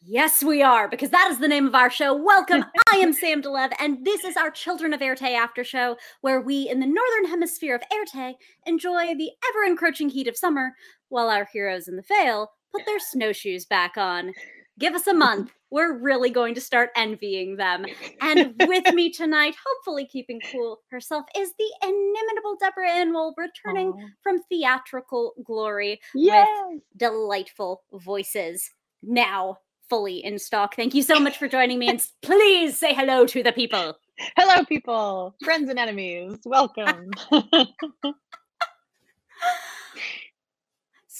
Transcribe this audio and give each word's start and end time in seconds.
yes, 0.00 0.42
we 0.42 0.62
are, 0.62 0.88
because 0.88 1.10
that 1.10 1.28
is 1.30 1.38
the 1.38 1.48
name 1.48 1.66
of 1.66 1.74
our 1.74 1.90
show. 1.90 2.14
Welcome. 2.14 2.64
I 2.92 2.96
am 2.96 3.12
Sam 3.12 3.40
de 3.40 3.50
Leve, 3.50 3.72
and 3.78 4.04
this 4.04 4.24
is 4.24 4.36
our 4.36 4.50
Children 4.50 4.92
of 4.92 5.00
Éarte 5.00 5.34
after 5.34 5.64
show, 5.64 5.96
where 6.20 6.40
we 6.40 6.68
in 6.68 6.80
the 6.80 6.86
northern 6.86 7.30
hemisphere 7.30 7.74
of 7.74 7.82
Éarte 7.92 8.34
enjoy 8.66 9.14
the 9.14 9.30
ever 9.48 9.64
encroaching 9.66 10.08
heat 10.08 10.28
of 10.28 10.36
summer, 10.36 10.72
while 11.08 11.30
our 11.30 11.48
heroes 11.52 11.88
in 11.88 11.96
the 11.96 12.02
Vale 12.02 12.50
put 12.72 12.84
their 12.86 13.00
snowshoes 13.12 13.64
back 13.64 13.96
on. 13.96 14.32
Give 14.78 14.94
us 14.94 15.06
a 15.06 15.14
month. 15.14 15.52
We're 15.72 15.96
really 15.98 16.28
going 16.28 16.54
to 16.54 16.60
start 16.60 16.90
envying 16.96 17.56
them. 17.56 17.86
And 18.20 18.54
with 18.66 18.92
me 18.92 19.10
tonight, 19.10 19.56
hopefully 19.66 20.06
keeping 20.06 20.38
cool 20.52 20.80
herself, 20.90 21.24
is 21.34 21.52
the 21.58 21.72
inimitable 21.82 22.56
Deborah 22.60 22.90
Ann 22.90 23.14
Woll, 23.14 23.34
returning 23.38 23.88
Aw. 23.88 24.06
from 24.22 24.42
theatrical 24.50 25.32
glory 25.42 25.98
Yes. 26.14 26.46
with 26.68 26.82
delightful 26.98 27.84
voices 27.94 28.70
now 29.02 29.56
fully 29.88 30.22
in 30.22 30.38
stock. 30.38 30.76
Thank 30.76 30.94
you 30.94 31.02
so 31.02 31.18
much 31.18 31.38
for 31.38 31.48
joining 31.48 31.78
me, 31.78 31.88
and 31.88 32.06
please 32.20 32.78
say 32.78 32.92
hello 32.92 33.24
to 33.26 33.42
the 33.42 33.52
people. 33.52 33.96
Hello, 34.36 34.64
people, 34.66 35.34
friends 35.42 35.70
and 35.70 35.78
enemies. 35.78 36.38
Welcome. 36.44 37.10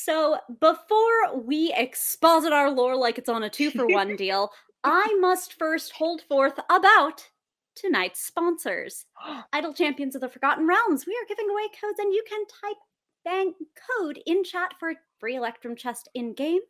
So, 0.05 0.39
before 0.59 1.39
we 1.45 1.73
exposit 1.77 2.53
our 2.53 2.73
lore 2.73 2.97
like 2.97 3.19
it's 3.19 3.29
on 3.29 3.45
a 3.45 3.49
two 3.49 3.71
for 3.71 3.87
one 3.87 4.17
deal, 4.17 4.51
I 4.83 5.17
must 5.21 5.57
first 5.57 5.93
hold 5.93 6.23
forth 6.23 6.59
about 6.69 7.29
tonight's 7.77 8.21
sponsors. 8.21 9.07
Idle 9.53 9.75
Champions 9.75 10.17
of 10.17 10.21
the 10.21 10.29
Forgotten 10.29 10.67
Realms, 10.67 11.07
we 11.07 11.13
are 11.13 11.29
giving 11.29 11.49
away 11.49 11.69
codes, 11.81 12.01
and 12.01 12.13
you 12.13 12.25
can 12.29 12.45
type 12.47 12.79
bang 13.25 13.55
code 13.97 14.19
in 14.27 14.43
chat 14.43 14.75
for 14.81 14.91
a 14.91 14.97
free 15.21 15.37
Electrum 15.37 15.77
chest 15.77 16.09
in 16.15 16.35
game. 16.35 16.63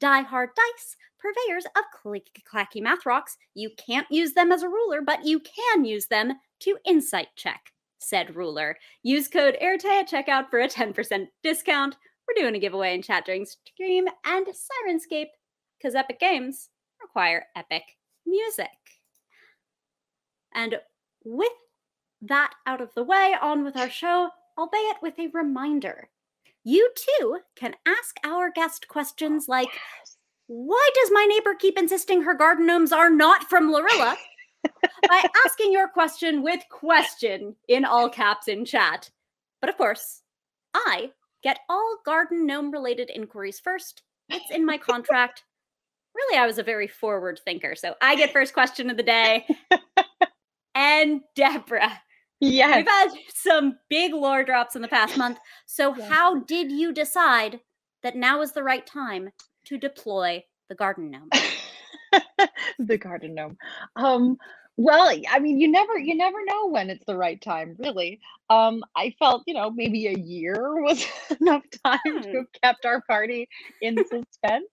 Die 0.00 0.22
Hard 0.22 0.50
Dice, 0.56 0.96
purveyors 1.20 1.66
of 1.76 1.84
clicky 2.04 2.42
clacky 2.52 2.82
math 2.82 3.06
rocks. 3.06 3.36
You 3.54 3.70
can't 3.76 4.10
use 4.10 4.32
them 4.32 4.50
as 4.50 4.64
a 4.64 4.68
ruler, 4.68 5.02
but 5.02 5.24
you 5.24 5.38
can 5.38 5.84
use 5.84 6.06
them 6.06 6.32
to 6.62 6.78
insight 6.84 7.28
check 7.36 7.72
said 8.02 8.34
ruler. 8.34 8.76
Use 9.02 9.28
code 9.28 9.56
AIRTE 9.60 9.84
at 9.84 10.10
checkout 10.10 10.50
for 10.50 10.60
a 10.60 10.68
10% 10.68 11.28
discount. 11.42 11.96
We're 12.32 12.44
doing 12.44 12.54
a 12.54 12.60
giveaway 12.60 12.94
in 12.94 13.02
chat 13.02 13.26
during 13.26 13.44
stream 13.44 14.06
and 14.24 14.46
Syrinscape, 14.46 15.30
because 15.76 15.94
Epic 15.94 16.18
Games 16.20 16.70
require 17.00 17.46
epic 17.56 17.82
music. 18.24 18.68
And 20.54 20.76
with 21.24 21.52
that 22.22 22.52
out 22.66 22.80
of 22.80 22.94
the 22.94 23.02
way, 23.02 23.34
on 23.40 23.64
with 23.64 23.76
our 23.76 23.90
show, 23.90 24.30
albeit 24.56 24.96
with 25.02 25.18
a 25.18 25.28
reminder. 25.34 26.08
You 26.64 26.90
too 26.96 27.40
can 27.56 27.74
ask 27.86 28.16
our 28.24 28.50
guest 28.50 28.88
questions 28.88 29.46
oh, 29.48 29.52
like, 29.52 29.68
why 30.46 30.88
does 30.94 31.10
my 31.12 31.26
neighbor 31.28 31.54
keep 31.54 31.78
insisting 31.78 32.22
her 32.22 32.34
garden 32.34 32.66
gnomes 32.66 32.92
are 32.92 33.10
not 33.10 33.44
from 33.44 33.70
Lorelia? 33.70 34.16
By 35.08 35.28
asking 35.44 35.72
your 35.72 35.88
question 35.88 36.42
with 36.42 36.62
question 36.70 37.56
in 37.68 37.84
all 37.84 38.08
caps 38.08 38.48
in 38.48 38.64
chat. 38.64 39.10
But 39.60 39.68
of 39.70 39.76
course, 39.76 40.22
I 40.74 41.10
get 41.42 41.58
all 41.68 41.98
garden 42.04 42.46
gnome 42.46 42.70
related 42.70 43.10
inquiries 43.14 43.60
first. 43.60 44.02
It's 44.28 44.50
in 44.50 44.64
my 44.64 44.78
contract. 44.90 45.44
Really, 46.14 46.38
I 46.38 46.46
was 46.46 46.58
a 46.58 46.62
very 46.62 46.86
forward 46.88 47.40
thinker, 47.44 47.74
so 47.74 47.94
I 48.02 48.16
get 48.16 48.32
first 48.32 48.52
question 48.52 48.90
of 48.90 48.96
the 48.96 49.02
day. 49.02 49.46
and 50.74 51.22
Deborah, 51.34 52.00
yes. 52.40 52.76
we've 52.76 52.86
had 52.86 53.08
some 53.34 53.78
big 53.88 54.12
lore 54.12 54.44
drops 54.44 54.76
in 54.76 54.82
the 54.82 54.88
past 54.88 55.16
month. 55.16 55.38
So, 55.66 55.94
Yeah. 55.98 56.08
how 56.08 56.40
did 56.40 56.70
you 56.70 56.92
decide 56.92 57.60
that 58.02 58.14
now 58.16 58.42
is 58.42 58.52
the 58.52 58.62
right 58.62 58.86
time 58.86 59.30
to 59.66 59.78
deploy 59.78 60.44
the 60.68 60.74
garden 60.74 61.10
gnome? 61.10 61.30
the 62.78 62.98
garden 62.98 63.34
gnome. 63.34 63.56
Um, 63.96 64.36
well, 64.76 65.10
I 65.30 65.38
mean, 65.38 65.58
you 65.60 65.70
never, 65.70 65.98
you 65.98 66.16
never 66.16 66.38
know 66.44 66.68
when 66.68 66.90
it's 66.90 67.04
the 67.06 67.16
right 67.16 67.40
time, 67.40 67.76
really. 67.78 68.20
Um, 68.50 68.82
I 68.96 69.14
felt, 69.18 69.42
you 69.46 69.54
know, 69.54 69.70
maybe 69.70 70.06
a 70.06 70.18
year 70.18 70.56
was 70.82 71.04
enough 71.40 71.64
time 71.84 72.00
Hmm. 72.06 72.20
to 72.32 72.38
have 72.38 72.46
kept 72.62 72.84
our 72.86 73.02
party 73.02 73.48
in 73.80 74.04
suspense. 74.04 74.66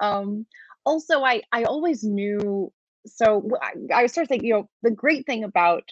Um, 0.00 0.46
also, 0.84 1.22
I, 1.22 1.42
I 1.52 1.64
always 1.64 2.02
knew. 2.04 2.72
So 3.06 3.48
I, 3.62 4.02
I 4.02 4.06
started 4.06 4.28
thinking, 4.28 4.48
you 4.48 4.54
know, 4.54 4.68
the 4.82 4.90
great 4.90 5.26
thing 5.26 5.44
about 5.44 5.84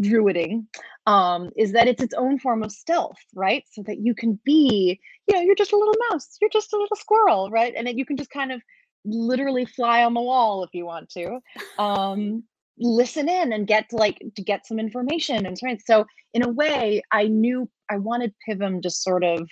druiding 0.00 0.66
um, 1.06 1.50
is 1.56 1.72
that 1.72 1.88
it's 1.88 2.02
its 2.02 2.14
own 2.14 2.38
form 2.38 2.62
of 2.62 2.72
stealth, 2.72 3.18
right? 3.34 3.64
So 3.72 3.82
that 3.86 3.98
you 4.00 4.14
can 4.14 4.38
be, 4.44 5.00
you 5.28 5.34
know, 5.36 5.42
you're 5.42 5.54
just 5.54 5.72
a 5.72 5.78
little 5.78 5.94
mouse, 6.10 6.36
you're 6.40 6.50
just 6.50 6.72
a 6.72 6.78
little 6.78 6.96
squirrel, 6.96 7.50
right? 7.50 7.72
And 7.76 7.86
then 7.86 7.98
you 7.98 8.04
can 8.04 8.16
just 8.16 8.30
kind 8.30 8.52
of 8.52 8.60
literally 9.04 9.64
fly 9.64 10.04
on 10.04 10.14
the 10.14 10.20
wall 10.20 10.62
if 10.62 10.70
you 10.74 10.86
want 10.86 11.08
to 11.10 11.40
um 11.78 12.44
listen 12.78 13.28
in 13.28 13.52
and 13.52 13.66
get 13.66 13.88
to 13.90 13.96
like 13.96 14.20
to 14.36 14.42
get 14.42 14.66
some 14.66 14.78
information 14.78 15.46
and 15.46 15.58
so 15.58 15.66
so 15.84 16.04
in 16.34 16.42
a 16.42 16.48
way 16.48 17.02
i 17.12 17.24
knew 17.24 17.68
i 17.90 17.96
wanted 17.98 18.34
pivum 18.46 18.80
to 18.80 18.90
sort 18.90 19.22
of 19.24 19.48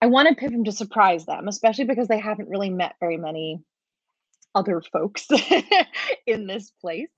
i 0.00 0.06
wanted 0.06 0.36
pivum 0.36 0.64
to 0.64 0.72
surprise 0.72 1.26
them 1.26 1.48
especially 1.48 1.84
because 1.84 2.08
they 2.08 2.18
haven't 2.18 2.48
really 2.48 2.70
met 2.70 2.94
very 3.00 3.16
many 3.18 3.60
other 4.54 4.82
folks 4.92 5.26
in 6.26 6.46
this 6.46 6.70
place 6.80 7.08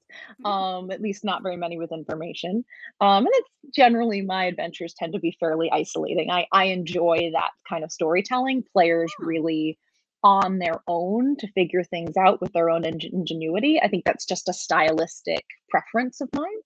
Mhm. 0.44 0.48
um 0.48 0.90
at 0.92 1.00
least 1.00 1.24
not 1.24 1.42
very 1.42 1.56
many 1.56 1.76
with 1.76 1.90
information 1.90 2.64
um 3.00 3.26
and 3.26 3.34
it's 3.34 3.48
generally 3.74 4.22
my 4.22 4.44
adventures 4.44 4.94
tend 4.96 5.12
to 5.12 5.18
be 5.18 5.36
fairly 5.40 5.70
isolating 5.72 6.30
i 6.30 6.46
i 6.52 6.66
enjoy 6.66 7.30
that 7.32 7.50
kind 7.68 7.82
of 7.82 7.90
storytelling 7.90 8.62
players 8.72 9.12
Oh. 9.20 9.24
really 9.26 9.78
on 10.24 10.58
their 10.58 10.80
own 10.88 11.36
to 11.36 11.52
figure 11.52 11.84
things 11.84 12.16
out 12.16 12.40
with 12.40 12.52
their 12.52 12.70
own 12.70 12.84
ingenuity. 12.84 13.78
I 13.80 13.88
think 13.88 14.04
that's 14.04 14.24
just 14.24 14.48
a 14.48 14.54
stylistic 14.54 15.44
preference 15.68 16.20
of 16.20 16.28
mine. 16.34 16.60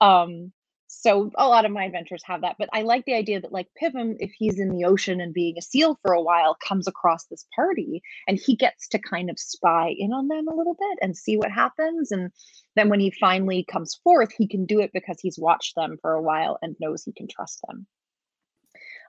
Um 0.00 0.52
so 0.94 1.30
a 1.36 1.48
lot 1.48 1.64
of 1.64 1.72
my 1.72 1.84
adventures 1.84 2.22
have 2.24 2.42
that 2.42 2.56
but 2.58 2.68
i 2.74 2.82
like 2.82 3.04
the 3.06 3.14
idea 3.14 3.40
that 3.40 3.50
like 3.50 3.66
pivum 3.76 4.14
if 4.18 4.30
he's 4.36 4.58
in 4.58 4.68
the 4.68 4.84
ocean 4.84 5.22
and 5.22 5.32
being 5.32 5.56
a 5.56 5.62
seal 5.62 5.98
for 6.02 6.12
a 6.12 6.20
while 6.20 6.54
comes 6.66 6.86
across 6.86 7.24
this 7.26 7.46
party 7.56 8.02
and 8.28 8.38
he 8.38 8.54
gets 8.54 8.88
to 8.88 8.98
kind 8.98 9.30
of 9.30 9.38
spy 9.38 9.94
in 9.96 10.12
on 10.12 10.28
them 10.28 10.46
a 10.48 10.54
little 10.54 10.74
bit 10.78 10.98
and 11.00 11.16
see 11.16 11.36
what 11.36 11.50
happens. 11.50 12.12
And 12.12 12.30
then 12.76 12.90
when 12.90 13.00
he 13.00 13.10
finally 13.10 13.64
comes 13.64 13.98
forth 14.04 14.32
he 14.36 14.46
can 14.46 14.66
do 14.66 14.80
it 14.80 14.90
because 14.92 15.18
he's 15.20 15.38
watched 15.38 15.74
them 15.76 15.96
for 16.02 16.12
a 16.12 16.22
while 16.22 16.58
and 16.60 16.76
knows 16.78 17.02
he 17.02 17.12
can 17.12 17.26
trust 17.26 17.60
them. 17.66 17.86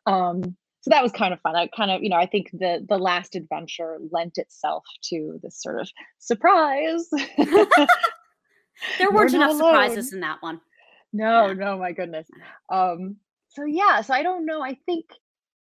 Um 0.05 0.55
so 0.83 0.89
that 0.89 1.01
was 1.01 1.11
kind 1.11 1.33
of 1.33 1.39
fun 1.41 1.55
i 1.55 1.67
kind 1.75 1.89
of 1.91 2.03
you 2.03 2.09
know 2.09 2.17
i 2.17 2.25
think 2.25 2.49
the 2.53 2.85
the 2.87 2.97
last 2.97 3.35
adventure 3.35 3.97
lent 4.11 4.37
itself 4.37 4.83
to 5.03 5.39
this 5.41 5.61
sort 5.61 5.79
of 5.81 5.89
surprise 6.19 7.09
There 8.97 9.11
weren't 9.11 9.33
enough 9.33 9.55
surprises 9.57 10.13
in 10.13 10.19
that 10.21 10.37
one. 10.41 10.59
no 11.13 11.47
Yeah. 11.47 11.53
no 11.53 11.77
my 11.77 11.91
goodness 11.91 12.27
um 12.71 13.17
so 13.49 13.65
yeah 13.65 14.01
so 14.01 14.13
i 14.13 14.23
don't 14.23 14.45
know 14.45 14.61
i 14.63 14.77
think 14.85 15.05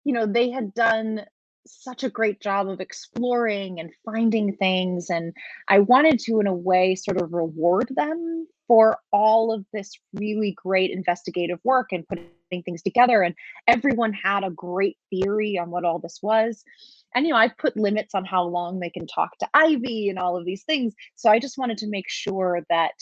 you 0.04 0.14
know 0.14 0.26
they 0.26 0.50
had 0.52 0.74
done 0.74 1.26
such 1.70 2.04
a 2.04 2.10
great 2.10 2.40
job 2.42 2.70
of 2.70 2.80
exploring 2.80 3.80
and 3.80 3.92
finding 4.06 4.56
things. 4.56 5.10
And 5.10 5.34
I 5.68 5.80
wanted 5.80 6.18
to, 6.20 6.40
in 6.40 6.48
a 6.48 6.54
way, 6.54 6.96
sort 6.96 7.22
of 7.22 7.34
reward 7.34 7.92
them 7.96 8.48
for 8.68 8.98
all 9.12 9.54
of 9.54 9.66
this 9.74 9.98
really 10.14 10.52
great 10.52 10.92
investigative 10.92 11.60
work 11.64 11.88
and 11.92 12.08
putting 12.08 12.64
things 12.64 12.82
together. 12.82 13.22
And 13.22 13.36
everyone 13.68 14.14
had 14.14 14.44
a 14.44 14.50
great 14.50 14.98
theory 15.10 15.58
on 15.58 15.70
what 15.70 15.86
all 15.86 16.00
this 16.00 16.20
was. 16.22 16.64
And, 17.16 17.26
you 17.26 17.32
know, 17.32 17.40
I've 17.40 17.58
put 17.58 17.78
limits 17.78 18.14
on 18.14 18.26
how 18.26 18.44
long 18.44 18.80
they 18.80 18.90
can 18.90 19.08
talk 19.08 19.38
to 19.40 19.50
Ivy 19.54 20.10
and 20.10 20.20
all 20.20 20.38
of 20.38 20.46
these 20.46 20.64
things. 20.64 20.94
So 21.16 21.30
I 21.30 21.40
just 21.40 21.58
wanted 21.58 21.78
to 21.80 21.88
make 21.88 22.10
sure 22.10 22.66
that 22.70 22.94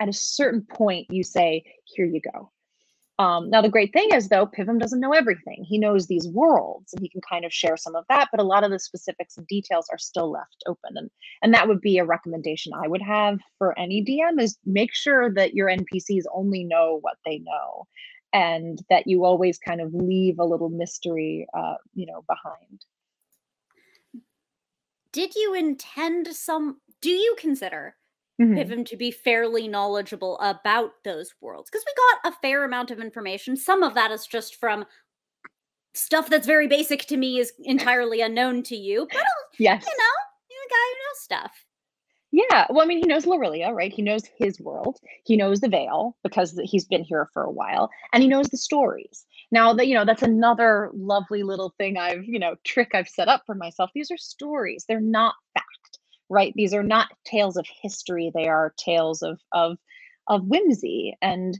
at 0.00 0.08
a 0.08 0.12
certain 0.12 0.62
point 0.62 1.06
you 1.10 1.22
say, 1.22 1.64
here 1.84 2.06
you 2.06 2.20
go. 2.20 2.50
Um, 3.18 3.50
now, 3.50 3.60
the 3.60 3.68
great 3.68 3.92
thing 3.92 4.08
is, 4.12 4.28
though, 4.28 4.46
Pivum 4.46 4.78
doesn't 4.78 4.98
know 5.00 5.12
everything. 5.12 5.64
He 5.68 5.78
knows 5.78 6.06
these 6.06 6.26
worlds 6.28 6.92
and 6.92 7.02
he 7.02 7.08
can 7.08 7.20
kind 7.28 7.44
of 7.44 7.52
share 7.52 7.76
some 7.76 7.94
of 7.94 8.04
that, 8.08 8.28
but 8.30 8.40
a 8.40 8.44
lot 8.44 8.64
of 8.64 8.70
the 8.70 8.78
specifics 8.78 9.36
and 9.36 9.46
details 9.46 9.86
are 9.92 9.98
still 9.98 10.30
left 10.30 10.64
open. 10.66 10.96
And, 10.96 11.10
and 11.42 11.52
that 11.54 11.68
would 11.68 11.80
be 11.80 11.98
a 11.98 12.04
recommendation 12.04 12.72
I 12.74 12.88
would 12.88 13.02
have 13.02 13.38
for 13.58 13.78
any 13.78 14.02
DM 14.02 14.40
is 14.40 14.58
make 14.64 14.94
sure 14.94 15.32
that 15.34 15.54
your 15.54 15.68
NPCs 15.68 16.22
only 16.34 16.64
know 16.64 16.98
what 17.02 17.18
they 17.24 17.38
know 17.38 17.86
and 18.32 18.78
that 18.88 19.06
you 19.06 19.24
always 19.24 19.58
kind 19.58 19.82
of 19.82 19.92
leave 19.92 20.38
a 20.38 20.44
little 20.44 20.70
mystery, 20.70 21.46
uh, 21.54 21.74
you 21.94 22.06
know, 22.06 22.24
behind. 22.26 22.84
Did 25.12 25.34
you 25.34 25.52
intend 25.54 26.28
some, 26.28 26.80
do 27.02 27.10
you 27.10 27.36
consider 27.38 27.96
Mhm. 28.42 28.84
to 28.86 28.96
be 28.96 29.10
fairly 29.10 29.68
knowledgeable 29.68 30.38
about 30.40 30.92
those 31.04 31.34
worlds 31.40 31.70
because 31.70 31.84
we 31.86 31.94
got 32.22 32.32
a 32.32 32.36
fair 32.40 32.64
amount 32.64 32.90
of 32.90 33.00
information. 33.00 33.56
Some 33.56 33.82
of 33.82 33.94
that 33.94 34.10
is 34.10 34.26
just 34.26 34.56
from 34.56 34.84
stuff 35.94 36.28
that's 36.30 36.46
very 36.46 36.66
basic 36.68 37.06
to 37.06 37.16
me 37.16 37.38
is 37.38 37.52
entirely 37.64 38.20
unknown 38.20 38.62
to 38.64 38.76
you, 38.76 39.06
but 39.12 39.22
Yes. 39.58 39.84
you 39.86 39.92
know, 39.92 40.14
you're 40.50 40.64
a 40.66 40.70
guy 40.70 40.86
who 40.88 40.98
knows 40.98 41.20
stuff. 41.22 41.64
Yeah, 42.34 42.66
well, 42.70 42.80
I 42.80 42.86
mean, 42.86 42.98
he 42.98 43.06
knows 43.06 43.26
Lorelia, 43.26 43.74
right? 43.74 43.92
He 43.92 44.00
knows 44.00 44.22
his 44.38 44.58
world. 44.58 44.98
He 45.24 45.36
knows 45.36 45.60
the 45.60 45.68
Veil 45.68 46.16
because 46.22 46.58
he's 46.64 46.86
been 46.86 47.04
here 47.04 47.28
for 47.34 47.42
a 47.42 47.50
while, 47.50 47.90
and 48.14 48.22
he 48.22 48.28
knows 48.28 48.48
the 48.48 48.56
stories. 48.56 49.26
Now, 49.50 49.74
that 49.74 49.86
you 49.86 49.94
know, 49.94 50.06
that's 50.06 50.22
another 50.22 50.90
lovely 50.94 51.42
little 51.42 51.74
thing 51.76 51.98
I've, 51.98 52.24
you 52.24 52.38
know, 52.38 52.54
trick 52.64 52.94
I've 52.94 53.08
set 53.08 53.28
up 53.28 53.42
for 53.44 53.54
myself. 53.54 53.90
These 53.94 54.10
are 54.10 54.16
stories; 54.16 54.86
they're 54.88 54.98
not 55.00 55.34
fact, 55.52 55.71
right? 56.32 56.52
These 56.56 56.74
are 56.74 56.82
not 56.82 57.08
tales 57.24 57.56
of 57.56 57.66
history. 57.82 58.32
They 58.34 58.48
are 58.48 58.74
tales 58.78 59.22
of 59.22 59.40
of 59.52 59.78
of 60.28 60.46
whimsy. 60.46 61.16
And 61.22 61.58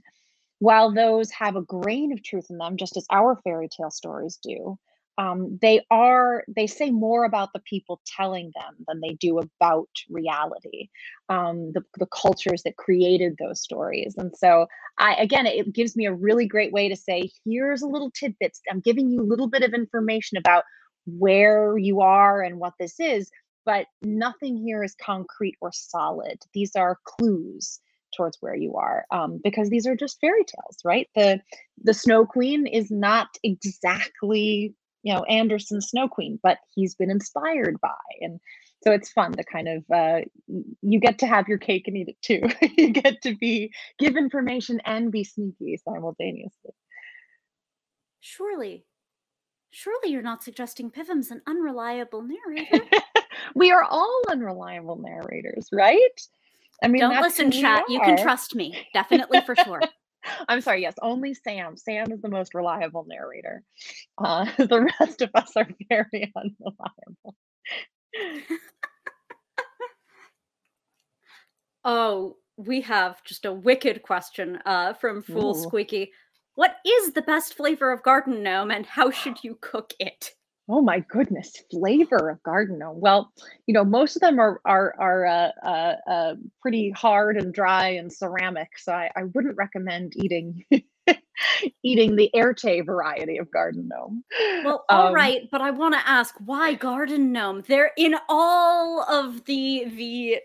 while 0.60 0.92
those 0.92 1.30
have 1.32 1.56
a 1.56 1.62
grain 1.62 2.12
of 2.12 2.22
truth 2.22 2.46
in 2.50 2.58
them, 2.58 2.76
just 2.76 2.96
as 2.96 3.06
our 3.10 3.36
fairy 3.44 3.68
tale 3.68 3.90
stories 3.90 4.38
do, 4.42 4.78
um, 5.18 5.58
they 5.60 5.84
are 5.90 6.44
they 6.48 6.66
say 6.66 6.90
more 6.90 7.24
about 7.24 7.50
the 7.52 7.60
people 7.60 8.00
telling 8.16 8.50
them 8.54 8.76
than 8.88 9.00
they 9.00 9.14
do 9.20 9.38
about 9.38 9.88
reality 10.08 10.88
um, 11.28 11.72
the, 11.72 11.82
the 11.98 12.06
cultures 12.06 12.62
that 12.64 12.76
created 12.76 13.36
those 13.38 13.60
stories 13.60 14.14
and 14.16 14.32
so 14.36 14.66
i 14.98 15.14
again 15.14 15.46
it 15.46 15.72
gives 15.72 15.96
me 15.96 16.06
a 16.06 16.14
really 16.14 16.46
great 16.46 16.72
way 16.72 16.88
to 16.88 16.96
say 16.96 17.28
here's 17.44 17.82
a 17.82 17.86
little 17.86 18.10
tidbits 18.10 18.60
i'm 18.70 18.80
giving 18.80 19.10
you 19.10 19.20
a 19.20 19.24
little 19.30 19.48
bit 19.48 19.62
of 19.62 19.74
information 19.74 20.38
about 20.38 20.64
where 21.06 21.76
you 21.76 22.00
are 22.00 22.42
and 22.42 22.58
what 22.58 22.72
this 22.80 22.98
is 22.98 23.30
but 23.64 23.86
nothing 24.02 24.56
here 24.56 24.82
is 24.82 24.94
concrete 24.94 25.56
or 25.60 25.70
solid 25.72 26.38
these 26.54 26.74
are 26.76 26.98
clues 27.04 27.80
towards 28.14 28.36
where 28.40 28.54
you 28.54 28.74
are 28.76 29.06
um, 29.10 29.40
because 29.42 29.70
these 29.70 29.86
are 29.86 29.96
just 29.96 30.20
fairy 30.20 30.44
tales 30.44 30.78
right 30.84 31.08
the 31.14 31.40
the 31.82 31.94
snow 31.94 32.26
queen 32.26 32.66
is 32.66 32.90
not 32.90 33.28
exactly 33.42 34.74
you 35.02 35.12
know 35.12 35.24
Andersen 35.24 35.80
Snow 35.80 36.08
Queen, 36.08 36.38
but 36.42 36.58
he's 36.74 36.94
been 36.94 37.10
inspired 37.10 37.80
by, 37.80 37.88
and 38.20 38.40
so 38.82 38.92
it's 38.92 39.10
fun 39.10 39.32
to 39.32 39.44
kind 39.44 39.68
of 39.68 39.84
uh, 39.92 40.20
you 40.80 41.00
get 41.00 41.18
to 41.18 41.26
have 41.26 41.48
your 41.48 41.58
cake 41.58 41.88
and 41.88 41.96
eat 41.96 42.08
it 42.08 42.22
too. 42.22 42.42
you 42.76 42.90
get 42.90 43.22
to 43.22 43.36
be 43.36 43.72
give 43.98 44.16
information 44.16 44.80
and 44.84 45.12
be 45.12 45.24
sneaky 45.24 45.78
simultaneously. 45.84 46.72
Surely, 48.20 48.84
surely 49.70 50.10
you're 50.10 50.22
not 50.22 50.44
suggesting 50.44 50.90
Pivum's 50.90 51.30
an 51.30 51.42
unreliable 51.46 52.22
narrator. 52.46 52.86
We 53.54 53.70
are 53.70 53.84
all 53.84 54.22
unreliable 54.28 54.96
narrators, 54.96 55.68
right? 55.72 55.98
I 56.82 56.88
mean, 56.88 57.00
Don't 57.00 57.20
listen, 57.20 57.50
chat. 57.50 57.84
You 57.88 58.00
can 58.00 58.20
trust 58.20 58.54
me, 58.54 58.76
definitely 58.92 59.40
for 59.42 59.54
sure. 59.54 59.80
I'm 60.48 60.60
sorry. 60.60 60.82
Yes, 60.82 60.94
only 61.02 61.34
Sam. 61.34 61.76
Sam 61.76 62.12
is 62.12 62.20
the 62.20 62.28
most 62.28 62.54
reliable 62.54 63.04
narrator. 63.08 63.62
Uh, 64.18 64.46
the 64.56 64.88
rest 65.00 65.22
of 65.22 65.30
us 65.34 65.52
are 65.56 65.68
very 65.88 66.32
unreliable. 66.36 67.36
Oh, 71.84 72.36
we 72.56 72.80
have 72.82 73.22
just 73.24 73.44
a 73.44 73.52
wicked 73.52 74.02
question 74.02 74.58
uh, 74.66 74.92
from 74.94 75.22
Fool 75.22 75.56
Ooh. 75.56 75.62
Squeaky. 75.62 76.12
What 76.54 76.76
is 76.86 77.12
the 77.12 77.22
best 77.22 77.54
flavor 77.54 77.90
of 77.90 78.02
garden 78.02 78.42
gnome, 78.42 78.70
and 78.70 78.86
how 78.86 79.10
should 79.10 79.38
you 79.42 79.58
cook 79.60 79.92
it? 79.98 80.30
Oh 80.68 80.80
my 80.80 81.00
goodness, 81.00 81.52
flavor 81.70 82.30
of 82.30 82.42
garden 82.42 82.78
gnome. 82.78 83.00
Well, 83.00 83.32
you 83.66 83.74
know, 83.74 83.84
most 83.84 84.16
of 84.16 84.20
them 84.20 84.38
are 84.38 84.60
are 84.64 84.94
are 84.98 85.26
uh, 85.26 85.50
uh, 85.66 85.96
uh, 86.10 86.34
pretty 86.60 86.90
hard 86.90 87.36
and 87.36 87.52
dry 87.52 87.88
and 87.88 88.12
ceramic, 88.12 88.78
so 88.78 88.92
I, 88.92 89.10
I 89.16 89.24
wouldn't 89.24 89.56
recommend 89.56 90.14
eating 90.16 90.64
eating 91.82 92.16
the 92.16 92.30
Éarte 92.34 92.86
variety 92.86 93.38
of 93.38 93.50
garden 93.50 93.88
gnome. 93.88 94.24
Well, 94.62 94.84
all 94.90 95.10
Um, 95.10 95.12
right, 95.12 95.48
but 95.50 95.60
I 95.60 95.70
want 95.72 95.94
to 95.94 96.08
ask 96.08 96.34
why 96.44 96.74
garden 96.74 97.32
gnome? 97.32 97.62
They're 97.66 97.92
in 97.96 98.14
all 98.28 99.02
of 99.02 99.44
the 99.44 99.86
the 99.88 100.40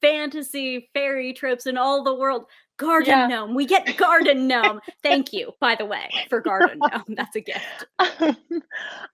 fantasy 0.00 0.90
fairy 0.94 1.32
tropes 1.32 1.66
in 1.66 1.76
all 1.76 2.02
the 2.04 2.14
world. 2.14 2.46
Garden 2.78 3.08
Yeah. 3.08 3.26
gnome. 3.26 3.54
We 3.54 3.66
get 3.66 3.96
garden 3.96 4.46
gnome. 4.48 4.80
Thank 5.02 5.32
you, 5.34 5.52
by 5.60 5.74
the 5.76 5.86
way, 5.86 6.08
for 6.30 6.40
garden 6.40 6.78
gnome. 6.92 7.04
That's 7.08 7.36
a 7.36 7.40
gift. 7.40 7.86
Um, 7.98 8.08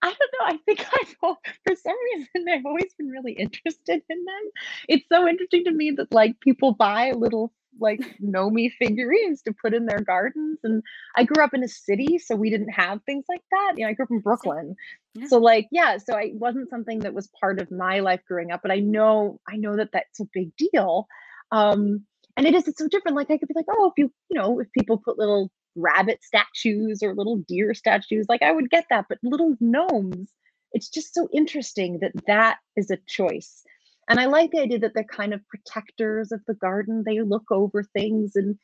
I 0.02 0.14
don't 0.14 0.32
know. 0.38 0.46
I 0.46 0.58
think 0.66 0.80
I've 0.80 1.16
for 1.18 1.74
some 1.76 1.96
reason 2.14 2.48
I've 2.52 2.66
always 2.66 2.94
been 2.98 3.08
really 3.08 3.32
interested 3.32 4.02
in 4.08 4.24
them. 4.24 4.50
It's 4.88 5.08
so 5.10 5.26
interesting 5.26 5.64
to 5.64 5.72
me 5.72 5.92
that 5.92 6.12
like 6.12 6.40
people 6.40 6.74
buy 6.74 7.12
little 7.12 7.52
like 7.80 8.00
Nomi 8.22 8.70
figurines 8.78 9.42
to 9.42 9.54
put 9.60 9.74
in 9.74 9.86
their 9.86 10.00
gardens. 10.00 10.60
And 10.62 10.82
I 11.16 11.24
grew 11.24 11.42
up 11.42 11.54
in 11.54 11.64
a 11.64 11.68
city, 11.68 12.18
so 12.18 12.36
we 12.36 12.50
didn't 12.50 12.70
have 12.70 13.00
things 13.04 13.24
like 13.28 13.42
that. 13.50 13.74
You 13.76 13.84
know, 13.84 13.90
I 13.90 13.94
grew 13.94 14.04
up 14.04 14.10
in 14.12 14.20
Brooklyn. 14.20 14.76
Yeah. 15.14 15.26
So 15.28 15.38
like, 15.38 15.68
yeah, 15.72 15.98
so 15.98 16.14
I 16.14 16.32
wasn't 16.34 16.70
something 16.70 17.00
that 17.00 17.14
was 17.14 17.30
part 17.40 17.60
of 17.60 17.70
my 17.70 18.00
life 18.00 18.20
growing 18.28 18.52
up, 18.52 18.60
but 18.62 18.70
I 18.72 18.78
know 18.80 19.40
I 19.48 19.56
know 19.56 19.76
that 19.76 19.90
that's 19.92 20.20
a 20.20 20.28
big 20.32 20.50
deal. 20.56 21.08
Um 21.50 22.04
and 22.36 22.46
it 22.46 22.54
is 22.54 22.68
it's 22.68 22.78
so 22.78 22.88
different. 22.88 23.16
Like 23.16 23.30
I 23.30 23.38
could 23.38 23.48
be 23.48 23.54
like, 23.54 23.66
oh, 23.70 23.86
if 23.86 23.92
you, 23.96 24.10
you 24.30 24.38
know, 24.38 24.60
if 24.60 24.70
people 24.72 24.98
put 24.98 25.18
little 25.18 25.50
rabbit 25.76 26.22
statues 26.22 27.02
or 27.02 27.14
little 27.14 27.36
deer 27.48 27.74
statues, 27.74 28.26
like 28.28 28.42
I 28.42 28.52
would 28.52 28.70
get 28.70 28.86
that. 28.90 29.06
But 29.08 29.18
little 29.22 29.56
gnomes, 29.60 30.30
it's 30.72 30.88
just 30.88 31.14
so 31.14 31.28
interesting 31.32 31.98
that 32.00 32.12
that 32.26 32.58
is 32.76 32.90
a 32.90 32.98
choice. 33.06 33.62
And 34.08 34.20
I 34.20 34.26
like 34.26 34.50
the 34.50 34.60
idea 34.60 34.78
that 34.80 34.92
they're 34.94 35.04
kind 35.04 35.32
of 35.32 35.46
protectors 35.48 36.32
of 36.32 36.40
the 36.46 36.54
garden. 36.54 37.04
They 37.06 37.20
look 37.20 37.50
over 37.50 37.82
things 37.82 38.32
and 38.36 38.58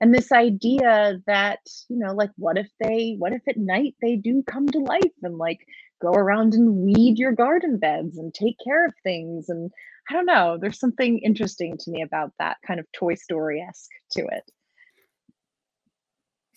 and 0.00 0.14
this 0.14 0.30
idea 0.30 1.20
that 1.26 1.58
you 1.88 1.98
know 1.98 2.14
like 2.14 2.30
what 2.36 2.56
if 2.56 2.68
they 2.80 3.16
what 3.18 3.32
if 3.32 3.42
at 3.48 3.56
night 3.56 3.96
they 4.00 4.16
do 4.16 4.42
come 4.46 4.68
to 4.68 4.78
life 4.78 5.02
and 5.22 5.38
like 5.38 5.58
go 6.00 6.12
around 6.12 6.54
and 6.54 6.76
weed 6.76 7.18
your 7.18 7.32
garden 7.32 7.78
beds 7.78 8.16
and 8.16 8.32
take 8.32 8.56
care 8.64 8.86
of 8.86 8.94
things 9.02 9.48
and 9.48 9.70
i 10.08 10.12
don't 10.12 10.26
know 10.26 10.58
there's 10.60 10.80
something 10.80 11.18
interesting 11.18 11.76
to 11.78 11.90
me 11.90 12.02
about 12.02 12.32
that 12.38 12.56
kind 12.66 12.80
of 12.80 12.86
toy 12.92 13.14
story-esque 13.14 13.90
to 14.10 14.20
it. 14.26 14.50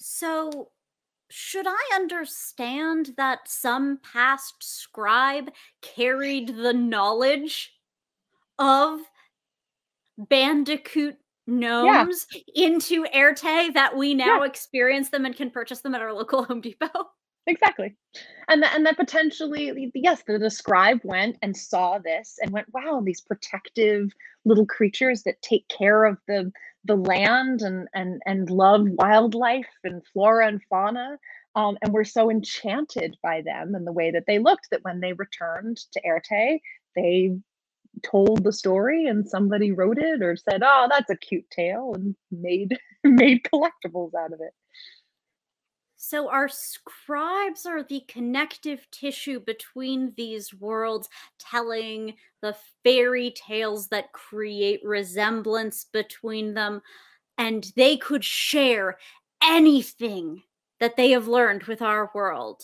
So, 0.03 0.69
should 1.29 1.67
I 1.67 1.91
understand 1.93 3.11
that 3.17 3.47
some 3.47 3.99
past 4.11 4.55
scribe 4.61 5.51
carried 5.81 6.55
the 6.55 6.73
knowledge 6.73 7.71
of 8.57 8.99
Bandicoot 10.17 11.17
gnomes 11.47 12.25
into 12.55 13.05
Éarte 13.13 13.73
that 13.73 13.95
we 13.95 14.13
now 14.13 14.41
experience 14.41 15.09
them 15.09 15.25
and 15.25 15.35
can 15.35 15.51
purchase 15.51 15.81
them 15.81 15.93
at 15.95 16.01
our 16.01 16.13
local 16.13 16.43
Home 16.45 16.61
Depot? 16.61 17.11
Exactly 17.51 17.95
and 18.47 18.63
that 18.63 18.75
and 18.75 18.85
that 18.85 18.97
potentially 18.97 19.91
yes 19.95 20.23
the, 20.27 20.37
the 20.37 20.49
scribe 20.49 20.99
went 21.03 21.37
and 21.41 21.55
saw 21.55 21.99
this 21.99 22.37
and 22.41 22.51
went 22.51 22.67
wow 22.73 23.01
these 23.03 23.21
protective 23.21 24.09
little 24.45 24.65
creatures 24.65 25.23
that 25.23 25.41
take 25.41 25.67
care 25.69 26.05
of 26.05 26.17
the 26.27 26.51
the 26.85 26.95
land 26.95 27.61
and 27.61 27.87
and 27.93 28.21
and 28.25 28.49
love 28.49 28.85
wildlife 28.87 29.67
and 29.83 30.01
flora 30.13 30.47
and 30.47 30.61
fauna 30.69 31.17
um, 31.55 31.77
and 31.81 31.93
we're 31.93 32.05
so 32.05 32.31
enchanted 32.31 33.17
by 33.23 33.41
them 33.41 33.75
and 33.75 33.85
the 33.85 33.91
way 33.91 34.11
that 34.11 34.23
they 34.27 34.39
looked 34.39 34.69
that 34.71 34.83
when 34.83 35.01
they 35.01 35.13
returned 35.13 35.77
to 35.93 36.01
Éarte, 36.07 36.59
they 36.95 37.31
told 38.03 38.43
the 38.43 38.53
story 38.53 39.05
and 39.07 39.27
somebody 39.27 39.71
wrote 39.71 39.97
it 39.97 40.21
or 40.21 40.35
said, 40.37 40.61
"Oh, 40.63 40.87
that's 40.89 41.09
a 41.09 41.17
cute 41.17 41.49
tale," 41.51 41.93
and 41.95 42.15
made 42.31 42.77
made 43.03 43.43
collectibles 43.43 44.13
out 44.17 44.33
of 44.33 44.39
it. 44.41 44.53
So, 46.03 46.29
our 46.29 46.49
scribes 46.49 47.67
are 47.67 47.83
the 47.83 48.03
connective 48.07 48.87
tissue 48.89 49.39
between 49.39 50.13
these 50.17 50.51
worlds, 50.51 51.07
telling 51.37 52.15
the 52.41 52.55
fairy 52.83 53.35
tales 53.37 53.87
that 53.89 54.11
create 54.11 54.81
resemblance 54.83 55.85
between 55.93 56.55
them. 56.55 56.81
And 57.37 57.71
they 57.75 57.97
could 57.97 58.23
share 58.25 58.97
anything 59.43 60.41
that 60.79 60.97
they 60.97 61.11
have 61.11 61.27
learned 61.27 61.65
with 61.65 61.83
our 61.83 62.09
world. 62.15 62.63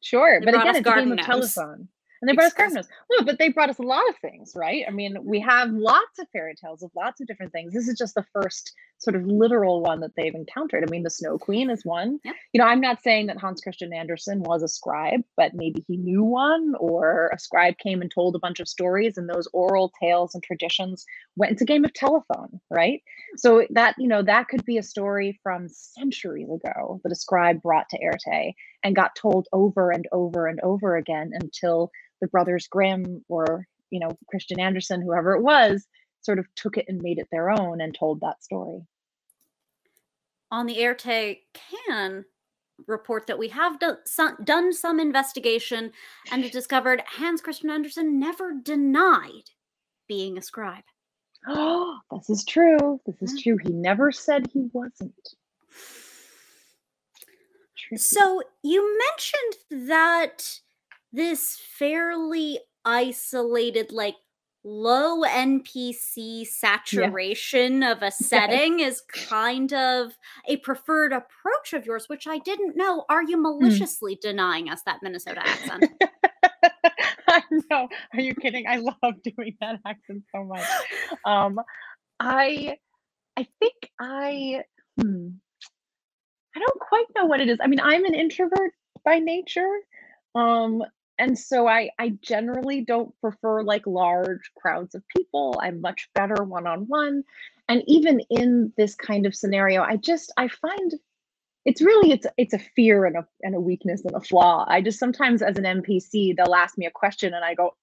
Sure, 0.00 0.40
They 0.40 0.46
but 0.46 0.54
again, 0.56 0.66
it's 0.74 0.78
a 0.80 0.82
game 0.82 1.12
of 1.12 1.20
telephone. 1.20 1.88
And 2.20 2.28
they 2.28 2.34
brought 2.34 2.46
us 2.46 2.52
Excuse- 2.54 2.74
gnomes. 2.74 2.88
No, 3.12 3.24
but 3.24 3.38
they 3.38 3.50
brought 3.50 3.70
us 3.70 3.78
a 3.78 3.82
lot 3.82 4.08
of 4.08 4.16
things, 4.16 4.54
right? 4.56 4.84
I 4.88 4.90
mean, 4.90 5.16
we 5.22 5.38
have 5.38 5.70
lots 5.70 6.18
of 6.18 6.26
fairy 6.32 6.56
tales 6.56 6.82
of 6.82 6.90
lots 6.96 7.20
of 7.20 7.28
different 7.28 7.52
things. 7.52 7.72
This 7.72 7.86
is 7.86 7.96
just 7.96 8.16
the 8.16 8.26
first 8.32 8.72
sort 9.04 9.16
of 9.16 9.26
literal 9.26 9.82
one 9.82 10.00
that 10.00 10.12
they've 10.16 10.34
encountered. 10.34 10.82
I 10.82 10.90
mean, 10.90 11.02
the 11.02 11.10
Snow 11.10 11.38
Queen 11.38 11.70
is 11.70 11.84
one. 11.84 12.18
Yep. 12.24 12.34
You 12.52 12.58
know, 12.58 12.66
I'm 12.66 12.80
not 12.80 13.02
saying 13.02 13.26
that 13.26 13.38
Hans 13.38 13.60
Christian 13.60 13.92
Andersen 13.92 14.42
was 14.42 14.62
a 14.62 14.68
scribe, 14.68 15.20
but 15.36 15.52
maybe 15.54 15.84
he 15.86 15.96
knew 15.96 16.24
one, 16.24 16.74
or 16.80 17.30
a 17.32 17.38
scribe 17.38 17.78
came 17.78 18.00
and 18.00 18.10
told 18.12 18.34
a 18.34 18.40
bunch 18.40 18.60
of 18.60 18.68
stories, 18.68 19.16
and 19.16 19.28
those 19.28 19.48
oral 19.52 19.92
tales 20.02 20.34
and 20.34 20.42
traditions 20.42 21.04
went 21.36 21.52
into 21.52 21.64
game 21.64 21.84
of 21.84 21.92
telephone, 21.92 22.60
right? 22.70 23.02
So 23.36 23.66
that, 23.70 23.94
you 23.98 24.08
know, 24.08 24.22
that 24.22 24.48
could 24.48 24.64
be 24.64 24.78
a 24.78 24.82
story 24.82 25.38
from 25.42 25.68
centuries 25.68 26.48
ago 26.50 27.00
that 27.02 27.12
a 27.12 27.16
scribe 27.16 27.62
brought 27.62 27.88
to 27.90 27.98
Éarte 27.98 28.54
and 28.82 28.96
got 28.96 29.16
told 29.16 29.46
over 29.52 29.90
and 29.90 30.06
over 30.12 30.46
and 30.46 30.60
over 30.62 30.96
again 30.96 31.30
until 31.34 31.90
the 32.20 32.28
brothers 32.28 32.66
Grimm 32.68 33.24
or, 33.28 33.66
you 33.90 34.00
know, 34.00 34.16
Christian 34.28 34.60
Andersen, 34.60 35.02
whoever 35.02 35.34
it 35.34 35.42
was, 35.42 35.86
sort 36.22 36.38
of 36.38 36.46
took 36.56 36.78
it 36.78 36.86
and 36.88 37.02
made 37.02 37.18
it 37.18 37.28
their 37.30 37.50
own 37.50 37.80
and 37.80 37.94
told 37.94 38.20
that 38.20 38.42
story. 38.42 38.80
On 40.54 40.66
the 40.66 40.76
Éarte 40.76 41.40
can 41.52 42.24
report 42.86 43.26
that 43.26 43.36
we 43.36 43.48
have 43.48 43.80
done 43.80 43.96
some, 44.04 44.36
done 44.44 44.72
some 44.72 45.00
investigation 45.00 45.90
and 46.30 46.48
discovered 46.52 47.02
Hans 47.08 47.40
Christian 47.40 47.70
Andersen 47.70 48.20
never 48.20 48.52
denied 48.62 49.50
being 50.06 50.38
a 50.38 50.42
scribe. 50.42 50.84
Oh, 51.48 51.98
this 52.12 52.30
is 52.30 52.44
true. 52.44 53.00
This 53.04 53.32
is 53.32 53.42
true. 53.42 53.56
He 53.64 53.72
never 53.72 54.12
said 54.12 54.48
he 54.52 54.68
wasn't. 54.72 55.34
Tricky. 57.76 57.96
So 58.00 58.40
you 58.62 58.96
mentioned 59.10 59.88
that 59.88 60.60
this 61.12 61.58
fairly 61.76 62.60
isolated, 62.84 63.90
like 63.90 64.14
low 64.64 65.22
NPC 65.22 66.46
saturation 66.46 67.82
of 67.82 68.02
a 68.02 68.10
setting 68.10 68.80
is 68.80 69.02
kind 69.02 69.72
of 69.72 70.12
a 70.48 70.56
preferred 70.58 71.12
approach 71.12 71.74
of 71.74 71.84
yours, 71.84 72.08
which 72.08 72.26
I 72.26 72.38
didn't 72.38 72.76
know. 72.76 73.04
Are 73.08 73.22
you 73.22 73.40
maliciously 73.40 74.18
denying 74.20 74.70
us 74.70 74.82
that 74.86 75.00
Minnesota 75.02 75.42
accent? 75.46 75.92
I 77.28 77.42
know. 77.70 77.88
Are 78.14 78.20
you 78.20 78.34
kidding? 78.34 78.66
I 78.66 78.76
love 78.76 79.14
doing 79.22 79.56
that 79.60 79.80
accent 79.86 80.22
so 80.34 80.44
much. 80.44 80.64
Um, 81.24 81.60
I, 82.20 82.78
I 83.36 83.46
think 83.60 83.90
I, 84.00 84.62
hmm, 85.00 85.28
I 86.56 86.58
don't 86.58 86.80
quite 86.80 87.06
know 87.16 87.26
what 87.26 87.40
it 87.40 87.48
is. 87.48 87.58
I 87.62 87.66
mean, 87.66 87.80
I'm 87.80 88.04
an 88.04 88.14
introvert 88.14 88.72
by 89.04 89.18
nature, 89.18 89.78
um, 90.34 90.82
and 91.18 91.38
so 91.38 91.68
I, 91.68 91.90
I 91.98 92.10
generally 92.22 92.80
don't 92.80 93.14
prefer 93.20 93.62
like 93.62 93.86
large 93.86 94.50
crowds 94.56 94.94
of 94.94 95.02
people. 95.08 95.56
I'm 95.60 95.80
much 95.80 96.08
better 96.14 96.42
one 96.44 96.66
on 96.66 96.80
one, 96.82 97.22
and 97.68 97.82
even 97.86 98.20
in 98.30 98.72
this 98.76 98.94
kind 98.94 99.26
of 99.26 99.34
scenario, 99.34 99.82
I 99.82 99.96
just 99.96 100.32
I 100.36 100.48
find 100.48 100.92
it's 101.64 101.80
really 101.80 102.12
it's 102.12 102.26
it's 102.36 102.54
a 102.54 102.58
fear 102.58 103.04
and 103.04 103.16
a 103.16 103.26
and 103.42 103.54
a 103.54 103.60
weakness 103.60 104.04
and 104.04 104.14
a 104.14 104.20
flaw. 104.20 104.64
I 104.68 104.80
just 104.80 104.98
sometimes 104.98 105.42
as 105.42 105.56
an 105.56 105.64
NPC 105.64 106.36
they'll 106.36 106.54
ask 106.54 106.76
me 106.76 106.86
a 106.86 106.90
question 106.90 107.32
and 107.34 107.44
I 107.44 107.54
go 107.54 107.74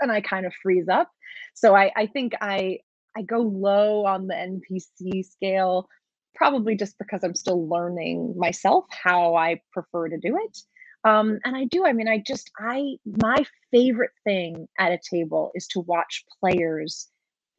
and 0.00 0.12
I 0.12 0.20
kind 0.20 0.46
of 0.46 0.52
freeze 0.62 0.88
up. 0.88 1.10
So 1.54 1.74
I 1.74 1.90
I 1.96 2.06
think 2.06 2.34
I 2.40 2.78
I 3.16 3.22
go 3.22 3.38
low 3.38 4.04
on 4.06 4.26
the 4.26 4.34
NPC 4.34 5.24
scale 5.24 5.88
probably 6.34 6.76
just 6.76 6.96
because 6.98 7.22
I'm 7.24 7.34
still 7.34 7.68
learning 7.68 8.34
myself 8.36 8.86
how 8.90 9.34
I 9.34 9.60
prefer 9.72 10.08
to 10.08 10.18
do 10.18 10.38
it. 10.42 10.58
Um, 11.04 11.38
and 11.44 11.56
I 11.56 11.64
do. 11.64 11.86
I 11.86 11.92
mean, 11.92 12.08
I 12.08 12.18
just 12.18 12.50
I 12.58 12.96
my 13.04 13.44
favorite 13.70 14.12
thing 14.24 14.68
at 14.78 14.92
a 14.92 14.98
table 14.98 15.50
is 15.54 15.66
to 15.68 15.80
watch 15.80 16.24
players 16.40 17.08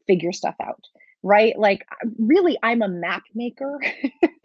figure 0.08 0.32
stuff 0.32 0.56
out 0.62 0.86
right? 1.24 1.58
Like, 1.58 1.86
really, 2.18 2.58
I'm 2.64 2.82
a 2.82 2.88
map 2.88 3.24
maker 3.34 3.80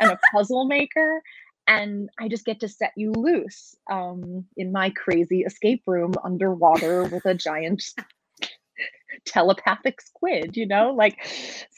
and 0.00 0.10
a 0.10 0.18
puzzle 0.32 0.64
maker, 0.66 1.22
and 1.66 2.10
I 2.18 2.28
just 2.28 2.44
get 2.44 2.60
to 2.60 2.68
set 2.68 2.92
you 2.96 3.12
loose 3.12 3.74
um, 3.90 4.44
in 4.56 4.72
my 4.72 4.90
crazy 4.90 5.40
escape 5.40 5.82
room 5.86 6.12
underwater 6.22 7.04
with 7.04 7.24
a 7.24 7.34
giant 7.34 7.82
telepathic 9.26 10.00
squid, 10.00 10.56
you 10.56 10.66
know? 10.66 10.92
Like, 10.92 11.18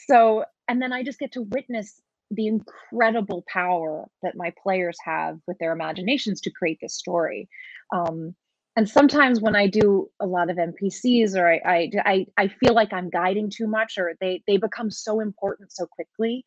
so, 0.06 0.44
and 0.68 0.82
then 0.82 0.92
I 0.92 1.02
just 1.02 1.18
get 1.18 1.32
to 1.32 1.42
witness 1.42 2.00
the 2.30 2.46
incredible 2.46 3.44
power 3.46 4.06
that 4.22 4.36
my 4.36 4.52
players 4.62 4.96
have 5.04 5.38
with 5.46 5.58
their 5.58 5.72
imaginations 5.72 6.40
to 6.42 6.50
create 6.50 6.78
this 6.80 6.96
story. 6.96 7.48
Um, 7.92 8.34
and 8.76 8.88
sometimes 8.88 9.40
when 9.40 9.56
I 9.56 9.68
do 9.68 10.10
a 10.20 10.26
lot 10.26 10.50
of 10.50 10.58
NPCs 10.58 11.34
or 11.34 11.48
I, 11.48 11.60
I 11.64 11.90
I 12.04 12.26
I 12.36 12.48
feel 12.48 12.74
like 12.74 12.92
I'm 12.92 13.08
guiding 13.08 13.50
too 13.50 13.66
much 13.66 13.94
or 13.96 14.14
they 14.20 14.42
they 14.46 14.58
become 14.58 14.90
so 14.90 15.20
important 15.20 15.72
so 15.72 15.86
quickly. 15.86 16.44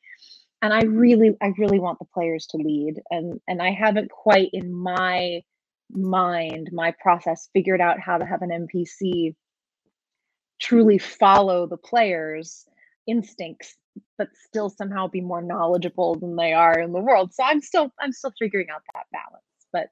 And 0.62 0.74
I 0.74 0.82
really 0.82 1.36
I 1.42 1.54
really 1.58 1.80
want 1.80 1.98
the 2.00 2.06
players 2.14 2.46
to 2.48 2.58
lead. 2.58 3.02
And 3.10 3.40
and 3.48 3.62
I 3.62 3.72
haven't 3.72 4.12
quite 4.12 4.50
in 4.54 4.72
my 4.72 5.42
mind, 5.92 6.70
my 6.72 6.94
process 7.02 7.50
figured 7.54 7.82
out 7.82 8.00
how 8.00 8.20
to 8.20 8.26
have 8.26 8.44
an 8.44 8.68
NPC 8.68 9.34
truly 10.60 10.98
follow 10.98 11.68
the 11.68 11.78
players' 11.78 12.66
instincts, 13.08 13.76
but 14.18 14.30
still 14.36 14.70
somehow 14.70 15.08
be 15.08 15.22
more 15.22 15.42
knowledgeable 15.42 16.16
than 16.16 16.36
they 16.36 16.54
are 16.54 16.80
in 16.80 16.92
the 16.92 17.00
world. 17.00 17.34
So 17.34 17.44
I'm 17.44 17.62
still 17.62 17.92
I'm 18.00 18.12
still 18.12 18.34
figuring 18.40 18.70
out 18.70 18.82
that 18.94 19.06
balance. 19.12 19.44
But 19.72 19.90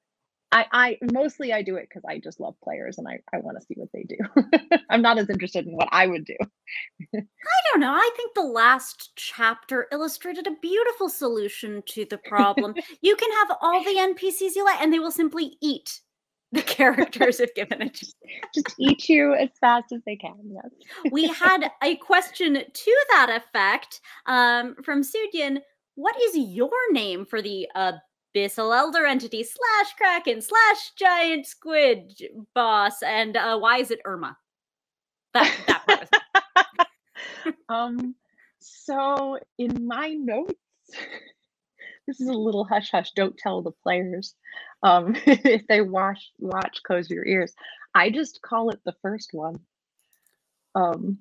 I, 0.50 0.66
I 0.72 0.98
mostly 1.12 1.52
I 1.52 1.62
do 1.62 1.76
it 1.76 1.88
because 1.88 2.04
I 2.08 2.18
just 2.18 2.40
love 2.40 2.54
players 2.62 2.98
and 2.98 3.06
I, 3.06 3.20
I 3.34 3.38
want 3.38 3.58
to 3.58 3.66
see 3.66 3.74
what 3.76 3.90
they 3.92 4.04
do. 4.04 4.78
I'm 4.90 5.02
not 5.02 5.18
as 5.18 5.28
interested 5.28 5.66
in 5.66 5.72
what 5.74 5.88
I 5.92 6.06
would 6.06 6.24
do. 6.24 6.36
I 7.14 7.20
don't 7.70 7.80
know. 7.80 7.92
I 7.92 8.10
think 8.16 8.34
the 8.34 8.42
last 8.42 9.10
chapter 9.16 9.86
illustrated 9.92 10.46
a 10.46 10.56
beautiful 10.62 11.08
solution 11.08 11.82
to 11.90 12.06
the 12.08 12.18
problem. 12.28 12.74
you 13.02 13.16
can 13.16 13.30
have 13.32 13.56
all 13.60 13.82
the 13.84 13.90
NPCs 13.90 14.56
you 14.56 14.64
like, 14.64 14.80
and 14.80 14.92
they 14.92 14.98
will 14.98 15.10
simply 15.10 15.56
eat 15.60 16.00
the 16.52 16.62
characters 16.62 17.40
if 17.40 17.54
given 17.54 17.82
a 17.82 17.88
chance. 17.88 18.14
Just 18.54 18.74
eat 18.78 19.08
you 19.08 19.34
as 19.34 19.50
fast 19.60 19.92
as 19.92 20.00
they 20.06 20.16
can. 20.16 20.36
Yes. 20.44 21.12
We 21.12 21.28
had 21.28 21.70
a 21.82 21.96
question 21.96 22.54
to 22.54 23.06
that 23.10 23.42
effect 23.42 24.00
um, 24.26 24.76
from 24.84 25.02
Sudyan. 25.02 25.58
What 25.94 26.16
is 26.20 26.36
your 26.36 26.70
name 26.92 27.26
for 27.26 27.42
the 27.42 27.68
abyssal 27.76 28.76
elder 28.76 29.04
entity 29.04 29.42
slash 29.42 29.94
kraken 29.96 30.40
slash 30.40 30.92
giant 30.96 31.46
squid 31.46 32.12
boss, 32.54 33.02
and 33.02 33.36
uh, 33.36 33.58
why 33.58 33.78
is 33.78 33.90
it 33.90 34.00
Irma? 34.04 34.36
That 35.34 35.54
that 35.66 37.56
um 37.68 38.14
so 38.60 39.38
in 39.58 39.86
my 39.86 40.10
notes 40.10 40.54
this 42.08 42.20
is 42.20 42.28
a 42.28 42.32
little 42.32 42.64
hush 42.64 42.90
hush 42.90 43.12
don't 43.12 43.36
tell 43.38 43.62
the 43.62 43.70
players 43.84 44.34
um 44.82 45.14
if 45.26 45.66
they 45.68 45.82
watch 45.82 46.32
watch 46.40 46.82
close 46.84 47.08
your 47.10 47.24
ears. 47.24 47.54
I 47.94 48.10
just 48.10 48.42
call 48.42 48.70
it 48.70 48.80
the 48.84 48.94
first 49.02 49.30
one. 49.32 49.60
Um 50.74 51.18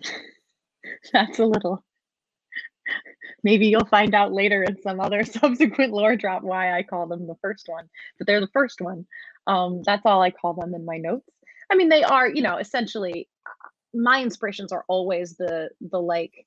that's 1.12 1.38
a 1.38 1.44
little 1.44 1.84
maybe 3.42 3.66
you'll 3.66 3.84
find 3.84 4.14
out 4.14 4.32
later 4.32 4.62
in 4.62 4.80
some 4.80 5.00
other 5.00 5.24
subsequent 5.24 5.92
lore 5.92 6.16
drop 6.16 6.42
why 6.42 6.72
i 6.76 6.82
call 6.82 7.06
them 7.06 7.26
the 7.26 7.36
first 7.42 7.64
one 7.68 7.88
but 8.16 8.26
they're 8.26 8.40
the 8.40 8.48
first 8.52 8.80
one. 8.80 9.06
Um 9.46 9.82
that's 9.84 10.06
all 10.06 10.22
i 10.22 10.30
call 10.30 10.54
them 10.54 10.74
in 10.74 10.84
my 10.84 10.98
notes. 10.98 11.28
I 11.70 11.74
mean 11.74 11.88
they 11.88 12.04
are 12.04 12.28
you 12.28 12.42
know 12.42 12.58
essentially 12.58 13.28
my 13.92 14.22
inspirations 14.22 14.72
are 14.72 14.84
always 14.88 15.36
the 15.36 15.70
the 15.80 16.00
like 16.00 16.46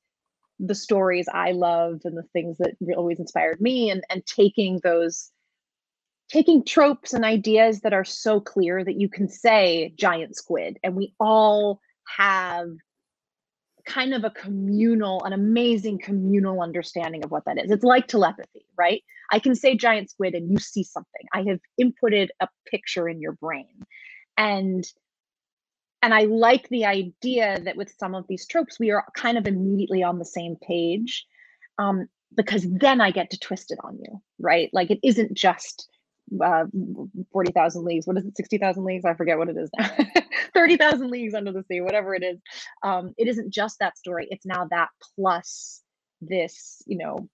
the 0.63 0.75
stories 0.75 1.27
I 1.33 1.51
loved 1.51 2.05
and 2.05 2.17
the 2.17 2.27
things 2.33 2.57
that 2.59 2.75
always 2.95 3.19
inspired 3.19 3.59
me 3.61 3.89
and 3.89 4.03
and 4.09 4.25
taking 4.25 4.79
those 4.83 5.31
taking 6.29 6.63
tropes 6.63 7.13
and 7.13 7.25
ideas 7.25 7.81
that 7.81 7.93
are 7.93 8.05
so 8.05 8.39
clear 8.39 8.83
that 8.83 8.99
you 8.99 9.09
can 9.09 9.27
say 9.27 9.93
giant 9.97 10.37
squid. 10.37 10.77
And 10.81 10.95
we 10.95 11.13
all 11.19 11.81
have 12.17 12.69
kind 13.85 14.13
of 14.13 14.23
a 14.23 14.29
communal 14.29 15.23
an 15.23 15.33
amazing 15.33 15.97
communal 15.99 16.61
understanding 16.61 17.23
of 17.23 17.31
what 17.31 17.43
that 17.45 17.57
is. 17.57 17.71
It's 17.71 17.83
like 17.83 18.07
telepathy 18.07 18.65
right? 18.81 19.03
I 19.31 19.39
can 19.39 19.55
say 19.55 19.75
giant 19.75 20.09
squid 20.09 20.33
and 20.33 20.49
you 20.49 20.57
see 20.57 20.83
something. 20.83 21.25
I 21.33 21.43
have 21.43 21.59
inputted 21.79 22.29
a 22.39 22.47
picture 22.69 23.07
in 23.07 23.21
your 23.21 23.33
brain. 23.33 23.83
And 24.37 24.83
and 26.01 26.13
I 26.13 26.23
like 26.23 26.67
the 26.69 26.85
idea 26.85 27.59
that 27.63 27.75
with 27.75 27.93
some 27.97 28.15
of 28.15 28.25
these 28.27 28.47
tropes, 28.47 28.79
we 28.79 28.91
are 28.91 29.05
kind 29.15 29.37
of 29.37 29.47
immediately 29.47 30.03
on 30.03 30.19
the 30.19 30.25
same 30.25 30.55
page. 30.55 31.25
Um, 31.77 32.07
because 32.35 32.65
then 32.69 33.01
I 33.01 33.11
get 33.11 33.29
to 33.31 33.39
twist 33.39 33.71
it 33.71 33.79
on 33.83 33.97
you, 33.97 34.21
right? 34.39 34.69
Like 34.73 34.89
it 34.89 34.99
isn't 35.03 35.33
just 35.33 35.89
uh, 36.43 36.65
40,000 37.31 37.83
leagues. 37.83 38.07
What 38.07 38.17
is 38.17 38.25
it? 38.25 38.37
60,000 38.37 38.83
leagues? 38.83 39.05
I 39.05 39.13
forget 39.13 39.37
what 39.37 39.49
it 39.49 39.57
is 39.57 39.69
now. 39.77 39.89
30,000 40.53 41.09
leagues 41.09 41.33
under 41.33 41.51
the 41.51 41.63
sea, 41.63 41.81
whatever 41.81 42.15
it 42.15 42.23
is. 42.23 42.39
Um, 42.83 43.13
it 43.17 43.27
isn't 43.27 43.53
just 43.53 43.79
that 43.79 43.97
story. 43.97 44.27
It's 44.29 44.45
now 44.45 44.67
that 44.71 44.89
plus 45.15 45.81
this, 46.21 46.81
you 46.85 46.97
know, 46.97 47.27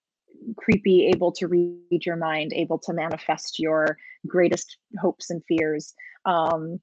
creepy, 0.56 1.08
able 1.08 1.32
to 1.34 1.48
read 1.48 2.06
your 2.06 2.16
mind, 2.16 2.54
able 2.54 2.80
to 2.80 2.94
manifest 2.94 3.60
your 3.60 3.98
greatest 4.26 4.78
hopes 5.00 5.30
and 5.30 5.44
fears. 5.48 5.94
Um, 6.26 6.80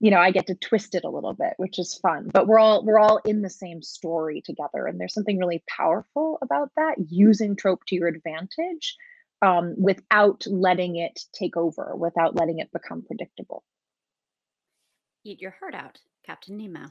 you 0.00 0.10
know, 0.10 0.18
I 0.18 0.30
get 0.30 0.46
to 0.46 0.54
twist 0.54 0.94
it 0.94 1.04
a 1.04 1.10
little 1.10 1.34
bit, 1.34 1.54
which 1.56 1.78
is 1.78 1.94
fun. 1.94 2.30
But 2.32 2.46
we're 2.46 2.58
all 2.58 2.84
we're 2.84 2.98
all 3.00 3.20
in 3.24 3.42
the 3.42 3.50
same 3.50 3.82
story 3.82 4.42
together, 4.44 4.86
and 4.86 5.00
there's 5.00 5.14
something 5.14 5.38
really 5.38 5.62
powerful 5.68 6.38
about 6.40 6.70
that. 6.76 6.96
Using 7.08 7.56
trope 7.56 7.84
to 7.86 7.96
your 7.96 8.06
advantage, 8.06 8.96
um, 9.42 9.74
without 9.76 10.44
letting 10.46 10.96
it 10.96 11.20
take 11.32 11.56
over, 11.56 11.94
without 11.96 12.36
letting 12.36 12.60
it 12.60 12.72
become 12.72 13.02
predictable. 13.02 13.64
Eat 15.24 15.40
your 15.40 15.54
heart 15.58 15.74
out, 15.74 15.98
Captain 16.24 16.56
Nemo. 16.56 16.86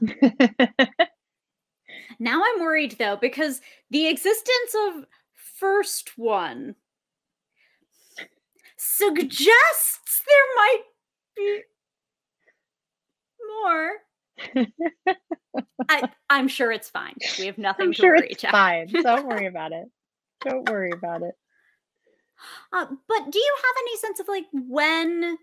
now 2.18 2.42
I'm 2.44 2.60
worried 2.60 2.96
though, 2.98 3.16
because 3.16 3.62
the 3.90 4.06
existence 4.06 4.74
of 4.86 5.06
first 5.34 6.18
one 6.18 6.74
suggests 8.76 10.22
there 10.26 10.54
might 10.56 10.82
be 11.34 11.62
more. 13.64 13.90
I, 15.88 16.08
I'm 16.30 16.48
sure 16.48 16.72
it's 16.72 16.88
fine. 16.88 17.14
We 17.38 17.46
have 17.46 17.58
nothing 17.58 17.86
I'm 17.86 17.92
to 17.92 17.96
sure 17.96 18.16
worry 18.16 18.28
it's 18.30 18.42
about. 18.42 18.52
fine. 18.52 18.88
Don't 19.02 19.26
worry 19.26 19.46
about 19.52 19.72
it. 19.72 19.86
Don't 20.42 20.68
worry 20.68 20.92
about 20.92 21.22
it. 21.22 21.34
Uh, 22.72 22.86
but 23.08 23.30
do 23.30 23.38
you 23.38 23.56
have 23.56 23.74
any 23.80 23.96
sense 23.96 24.20
of 24.20 24.28
like 24.28 24.44
when, 24.52 25.38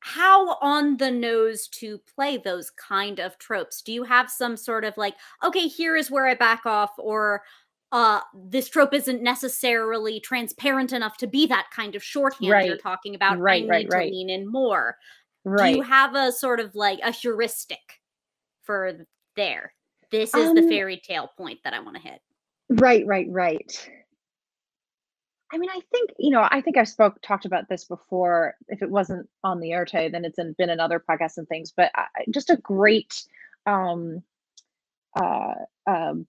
how 0.00 0.56
on 0.60 0.98
the 0.98 1.10
nose 1.10 1.68
to 1.68 1.98
play 2.14 2.36
those 2.36 2.70
kind 2.70 3.18
of 3.20 3.38
tropes? 3.38 3.80
Do 3.80 3.92
you 3.92 4.04
have 4.04 4.30
some 4.30 4.56
sort 4.56 4.84
of 4.84 4.96
like, 4.98 5.14
okay, 5.42 5.66
here 5.66 5.96
is 5.96 6.10
where 6.10 6.26
I 6.26 6.34
back 6.34 6.66
off, 6.66 6.90
or 6.98 7.42
uh, 7.92 8.20
this 8.34 8.68
trope 8.68 8.94
isn't 8.94 9.22
necessarily 9.22 10.20
transparent 10.20 10.92
enough 10.92 11.16
to 11.16 11.26
be 11.26 11.46
that 11.46 11.66
kind 11.74 11.96
of 11.96 12.04
shorthand 12.04 12.66
you're 12.66 12.76
talking 12.76 13.14
about. 13.14 13.38
Right, 13.38 13.64
I 13.64 13.68
right, 13.68 13.82
need 13.84 13.90
to 13.90 13.98
lean 13.98 14.30
in 14.30 14.50
more. 14.50 14.96
Right. 15.44 15.72
Do 15.72 15.78
you 15.78 15.82
have 15.82 16.14
a 16.14 16.32
sort 16.32 16.60
of 16.60 16.74
like 16.74 17.00
a 17.02 17.10
heuristic 17.12 18.00
for 18.62 19.06
there? 19.36 19.72
This 20.10 20.34
is 20.34 20.54
the 20.54 20.60
Um, 20.62 20.68
fairy 20.68 20.96
tale 21.02 21.30
point 21.36 21.60
that 21.64 21.72
I 21.72 21.80
want 21.80 21.96
to 21.96 22.02
hit. 22.02 22.20
Right, 22.68 23.06
right, 23.06 23.26
right. 23.30 23.90
I 25.52 25.58
mean, 25.58 25.70
I 25.70 25.80
think, 25.90 26.10
you 26.18 26.30
know, 26.30 26.46
I 26.50 26.60
think 26.60 26.76
I 26.76 26.84
spoke 26.84 27.20
talked 27.22 27.44
about 27.44 27.68
this 27.68 27.84
before. 27.84 28.54
If 28.68 28.82
it 28.82 28.90
wasn't 28.90 29.28
on 29.42 29.58
the 29.60 29.70
Éarte, 29.70 30.12
then 30.12 30.24
it's 30.24 30.38
in, 30.38 30.52
been 30.58 30.70
in 30.70 30.78
other 30.78 31.00
podcasts 31.00 31.38
and 31.38 31.48
things. 31.48 31.72
But 31.76 31.90
I- 31.94 32.06
just 32.30 32.50
a 32.50 32.56
great 32.56 33.24
um, 33.66 34.22
uh, 35.20 35.54
um, 35.86 36.26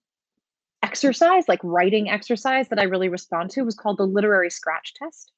exercise, 0.82 1.48
like 1.48 1.60
writing 1.62 2.10
exercise 2.10 2.68
that 2.68 2.80
I 2.80 2.84
really 2.84 3.08
respond 3.08 3.50
to, 3.52 3.62
was 3.62 3.76
called 3.76 3.98
the 3.98 4.06
literary 4.06 4.50
scratch 4.50 4.94
test. 4.94 5.32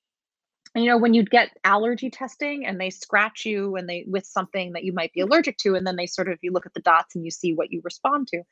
And 0.74 0.84
you 0.84 0.90
know, 0.90 0.98
when 0.98 1.14
you'd 1.14 1.30
get 1.30 1.50
allergy 1.62 2.10
testing 2.10 2.66
and 2.66 2.80
they 2.80 2.90
scratch 2.90 3.44
you 3.44 3.76
and 3.76 3.88
they 3.88 4.04
with 4.08 4.26
something 4.26 4.72
that 4.72 4.84
you 4.84 4.92
might 4.92 5.12
be 5.12 5.20
allergic 5.20 5.56
to, 5.58 5.74
and 5.74 5.86
then 5.86 5.96
they 5.96 6.06
sort 6.06 6.28
of 6.28 6.38
you 6.42 6.52
look 6.52 6.66
at 6.66 6.74
the 6.74 6.80
dots 6.80 7.14
and 7.14 7.24
you 7.24 7.30
see 7.30 7.54
what 7.54 7.70
you 7.70 7.80
respond 7.84 8.28
to. 8.28 8.42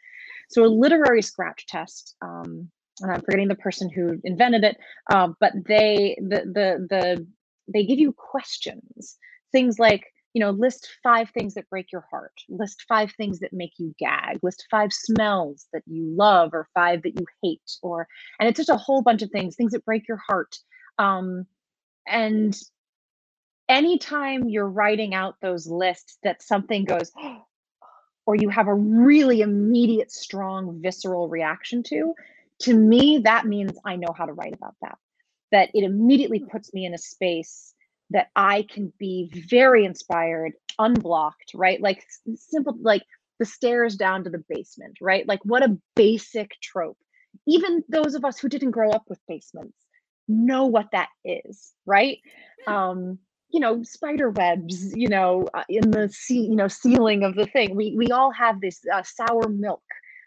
So 0.51 0.65
a 0.65 0.67
literary 0.67 1.23
scratch 1.23 1.67
test. 1.67 2.15
Um, 2.23 2.71
and 3.01 3.11
I'm 3.11 3.21
forgetting 3.23 3.49
the 3.49 3.55
person 3.57 3.91
who 3.91 4.21
invented 4.25 4.65
it, 4.65 4.77
um, 5.13 5.37
but 5.41 5.53
they 5.67 6.17
the 6.21 6.43
the 6.45 6.87
the 6.89 7.27
they 7.73 7.85
give 7.85 7.99
you 7.99 8.13
questions, 8.13 9.17
things 9.51 9.79
like 9.79 10.05
you 10.35 10.41
know 10.41 10.51
list 10.51 10.89
five 11.03 11.31
things 11.31 11.55
that 11.55 11.69
break 11.71 11.91
your 11.91 12.05
heart, 12.11 12.35
list 12.49 12.85
five 12.89 13.11
things 13.17 13.41
that 13.41 13.53
make 13.53 13.73
you 13.79 13.95
gag, 13.99 14.39
list 14.43 14.67
five 14.71 14.93
smells 14.93 15.67
that 15.73 15.83
you 15.87 16.05
love 16.17 16.51
or 16.53 16.69
five 16.75 17.03
that 17.03 17.19
you 17.19 17.27
hate, 17.43 17.79
or 17.83 18.07
and 18.39 18.49
it's 18.49 18.59
just 18.59 18.69
a 18.69 18.77
whole 18.77 19.03
bunch 19.03 19.23
of 19.23 19.31
things, 19.31 19.57
things 19.57 19.73
that 19.73 19.85
break 19.85 20.07
your 20.07 20.21
heart. 20.29 20.55
Um, 20.99 21.47
and 22.07 22.57
anytime 23.69 24.49
you're 24.49 24.69
writing 24.69 25.15
out 25.15 25.37
those 25.41 25.67
lists 25.67 26.19
that 26.23 26.43
something 26.43 26.85
goes 26.85 27.13
or 28.27 28.35
you 28.37 28.49
have 28.49 28.69
a 28.69 28.75
really 28.75 29.41
immediate 29.41 30.13
strong 30.13 30.81
visceral 30.83 31.29
reaction 31.29 31.83
to 31.83 32.15
to 32.61 32.75
me 32.75 33.19
that 33.25 33.47
means 33.47 33.73
i 33.85 33.97
know 33.97 34.15
how 34.17 34.27
to 34.27 34.33
write 34.33 34.55
about 34.55 34.75
that. 34.83 34.99
That 35.51 35.71
it 35.75 35.85
immediately 35.85 36.41
mm-hmm. 36.41 36.51
puts 36.51 36.73
me 36.73 36.87
in 36.87 36.95
a 36.95 36.99
space 36.99 37.75
that 38.11 38.29
i 38.37 38.67
can 38.69 38.93
be 38.99 39.31
very 39.49 39.85
inspired 39.85 40.53
unblocked 40.79 41.53
right? 41.55 41.81
Like 41.81 42.05
simple 42.37 42.77
like 42.81 43.03
the 43.39 43.45
stairs 43.45 43.97
down 43.97 44.25
to 44.25 44.31
the 44.31 44.45
basement 44.49 44.99
right? 45.01 45.27
Like 45.27 45.41
what 45.45 45.65
a 45.65 45.79
basic 45.97 46.53
trope. 46.63 46.99
Even 47.47 47.83
those 47.89 48.15
of 48.15 48.25
us 48.25 48.39
who 48.39 48.49
didn't 48.49 48.73
grow 48.73 48.91
up 48.91 49.05
with 49.09 49.19
basements 49.27 49.77
know 50.33 50.67
what 50.67 50.89
that 50.93 51.09
is 51.25 51.73
right? 51.87 52.19
Um 52.67 53.19
you 53.51 53.61
know 53.61 53.83
spider 53.83 54.31
webs 54.31 54.95
you 54.97 55.09
know 55.09 55.47
uh, 55.55 55.65
in 55.69 55.91
the 55.91 56.09
ce- 56.09 56.31
you 56.51 56.57
know 56.57 56.69
ceiling 56.69 57.25
of 57.25 57.35
the 57.37 57.47
thing. 57.47 57.77
We 57.77 57.95
we 57.97 58.09
all 58.09 58.33
have 58.33 58.61
this 58.61 58.81
uh, 58.93 59.03
sour 59.05 59.49
milk 59.49 59.83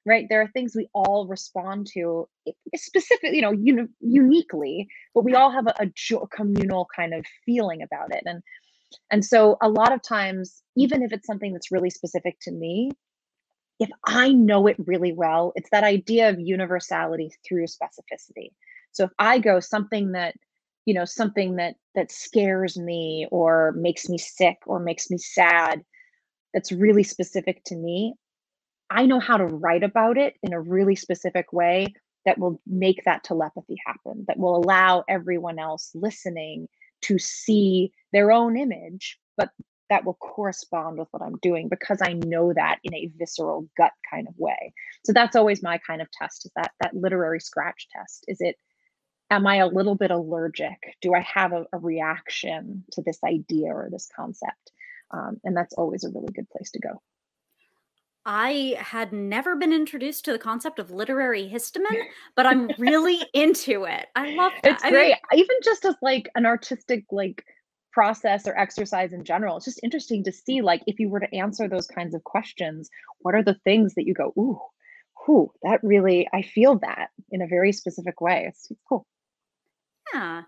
right? 0.08 0.28
There 0.30 0.42
are 0.42 0.48
things 0.50 0.74
we 0.76 0.88
all 0.94 1.28
respond 1.28 1.88
to 1.94 2.28
i- 2.48 2.54
specific 2.76 3.34
you 3.34 3.42
know 3.42 3.52
uni- 3.52 3.90
uniquely 4.02 4.88
but 5.16 5.24
we 5.26 5.36
all 5.36 5.52
have 5.52 5.68
a, 5.68 5.74
a 5.80 5.88
jo- 5.96 6.28
communal 6.36 6.88
kind 6.96 7.14
of 7.14 7.26
feeling 7.46 7.82
about 7.82 8.14
it. 8.16 8.24
And 8.26 8.42
and 9.12 9.24
so 9.26 9.58
a 9.62 9.70
lot 9.70 9.94
of 9.94 10.02
times 10.02 10.64
even 10.78 11.04
if 11.04 11.12
it's 11.14 11.28
something 11.28 11.54
that's 11.54 11.72
really 11.72 11.90
specific 11.90 12.38
to 12.42 12.52
me 12.52 12.92
if 13.80 13.90
i 14.06 14.30
know 14.32 14.68
it 14.68 14.76
really 14.86 15.14
well 15.14 15.52
it's 15.56 15.70
that 15.72 15.84
idea 15.84 16.30
of 16.30 16.40
universality 16.40 17.32
through 17.48 17.66
specificity 17.66 18.50
so 18.96 19.04
if 19.04 19.12
i 19.20 19.38
go 19.38 19.60
something 19.60 20.14
that 20.14 20.34
you 20.86 20.94
know 20.94 21.06
something 21.06 21.58
that 21.58 21.76
that 21.96 22.12
scares 22.12 22.78
me 22.78 23.28
or 23.32 23.74
makes 23.76 24.08
me 24.08 24.18
sick 24.18 24.58
or 24.66 24.80
makes 24.80 25.10
me 25.10 25.18
sad 25.18 25.82
that's 26.54 26.72
really 26.72 27.04
specific 27.04 27.62
to 27.66 27.76
me 27.76 28.14
i 28.90 29.06
know 29.06 29.20
how 29.20 29.38
to 29.38 29.46
write 29.46 29.84
about 29.84 30.18
it 30.18 30.36
in 30.42 30.54
a 30.54 30.62
really 30.62 30.96
specific 30.96 31.52
way 31.52 31.94
that 32.26 32.40
will 32.40 32.60
make 32.66 33.04
that 33.06 33.24
telepathy 33.24 33.76
happen 33.86 34.24
that 34.28 34.40
will 34.40 34.56
allow 34.56 35.04
everyone 35.10 35.60
else 35.60 35.92
listening 35.94 36.68
to 37.02 37.20
see 37.20 37.92
their 38.14 38.32
own 38.32 38.58
image 38.58 39.20
but 39.38 39.50
that 39.90 40.04
will 40.04 40.16
correspond 40.16 40.98
with 40.98 41.08
what 41.12 41.22
i'm 41.22 41.38
doing 41.42 41.68
because 41.70 42.00
i 42.02 42.14
know 42.14 42.54
that 42.54 42.78
in 42.84 42.94
a 42.94 43.12
visceral 43.18 43.68
gut 43.78 43.92
kind 44.16 44.28
of 44.28 44.34
way. 44.38 44.74
So 45.04 45.14
that's 45.14 45.36
always 45.36 45.62
my 45.62 45.80
kind 45.86 46.02
of 46.02 46.08
test 46.12 46.46
is 46.46 46.52
that 46.56 46.72
that 46.82 46.96
literary 46.96 47.40
scratch 47.40 47.88
test. 47.96 48.26
Is 48.28 48.38
it 48.40 48.56
am 49.30 49.48
I 49.48 49.58
a 49.58 49.68
little 49.68 49.96
bit 49.96 50.12
allergic? 50.12 50.96
Do 51.02 51.14
I 51.14 51.22
have 51.22 51.54
a, 51.54 51.66
a 51.74 51.78
reaction 51.78 52.84
to 52.92 53.02
this 53.02 53.20
idea 53.24 53.68
or 53.68 53.90
this 53.92 54.10
concept? 54.16 54.72
Um, 55.12 55.38
and 55.44 55.56
that's 55.56 55.74
always 55.74 56.04
a 56.04 56.10
really 56.10 56.32
good 56.34 56.50
place 56.50 56.72
to 56.72 56.80
go. 56.80 57.02
I 58.26 58.76
had 58.80 59.14
never 59.14 59.56
been 59.56 59.72
introduced 59.72 60.26
to 60.26 60.32
the 60.32 60.40
concept 60.40 60.80
of 60.80 60.90
literary 60.90 61.48
histamine, 61.48 62.06
but 62.36 62.48
I'm 62.48 62.70
really 62.80 63.20
into 63.34 63.84
it. 63.84 64.08
I 64.16 64.34
love 64.34 64.52
that. 64.64 64.74
It's 64.74 64.84
I 64.84 64.90
mean, 64.90 64.94
great, 64.94 65.16
even 65.34 65.58
just 65.64 65.86
as 65.86 65.96
like 66.02 66.30
an 66.36 66.46
artistic 66.46 67.06
like 67.12 67.46
process 67.92 68.48
or 68.48 68.58
exercise 68.58 69.14
in 69.14 69.24
general. 69.24 69.58
It's 69.58 69.66
just 69.66 69.80
interesting 69.84 70.24
to 70.24 70.32
see 70.32 70.62
like 70.62 70.82
if 70.88 71.00
you 71.00 71.08
were 71.08 71.20
to 71.20 71.34
answer 71.36 71.68
those 71.68 71.88
kinds 71.88 72.16
of 72.16 72.24
questions, 72.24 72.90
what 73.20 73.36
are 73.36 73.44
the 73.44 73.60
things 73.64 73.94
that 73.94 74.06
you 74.06 74.14
go, 74.14 74.34
ooh, 74.38 74.60
whew, 75.26 75.52
that 75.64 75.80
really 75.84 76.28
I 76.34 76.42
feel 76.42 76.80
that 76.80 77.10
in 77.32 77.42
a 77.42 77.48
very 77.48 77.72
specific 77.72 78.22
way. 78.22 78.46
It's 78.50 78.72
cool. 78.90 79.06
Yeah. 80.14 80.44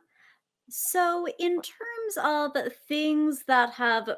So, 0.69 1.27
in 1.39 1.61
terms 1.61 2.17
of 2.23 2.51
things 2.87 3.43
that 3.47 3.71
have 3.73 4.09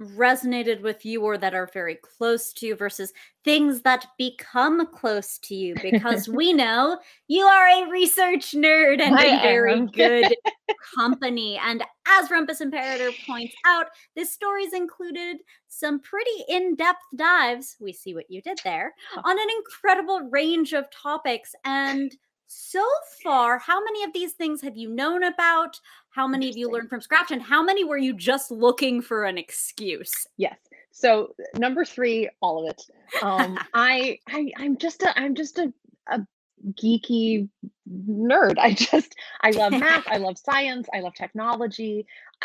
resonated 0.00 0.80
with 0.80 1.04
you 1.04 1.22
or 1.22 1.36
that 1.36 1.52
are 1.54 1.68
very 1.72 1.96
close 1.96 2.52
to 2.54 2.66
you 2.66 2.74
versus 2.74 3.12
things 3.44 3.82
that 3.82 4.06
become 4.16 4.86
close 4.86 5.38
to 5.38 5.54
you, 5.54 5.74
because 5.82 6.28
we 6.34 6.52
know 6.52 6.98
you 7.28 7.44
are 7.44 7.68
a 7.68 7.90
research 7.90 8.52
nerd 8.52 9.00
and 9.00 9.16
I 9.16 9.26
in 9.26 9.40
very 9.40 9.72
am. 9.74 9.86
good 9.86 10.34
company. 10.94 11.60
And 11.62 11.84
as 12.06 12.30
Rumpus 12.30 12.60
Imperator 12.60 13.10
points 13.26 13.54
out, 13.66 13.86
this 14.16 14.32
story's 14.32 14.72
included 14.72 15.38
some 15.68 16.00
pretty 16.00 16.44
in 16.48 16.76
depth 16.76 17.02
dives. 17.16 17.76
We 17.80 17.92
see 17.92 18.14
what 18.14 18.30
you 18.30 18.40
did 18.42 18.60
there 18.64 18.94
on 19.24 19.38
an 19.38 19.48
incredible 19.58 20.20
range 20.30 20.72
of 20.72 20.90
topics. 20.90 21.54
And 21.64 22.16
so 22.50 22.84
far, 23.22 23.58
how 23.58 23.82
many 23.84 24.02
of 24.02 24.12
these 24.12 24.32
things 24.32 24.60
have 24.62 24.76
you 24.76 24.90
known 24.90 25.22
about? 25.22 25.78
How 26.10 26.26
many 26.26 26.46
have 26.46 26.56
you 26.56 26.68
learned 26.68 26.90
from 26.90 27.00
scratch? 27.00 27.30
And 27.30 27.40
how 27.40 27.62
many 27.62 27.84
were 27.84 27.96
you 27.96 28.12
just 28.12 28.50
looking 28.50 29.00
for 29.00 29.24
an 29.24 29.38
excuse? 29.38 30.12
Yes. 30.36 30.58
So 30.90 31.34
number 31.56 31.84
three, 31.84 32.28
all 32.42 32.64
of 32.64 32.70
it. 32.70 32.82
Um, 33.22 33.56
I, 33.74 34.18
I, 34.28 34.50
I'm 34.56 34.76
just 34.78 35.02
a, 35.02 35.16
I'm 35.16 35.36
just 35.36 35.58
a, 35.58 35.72
a 36.08 36.26
geeky 36.72 37.48
nerd. 37.88 38.58
I 38.58 38.74
just 38.74 39.14
I 39.42 39.50
love 39.50 39.70
math, 39.72 40.08
I 40.08 40.16
love 40.16 40.36
science, 40.36 40.88
I 40.92 41.00
love 41.00 41.14
technology, 41.14 42.04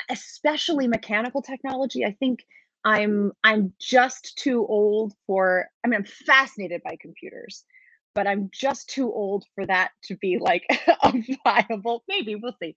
especially 0.10 0.88
mechanical 0.88 1.42
technology. 1.42 2.06
I 2.06 2.12
think 2.12 2.46
I'm 2.84 3.32
I'm 3.44 3.74
just 3.80 4.38
too 4.38 4.66
old 4.68 5.14
for 5.26 5.68
I 5.84 5.88
mean 5.88 6.00
I'm 6.00 6.06
fascinated 6.06 6.82
by 6.84 6.96
computers, 7.02 7.66
but 8.16 8.28
I'm 8.28 8.50
just 8.52 8.90
too 8.90 9.12
old 9.12 9.46
for 9.54 9.66
that 9.68 9.92
to 10.06 10.16
be 10.16 10.40
like 10.40 10.64
a 11.04 11.14
viable 11.44 12.04
maybe 12.08 12.36
we'll 12.36 12.56
see 12.62 12.76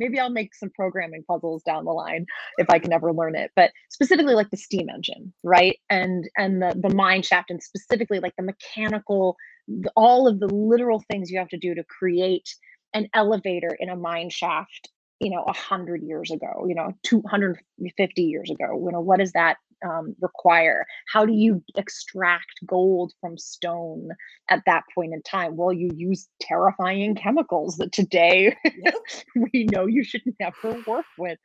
maybe 0.00 0.18
I'll 0.18 0.30
make 0.30 0.54
some 0.54 0.70
programming 0.70 1.22
puzzles 1.28 1.62
down 1.62 1.84
the 1.84 1.92
line 1.92 2.26
if 2.56 2.68
I 2.70 2.80
can 2.80 2.92
ever 2.92 3.12
learn 3.12 3.36
it. 3.36 3.52
But 3.54 3.70
specifically 3.90 4.34
like 4.34 4.50
the 4.50 4.56
steam 4.56 4.88
engine, 4.88 5.32
right? 5.44 5.78
And 5.88 6.28
and 6.36 6.60
the 6.60 6.74
the 6.74 6.92
mine 6.92 7.22
shaft 7.22 7.50
and 7.50 7.62
specifically 7.62 8.18
like 8.18 8.34
the 8.36 8.42
mechanical 8.42 9.36
the, 9.68 9.92
all 9.94 10.26
of 10.26 10.40
the 10.40 10.48
literal 10.48 11.04
things 11.08 11.30
you 11.30 11.38
have 11.38 11.50
to 11.50 11.58
do 11.58 11.74
to 11.74 11.84
create 11.84 12.48
an 12.94 13.08
elevator 13.14 13.76
in 13.78 13.88
a 13.88 13.96
mine 13.96 14.30
shaft 14.30 14.88
you 15.20 15.28
know, 15.30 15.42
a 15.42 15.52
100 15.52 16.02
years 16.02 16.30
ago, 16.30 16.64
you 16.66 16.74
know, 16.74 16.94
250 17.02 18.22
years 18.22 18.50
ago? 18.50 18.82
You 18.82 18.90
know, 18.90 19.00
what 19.00 19.20
is 19.20 19.32
that 19.32 19.58
um, 19.84 20.14
require? 20.20 20.86
How 21.12 21.24
do 21.24 21.32
you 21.32 21.62
extract 21.76 22.64
gold 22.66 23.12
from 23.20 23.38
stone 23.38 24.10
at 24.48 24.62
that 24.66 24.84
point 24.94 25.14
in 25.14 25.22
time? 25.22 25.56
Well, 25.56 25.72
you 25.72 25.90
use 25.94 26.28
terrifying 26.40 27.14
chemicals 27.14 27.76
that 27.78 27.92
today 27.92 28.56
we 29.52 29.64
know 29.64 29.86
you 29.86 30.04
should 30.04 30.22
never 30.38 30.74
work 30.86 31.06
with. 31.16 31.38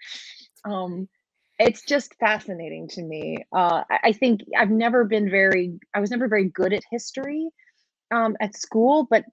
Um, 0.63 1.07
it's 1.57 1.85
just 1.85 2.15
fascinating 2.19 2.87
to 2.89 3.01
me. 3.01 3.37
Uh, 3.55 3.83
I, 3.89 3.99
I 4.05 4.11
think 4.11 4.41
I've 4.57 4.71
never 4.71 5.05
been 5.05 5.29
very, 5.29 5.79
I 5.93 5.99
was 5.99 6.11
never 6.11 6.27
very 6.27 6.49
good 6.49 6.73
at 6.73 6.83
history 6.91 7.49
um, 8.11 8.35
at 8.41 8.57
school, 8.57 9.07
but 9.09 9.23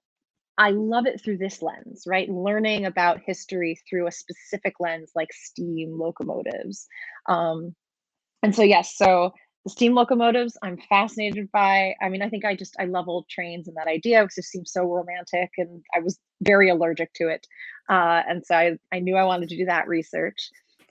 I 0.57 0.69
love 0.69 1.07
it 1.07 1.21
through 1.21 1.39
this 1.39 1.61
lens, 1.61 2.03
right? 2.05 2.29
Learning 2.29 2.85
about 2.85 3.21
history 3.25 3.79
through 3.89 4.07
a 4.07 4.11
specific 4.11 4.75
lens 4.79 5.11
like 5.15 5.33
steam 5.33 5.97
locomotives. 5.99 6.87
Um, 7.27 7.75
and 8.43 8.55
so, 8.55 8.63
yes, 8.63 8.95
so 8.95 9.33
the 9.63 9.69
steam 9.69 9.93
locomotives 9.95 10.57
I'm 10.61 10.77
fascinated 10.89 11.49
by. 11.51 11.95
I 12.01 12.09
mean, 12.09 12.21
I 12.21 12.29
think 12.29 12.45
I 12.45 12.55
just, 12.55 12.75
I 12.79 12.85
love 12.85 13.07
old 13.07 13.27
trains 13.29 13.67
and 13.67 13.77
that 13.77 13.87
idea 13.87 14.21
because 14.21 14.37
it 14.37 14.43
seems 14.43 14.71
so 14.71 14.83
romantic 14.83 15.51
and 15.57 15.81
I 15.95 15.99
was 15.99 16.19
very 16.41 16.69
allergic 16.69 17.13
to 17.15 17.29
it. 17.29 17.47
Uh, 17.89 18.21
and 18.27 18.45
so 18.45 18.55
I, 18.55 18.77
I 18.91 18.99
knew 18.99 19.15
I 19.15 19.23
wanted 19.23 19.49
to 19.49 19.57
do 19.57 19.65
that 19.65 19.87
research. 19.87 20.49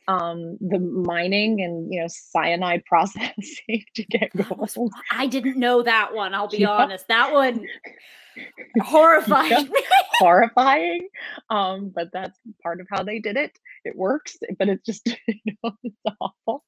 Um, 0.09 0.59
the 0.61 0.81
mining 0.81 1.63
and, 1.63 1.93
you 1.93 2.01
know, 2.01 2.09
cyanide 2.09 2.85
processing 2.87 3.85
to 3.95 4.05
get 4.05 4.31
gold. 4.37 4.91
I 5.13 5.27
didn't 5.27 5.59
know 5.59 5.83
that 5.83 6.15
one, 6.15 6.35
I'll 6.35 6.49
be 6.49 6.59
yeah. 6.59 6.71
honest. 6.71 7.07
That 7.09 7.33
one 7.33 7.67
horrifying 8.81 9.69
horrifying 10.19 11.07
um 11.51 11.93
but 11.95 12.09
that's 12.15 12.39
part 12.63 12.81
of 12.81 12.87
how 12.91 13.03
they 13.03 13.19
did 13.19 13.37
it 13.37 13.59
it 13.85 13.95
works 13.95 14.39
but 14.59 14.71
it's 14.71 14.85
just 14.87 15.07
you 15.29 15.55
know 15.63 15.73
it's 15.83 15.97
awful 16.19 16.65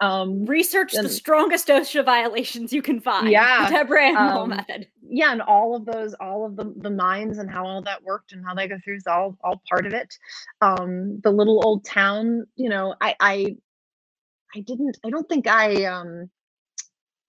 um 0.00 0.44
research 0.46 0.94
and, 0.94 1.04
the 1.04 1.08
strongest 1.08 1.68
osha 1.68 2.04
violations 2.04 2.72
you 2.72 2.82
can 2.82 3.00
find. 3.00 3.30
Yeah 3.30 3.68
the 3.68 3.70
deborah 3.74 4.12
um, 4.14 4.50
method 4.50 4.88
yeah 5.08 5.32
and 5.32 5.42
all 5.42 5.76
of 5.76 5.84
those 5.86 6.14
all 6.14 6.44
of 6.44 6.56
the 6.56 6.72
the 6.78 6.90
mines 6.90 7.38
and 7.38 7.50
how 7.50 7.66
all 7.66 7.82
that 7.82 8.02
worked 8.02 8.32
and 8.32 8.44
how 8.44 8.54
they 8.54 8.66
go 8.66 8.76
through 8.84 8.96
is 8.96 9.06
all 9.06 9.36
all 9.44 9.62
part 9.68 9.86
of 9.86 9.92
it. 9.92 10.12
Um 10.60 11.20
the 11.22 11.30
little 11.30 11.64
old 11.64 11.84
town 11.84 12.46
you 12.56 12.68
know 12.68 12.94
i 13.00 13.14
i 13.20 13.56
i 14.54 14.60
didn't 14.60 14.98
i 15.04 15.10
don't 15.10 15.28
think 15.28 15.46
i 15.46 15.84
um 15.84 16.28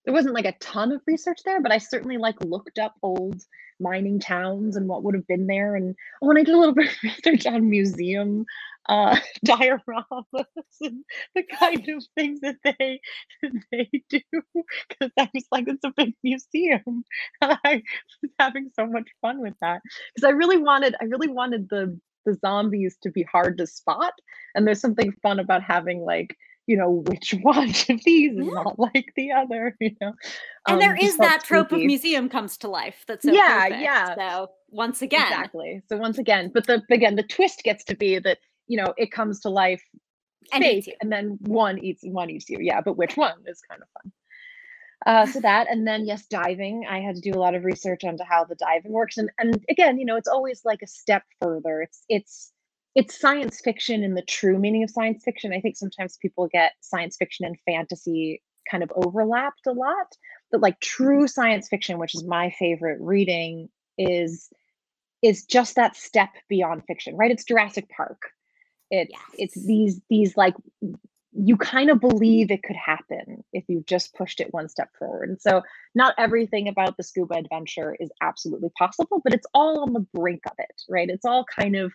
there 0.06 0.14
wasn't 0.14 0.36
like 0.36 0.46
a 0.46 0.54
ton 0.60 0.92
of 0.92 1.02
research 1.08 1.40
there, 1.44 1.62
but 1.62 1.72
I 1.72 1.80
certainly 1.80 2.18
like 2.18 2.36
looked 2.44 2.80
up 2.80 2.94
old 3.02 3.42
mining 3.80 4.20
towns 4.20 4.76
and 4.76 4.88
what 4.88 5.04
would 5.04 5.16
have 5.16 5.28
been 5.28 5.48
there. 5.48 5.76
And 5.76 5.96
oh, 6.22 6.30
and 6.30 6.40
I 6.40 6.44
did 6.44 6.56
a 6.56 6.58
little 6.58 6.74
bit 6.76 6.88
of 6.90 6.96
research 7.04 7.46
on 7.46 7.70
museum 7.70 8.46
uh, 8.88 9.18
dioramas 9.46 10.46
and 10.82 11.04
the 11.36 11.44
kind 11.60 11.88
of 11.90 12.04
things 12.16 12.42
that 12.42 12.58
they 12.64 13.00
they 13.72 13.90
do 14.10 14.22
because 14.90 15.12
I 15.18 15.30
was 15.34 15.46
like, 15.52 15.66
it's 15.68 15.84
a 15.84 15.94
big 15.96 16.14
museum. 16.24 17.04
I 17.42 17.82
was 18.22 18.32
having 18.40 18.70
so 18.76 18.86
much 18.86 19.10
fun 19.22 19.42
with 19.42 19.56
that 19.62 19.82
because 20.14 20.28
I 20.28 20.32
really 20.32 20.58
wanted 20.58 20.96
I 21.02 21.06
really 21.06 21.30
wanted 21.30 21.70
the 21.70 22.00
the 22.26 22.36
zombies 22.36 22.98
to 23.04 23.12
be 23.12 23.24
hard 23.24 23.58
to 23.60 23.68
spot, 23.68 24.14
and 24.56 24.66
there's 24.66 24.82
something 24.82 25.12
fun 25.22 25.40
about 25.40 25.64
having 25.64 26.02
like 26.02 26.36
you 26.68 26.78
know 26.78 27.04
which 27.08 27.34
one 27.42 27.70
of 27.70 28.04
these 28.06 28.38
is 28.38 28.46
yeah. 28.46 28.52
not 28.52 28.80
like 28.80 29.12
the 29.16 29.32
other 29.32 29.76
you 29.80 29.92
know? 30.02 30.14
And 30.68 30.76
um, 30.76 30.80
there 30.80 30.96
is 30.96 31.18
that 31.18 31.44
trope 31.44 31.72
of 31.72 31.80
museum 31.80 32.30
comes 32.30 32.58
to 32.58 32.68
life 32.68 33.04
that's 33.08 33.26
so 33.26 33.32
yeah 33.32 33.64
perfect. 33.64 33.82
yeah. 33.82 34.16
so 34.16 34.50
once 34.70 35.02
again. 35.02 35.28
Exactly 35.28 35.82
so 35.88 35.98
once 35.98 36.18
again 36.18 36.52
but 36.54 36.68
the 36.68 36.82
again 36.90 37.16
the 37.16 37.24
twist 37.24 37.64
gets 37.64 37.84
to 37.86 37.96
be 37.96 38.20
that 38.20 38.40
you 38.68 38.78
know 38.78 38.94
it 38.98 39.12
comes 39.12 39.40
to 39.42 39.50
life 39.50 39.84
and 40.54 40.64
fake 40.64 40.96
and 41.02 41.12
then 41.12 41.38
one 41.42 41.80
eats 41.80 42.04
one 42.04 42.30
eats 42.30 42.50
you 42.50 42.60
yeah 42.62 42.82
but 42.82 42.98
which 42.98 43.18
one 43.18 43.34
is 43.46 43.62
kind 43.70 43.82
of 43.82 43.88
fun. 44.02 44.12
Uh, 45.06 45.26
so 45.26 45.40
that 45.40 45.68
and 45.70 45.88
then 45.88 46.06
yes 46.06 46.26
diving 46.28 46.84
i 46.90 47.00
had 47.00 47.16
to 47.16 47.22
do 47.22 47.32
a 47.32 47.40
lot 47.40 47.54
of 47.54 47.64
research 47.64 48.04
onto 48.04 48.24
how 48.24 48.44
the 48.44 48.56
diving 48.56 48.92
works 48.92 49.18
and 49.18 49.30
and 49.38 49.64
again 49.70 50.00
you 50.00 50.06
know 50.06 50.16
it's 50.16 50.28
always 50.28 50.62
like 50.66 50.82
a 50.82 50.88
step 50.88 51.24
further 51.42 51.82
it's 51.82 52.04
it's 52.10 52.54
it's 52.96 53.20
science 53.20 53.60
fiction 53.62 54.04
in 54.04 54.16
the 54.16 54.22
true 54.22 54.58
meaning 54.58 54.84
of 54.84 54.90
science 54.90 55.24
fiction. 55.24 55.54
I 55.54 55.60
think 55.60 55.76
sometimes 55.76 56.18
people 56.22 56.48
get 56.48 56.72
science 56.80 57.18
fiction 57.18 57.46
and 57.46 57.58
fantasy 57.66 58.42
kind 58.70 58.84
of 58.84 58.92
overlapped 58.96 59.68
a 59.68 59.72
lot, 59.72 60.16
but 60.52 60.62
like 60.62 60.76
mm-hmm. 60.76 61.04
true 61.04 61.28
science 61.28 61.68
fiction, 61.68 62.00
which 62.00 62.16
is 62.16 62.24
my 62.24 62.50
favorite 62.52 63.00
reading, 63.02 63.70
is 63.98 64.50
is 65.22 65.44
just 65.46 65.76
that 65.76 65.96
step 65.96 66.30
beyond 66.50 66.84
fiction, 66.86 67.16
right? 67.16 67.32
It's 67.32 67.44
Jurassic 67.44 67.90
Park. 67.90 68.22
It's 68.92 69.12
yes. 69.12 69.22
it's 69.38 69.66
these 69.66 70.02
these 70.10 70.38
like 70.38 70.56
you 71.38 71.58
kind 71.58 71.90
of 71.90 72.00
believe 72.00 72.50
it 72.50 72.64
could 72.64 72.78
happen 72.78 73.44
if 73.52 73.66
you 73.68 73.84
just 73.88 74.14
pushed 74.16 74.40
it 74.40 74.54
one 74.54 74.70
step 74.70 74.90
forward. 74.98 75.28
And 75.28 75.42
so 75.42 75.64
not 75.94 76.16
everything 76.18 76.70
about 76.70 76.96
the 76.96 77.04
scuba 77.04 77.36
adventure 77.36 77.98
is 78.00 78.10
absolutely 78.22 78.70
possible, 78.78 79.20
but 79.22 79.34
it's 79.34 79.48
all 79.54 79.82
on 79.82 79.92
the 79.92 80.06
brink 80.14 80.44
of 80.46 80.54
it, 80.60 80.82
right? 80.88 81.10
It's 81.10 81.26
all 81.26 81.44
kind 81.44 81.76
of 81.76 81.92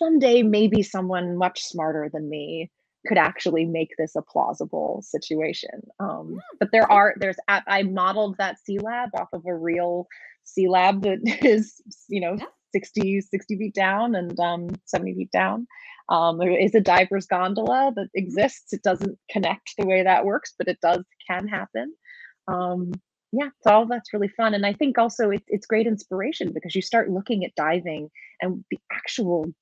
someday 0.00 0.42
maybe 0.42 0.82
someone 0.82 1.36
much 1.36 1.62
smarter 1.62 2.10
than 2.12 2.28
me 2.28 2.70
could 3.06 3.18
actually 3.18 3.64
make 3.64 3.90
this 3.98 4.14
a 4.16 4.22
plausible 4.22 5.02
situation. 5.02 5.80
Um, 6.00 6.32
yeah. 6.34 6.40
But 6.58 6.70
there 6.72 6.90
are 6.90 7.14
there's 7.18 7.36
I 7.48 7.82
modeled 7.84 8.36
that 8.38 8.56
Sealab 8.68 9.08
off 9.14 9.28
of 9.32 9.46
a 9.46 9.54
real 9.54 10.06
Sealab 10.46 11.02
that 11.02 11.44
is 11.44 11.80
you 12.08 12.20
know 12.20 12.36
yeah. 12.38 12.44
60 12.72 13.20
60 13.20 13.56
feet 13.56 13.74
down 13.74 14.14
and 14.14 14.38
um, 14.38 14.68
70 14.84 15.14
feet 15.14 15.32
down. 15.32 15.66
Um, 16.08 16.38
there 16.38 16.50
is 16.50 16.74
a 16.74 16.80
diver's 16.80 17.26
gondola 17.26 17.92
that 17.94 18.08
exists. 18.14 18.72
It 18.72 18.82
doesn't 18.82 19.18
connect 19.30 19.74
the 19.78 19.86
way 19.86 20.02
that 20.02 20.24
works, 20.24 20.54
but 20.58 20.68
it 20.68 20.78
does 20.82 21.04
can 21.28 21.46
happen. 21.46 21.94
Um, 22.48 22.92
yeah, 23.32 23.50
so 23.62 23.70
all 23.70 23.86
that's 23.86 24.12
really 24.12 24.28
fun, 24.28 24.54
and 24.54 24.66
I 24.66 24.72
think 24.72 24.98
also 24.98 25.30
it, 25.30 25.44
it's 25.46 25.66
great 25.66 25.86
inspiration 25.86 26.52
because 26.52 26.74
you 26.74 26.82
start 26.82 27.10
looking 27.10 27.44
at 27.44 27.54
diving 27.54 28.10
and 28.42 28.64
the 28.72 28.78
actual 28.90 29.52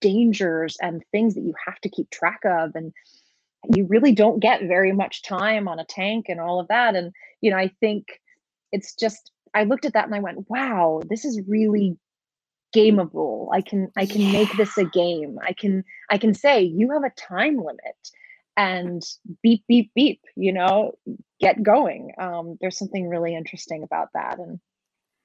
dangers 0.00 0.76
and 0.80 1.02
things 1.12 1.34
that 1.34 1.42
you 1.42 1.54
have 1.64 1.78
to 1.80 1.88
keep 1.88 2.10
track 2.10 2.40
of 2.44 2.74
and 2.74 2.92
you 3.74 3.86
really 3.86 4.12
don't 4.12 4.40
get 4.40 4.62
very 4.62 4.92
much 4.92 5.22
time 5.22 5.68
on 5.68 5.78
a 5.78 5.84
tank 5.84 6.26
and 6.28 6.40
all 6.40 6.60
of 6.60 6.68
that 6.68 6.94
and 6.94 7.12
you 7.40 7.50
know 7.50 7.56
i 7.56 7.70
think 7.80 8.20
it's 8.72 8.94
just 8.94 9.30
i 9.54 9.64
looked 9.64 9.84
at 9.84 9.92
that 9.92 10.06
and 10.06 10.14
i 10.14 10.20
went 10.20 10.48
wow 10.48 11.00
this 11.08 11.24
is 11.24 11.40
really 11.46 11.96
gameable. 12.74 13.48
I 13.52 13.62
can 13.62 13.90
i 13.96 14.06
can 14.06 14.20
yeah. 14.20 14.32
make 14.32 14.56
this 14.56 14.76
a 14.78 14.84
game. 14.84 15.38
I 15.42 15.52
can 15.52 15.84
i 16.10 16.18
can 16.18 16.34
say 16.34 16.62
you 16.62 16.90
have 16.90 17.04
a 17.04 17.10
time 17.10 17.56
limit 17.56 18.10
and 18.56 19.02
beep 19.42 19.64
beep 19.68 19.90
beep 19.94 20.20
you 20.36 20.52
know 20.52 20.92
get 21.40 21.62
going. 21.62 22.12
Um, 22.18 22.56
there's 22.60 22.78
something 22.78 23.08
really 23.08 23.34
interesting 23.34 23.82
about 23.82 24.08
that 24.14 24.38
and 24.38 24.60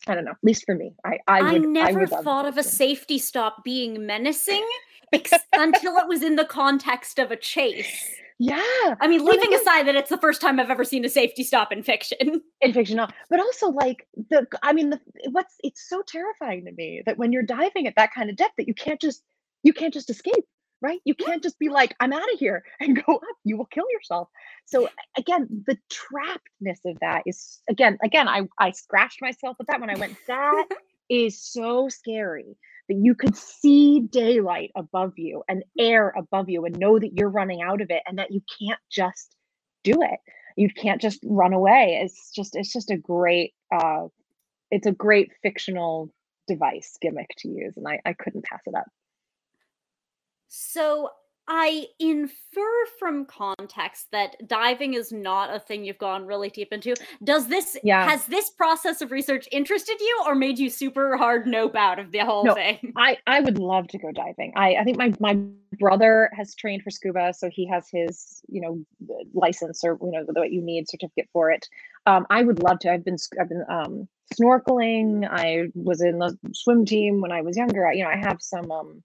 I 0.08 0.16
don't 0.16 0.26
know. 0.26 0.32
At 0.32 0.38
least 0.44 0.66
for 0.66 0.76
me, 0.76 0.94
I 1.06 1.20
I, 1.28 1.42
would, 1.42 1.54
I 1.54 1.58
never 1.60 2.04
I 2.04 2.22
thought 2.22 2.46
of 2.46 2.58
a 2.58 2.64
safety 2.64 3.20
stop 3.20 3.64
being 3.64 4.06
menacing 4.06 4.68
ex- 5.14 5.32
until 5.54 5.98
it 5.98 6.08
was 6.08 6.24
in 6.24 6.36
the 6.36 6.46
context 6.46 7.20
of 7.20 7.32
a 7.32 7.36
chase. 7.36 8.10
Yeah. 8.40 8.96
I 9.00 9.08
mean, 9.08 9.24
leaving 9.24 9.54
aside 9.54 9.86
that 9.88 9.96
it's 9.96 10.10
the 10.10 10.18
first 10.18 10.42
time 10.42 10.60
I've 10.60 10.72
ever 10.72 10.84
seen 10.84 11.06
a 11.06 11.10
safety 11.10 11.44
stop 11.44 11.72
in 11.72 11.84
fiction. 11.84 12.42
In 12.62 12.74
fiction, 12.74 12.98
no. 12.98 13.08
But 13.30 13.40
also 13.40 13.70
like 13.70 14.08
the 14.30 14.48
I 14.64 14.74
mean 14.74 14.90
the 14.90 15.00
what's 15.30 15.56
it's 15.64 15.88
so 15.88 16.02
terrifying 16.08 16.66
to 16.66 16.72
me 16.72 17.04
that 17.06 17.18
when 17.20 17.32
you're 17.32 17.44
diving 17.44 17.86
at 17.86 17.96
that 17.98 18.14
kind 18.14 18.30
of 18.30 18.36
depth 18.36 18.54
that 18.58 18.68
you 18.68 18.74
can't 18.74 19.00
just 19.00 19.24
you 19.62 19.74
can't 19.74 19.94
just 19.94 20.10
escape 20.10 20.46
right? 20.82 21.00
You 21.06 21.15
can't 21.15 21.44
just 21.44 21.60
be 21.60 21.70
like, 21.70 21.96
I'm 22.00 22.13
out 22.13 22.34
of 22.34 22.39
here 22.39 22.63
and 22.80 23.04
go 23.06 23.15
up. 23.15 23.22
You 23.44 23.58
will 23.58 23.65
kill 23.65 23.86
yourself. 23.91 24.30
So 24.65 24.89
again, 25.17 25.48
the 25.67 25.78
trappedness 25.91 26.80
of 26.86 27.00
that 27.02 27.24
is 27.26 27.62
again, 27.70 27.98
again, 28.04 28.28
I, 28.28 28.41
I 28.60 28.72
scratched 28.72 29.22
myself 29.22 29.58
with 29.60 29.67
that 29.67 29.80
when 29.80 29.89
I 29.89 30.00
went, 30.00 30.17
that 30.28 30.67
is 31.10 31.41
so 31.41 31.89
scary 31.89 32.58
that 32.89 32.96
you 33.02 33.15
could 33.15 33.36
see 33.36 34.02
daylight 34.02 34.72
above 34.76 35.13
you 35.17 35.44
and 35.48 35.63
air 35.80 36.13
above 36.17 36.50
you 36.50 36.65
and 36.65 36.78
know 36.78 37.00
that 37.00 37.13
you're 37.13 37.30
running 37.30 37.62
out 37.62 37.82
of 37.82 37.89
it 37.89 38.04
and 38.08 38.17
that 38.17 38.32
you 38.32 38.41
can't 38.60 38.80
just 38.91 39.36
do 39.84 39.94
it. 40.02 40.20
You 40.58 40.70
can't 40.70 41.02
just 41.02 41.20
run 41.24 41.54
away. 41.54 42.00
It's 42.04 42.32
just, 42.36 42.56
it's 42.56 42.74
just 42.74 42.91
a 42.91 42.98
great, 42.98 43.54
uh, 43.74 44.08
it's 44.70 44.88
a 44.88 44.91
great 44.91 45.32
fictional 45.44 46.12
device 46.48 46.98
gimmick 47.02 47.30
to 47.39 47.50
use, 47.50 47.78
and 47.78 47.88
I, 47.88 48.00
I 48.06 48.13
couldn't 48.13 48.46
pass 48.46 48.62
it 48.65 48.76
up. 48.76 48.86
So 50.54 51.10
I 51.48 51.88
infer 52.00 52.86
from 53.00 53.26
context 53.26 54.08
that 54.12 54.36
diving 54.48 54.96
is 54.96 55.12
not 55.12 55.54
a 55.54 55.60
thing 55.60 55.86
you've 55.86 55.98
gone 55.98 56.26
really 56.26 56.50
deep 56.50 56.74
into. 56.74 56.94
Does 57.24 57.48
this 57.48 57.78
Yeah. 57.84 58.08
has 58.08 58.26
this 58.26 58.50
process 58.50 59.02
of 59.02 59.12
research 59.12 59.48
interested 59.52 59.96
you 60.02 60.24
or 60.28 60.36
made 60.36 60.60
you 60.60 60.70
super 60.70 61.16
hard 61.16 61.48
nope 61.48 61.76
out 61.76 62.00
of 62.00 62.12
the 62.12 62.20
whole 62.20 62.44
No, 62.44 62.54
thing? 62.54 62.92
I, 62.98 63.18
I 63.28 63.40
would 63.40 63.60
love 63.60 63.88
to 63.90 63.98
go 63.98 64.12
diving. 64.12 64.52
I, 64.58 64.76
I 64.76 64.84
think 64.84 64.98
my, 64.98 65.14
my 65.22 65.36
brother 65.80 66.30
has 66.36 66.54
trained 66.54 66.84
for 66.84 66.90
scuba, 66.90 67.34
so 67.34 67.50
he 67.50 67.66
has 67.68 67.88
his, 67.90 68.42
you 68.50 68.60
know, 68.60 68.86
license 69.34 69.86
or 69.86 69.98
you 70.02 70.12
know 70.12 70.26
what 70.34 70.52
you 70.52 70.62
need 70.62 70.90
certificate 70.90 71.30
for 71.32 71.50
it. 71.50 71.66
Um, 72.06 72.28
I 72.30 72.44
would 72.44 72.62
love 72.62 72.80
to. 72.80 72.92
I've 72.92 73.06
been 73.06 73.18
I've 73.40 73.50
been 73.50 73.66
um, 73.70 74.08
snorkeling. 74.38 75.28
I 75.32 75.70
was 75.76 76.02
in 76.02 76.20
the 76.20 76.38
swim 76.54 76.86
team 76.86 77.22
when 77.22 77.32
I 77.32 77.42
was 77.42 77.56
younger. 77.56 77.88
I, 77.88 77.94
you 77.94 78.04
know, 78.04 78.10
I 78.10 78.18
have 78.18 78.42
some 78.42 78.70
um, 78.70 79.04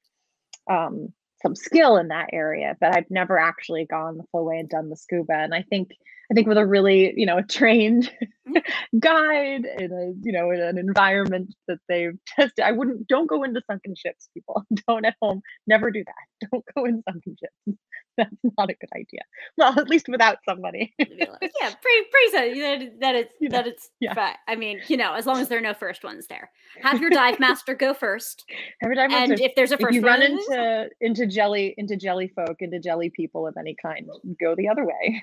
um, 0.69 1.13
some 1.43 1.55
skill 1.55 1.97
in 1.97 2.09
that 2.09 2.31
area, 2.33 2.77
but 2.81 2.97
I've 2.97 3.11
never 3.11 3.39
actually 3.39 3.85
gone 3.87 4.17
the 4.17 4.25
full 4.33 4.45
way 4.45 4.59
and 4.59 4.69
done 4.69 4.89
the 4.89 4.97
scuba. 4.97 5.35
And 5.35 5.55
I 5.55 5.63
think 5.63 5.91
I 6.31 6.35
think 6.35 6.47
with 6.47 6.59
a 6.59 6.67
really 6.67 7.13
you 7.17 7.27
know 7.27 7.43
trained 7.49 8.11
guide 9.01 9.67
in 9.79 9.93
a 9.93 10.13
you 10.23 10.33
know 10.33 10.51
in 10.51 10.61
an 10.61 10.79
environment 10.79 11.55
that 11.69 11.79
they've 11.89 12.17
tested, 12.27 12.65
I 12.65 12.73
wouldn't 12.73 13.07
don't 13.09 13.29
go 13.29 13.43
into 13.43 13.61
sunken 13.71 13.95
ships, 13.97 14.29
people. 14.35 14.65
Don't 14.89 15.05
at 15.05 15.15
home. 15.21 15.43
Never 15.67 15.91
do 15.91 16.05
that. 16.05 16.49
Don't 16.53 16.65
go 16.75 16.85
in 16.85 17.03
sunken 17.09 17.37
ships. 17.39 17.79
That's 18.17 18.31
not 18.57 18.71
a 18.71 18.75
good 18.75 18.89
idea. 18.95 19.21
Well, 19.59 19.79
at 19.79 19.89
least 19.89 20.09
without 20.09 20.39
somebody. 20.49 20.95
yeah, 20.99 21.07
pretty 21.07 22.09
pretty 22.11 22.31
so 22.31 22.61
that, 22.61 22.91
that 23.01 23.15
it's 23.15 23.35
You 23.41 23.49
know, 23.51 23.57
that 23.59 23.67
it's 23.67 23.91
yeah. 24.01 24.15
fi- 24.15 24.37
I 24.49 24.57
mean, 24.57 24.81
you 24.89 24.97
know, 24.97 25.13
as 25.13 25.27
long 25.27 25.39
as 25.39 25.49
there 25.49 25.59
are 25.59 25.63
no 25.63 25.75
first 25.75 26.03
ones 26.03 26.27
there. 26.29 26.51
Have 26.83 27.01
your 27.01 27.11
dive 27.11 27.39
master 27.39 27.75
go 27.75 27.93
first. 27.93 28.45
Every 28.83 28.97
time 28.97 29.13
And 29.13 29.39
if 29.39 29.55
there's 29.55 29.73
a 29.73 29.75
if 29.75 29.81
first 29.81 29.95
you 29.95 30.01
run 30.01 30.21
one, 30.21 30.33
into 30.33 30.89
into 31.01 31.27
jelly 31.27 31.75
into 31.77 31.97
jelly 31.97 32.33
folk 32.35 32.57
into 32.61 32.79
jelly 32.79 33.11
people 33.11 33.47
of 33.47 33.55
any 33.59 33.77
kind, 33.83 34.09
go 34.41 34.55
the 34.55 34.69
other 34.69 34.87
way. 34.87 35.23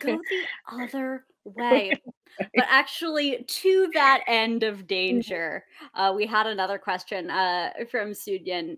go 0.00 0.18
the 0.18 0.44
other 0.82 1.24
way. 1.46 2.02
But 2.54 2.66
actually, 2.68 3.44
to 3.46 3.90
that 3.94 4.22
end 4.26 4.62
Mm-hmm. 4.62 4.72
of 4.74 4.86
danger, 4.86 5.64
uh, 5.94 6.12
we 6.14 6.26
had 6.26 6.46
another 6.46 6.78
question 6.78 7.30
uh, 7.30 7.70
from 7.90 8.10
Sudyan 8.10 8.76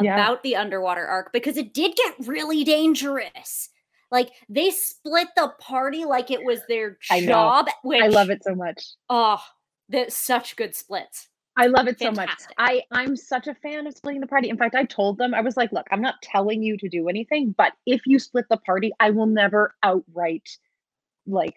Yeah. 0.00 0.16
about 0.16 0.42
the 0.42 0.56
underwater 0.56 1.06
arc 1.06 1.32
because 1.32 1.56
it 1.56 1.74
did 1.74 1.96
get 1.96 2.14
really 2.26 2.64
dangerous. 2.64 3.70
Like 4.10 4.30
they 4.48 4.70
split 4.70 5.28
the 5.36 5.52
party 5.60 6.04
like 6.04 6.30
it 6.30 6.42
was 6.42 6.60
their 6.68 6.98
I 7.10 7.20
job. 7.20 7.66
Which 7.82 8.02
I 8.02 8.08
love 8.08 8.30
it 8.30 8.42
so 8.44 8.54
much. 8.54 8.82
Oh, 9.08 9.42
that's 9.88 10.16
such 10.16 10.56
good 10.56 10.74
splits. 10.74 11.28
I 11.56 11.66
love 11.66 11.88
it 11.88 11.98
so 11.98 12.12
much. 12.12 12.30
I 12.56 12.82
I'm 12.92 13.16
such 13.16 13.48
a 13.48 13.54
fan 13.54 13.86
of 13.86 13.96
splitting 13.96 14.20
the 14.20 14.26
party. 14.28 14.48
In 14.48 14.56
fact, 14.56 14.74
I 14.76 14.84
told 14.84 15.18
them 15.18 15.34
I 15.34 15.40
was 15.40 15.56
like, 15.56 15.72
look, 15.72 15.86
I'm 15.90 16.00
not 16.00 16.22
telling 16.22 16.62
you 16.62 16.76
to 16.78 16.88
do 16.88 17.08
anything, 17.08 17.54
but 17.56 17.72
if 17.84 18.06
you 18.06 18.18
split 18.18 18.44
the 18.48 18.58
party, 18.58 18.92
I 19.00 19.10
will 19.10 19.26
never 19.26 19.74
outright 19.82 20.48
like 21.26 21.56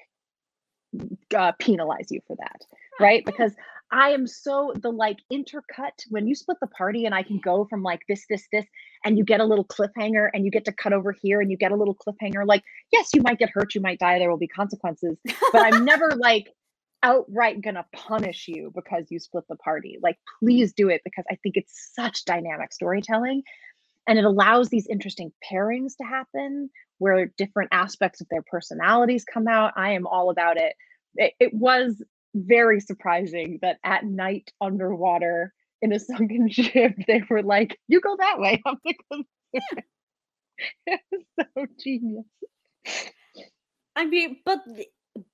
uh, 1.36 1.52
penalize 1.60 2.08
you 2.12 2.22
for 2.28 2.36
that, 2.38 2.66
right? 3.00 3.26
Because 3.26 3.54
I 3.92 4.12
am 4.12 4.26
so 4.26 4.74
the 4.76 4.90
like 4.90 5.18
intercut 5.32 5.92
when 6.10 6.28
you 6.28 6.34
split 6.34 6.58
the 6.62 6.68
party 6.68 7.06
and 7.06 7.14
I 7.14 7.24
can 7.24 7.40
go 7.40 7.66
from 7.66 7.84
like 7.84 8.02
this, 8.08 8.26
this, 8.30 8.48
this, 8.52 8.66
and 9.04 9.18
you 9.18 9.26
get 9.26 9.42
a 9.42 9.46
little 9.46 9.66
cliffhanger 9.66 10.30
and 10.34 10.46
you 10.46 10.52
get 10.52 10.66
to 10.66 10.72
cut 10.72 10.94
over 10.94 11.12
here 11.12 11.42
and 11.42 11.52
you 11.52 11.58
get 11.58 11.74
a 11.74 11.76
little 11.76 11.96
cliffhanger. 11.96 12.46
Like, 12.46 12.64
yes, 12.92 13.10
you 13.14 13.22
might 13.22 13.38
get 13.38 13.50
hurt, 13.50 13.76
you 13.76 13.82
might 13.82 14.00
die, 14.00 14.18
there 14.18 14.30
will 14.30 14.38
be 14.38 14.48
consequences, 14.48 15.18
but 15.52 15.74
I'm 15.74 15.84
never 15.86 16.16
like 16.16 16.48
outright 17.04 17.62
gonna 17.62 17.86
punish 17.94 18.48
you 18.48 18.72
because 18.74 19.08
you 19.10 19.20
split 19.20 19.44
the 19.50 19.58
party. 19.58 19.98
Like, 20.02 20.18
please 20.40 20.72
do 20.72 20.90
it 20.90 21.02
because 21.04 21.26
I 21.30 21.36
think 21.44 21.58
it's 21.58 21.92
such 21.94 22.24
dynamic 22.24 22.72
storytelling 22.72 23.44
and 24.08 24.18
it 24.18 24.26
allows 24.26 24.70
these 24.70 24.88
interesting 24.88 25.32
pairings 25.52 25.98
to 25.98 26.04
happen 26.04 26.70
where 27.02 27.26
different 27.36 27.70
aspects 27.72 28.22
of 28.22 28.28
their 28.30 28.44
personalities 28.44 29.26
come 29.26 29.48
out. 29.48 29.74
I 29.76 29.94
am 29.94 30.06
all 30.06 30.30
about 30.30 30.58
it. 30.58 30.74
It, 31.16 31.34
it 31.40 31.54
was 31.54 32.00
very 32.36 32.80
surprising 32.80 33.58
that 33.64 33.80
at 33.84 34.06
night 34.06 34.54
underwater 34.62 35.52
in 35.82 35.92
a 35.92 36.00
sunken 36.12 36.48
ship, 36.48 36.94
they 37.08 37.24
were 37.28 37.42
like, 37.42 37.80
"You 37.88 38.02
go 38.02 38.16
that 38.18 38.40
way." 38.40 38.62
I'm 38.68 38.78
like, 38.86 39.00
it 40.86 41.02
was 41.12 41.24
so 41.40 41.66
genius. 41.84 42.26
I 43.96 44.06
mean, 44.06 44.38
but 44.46 44.60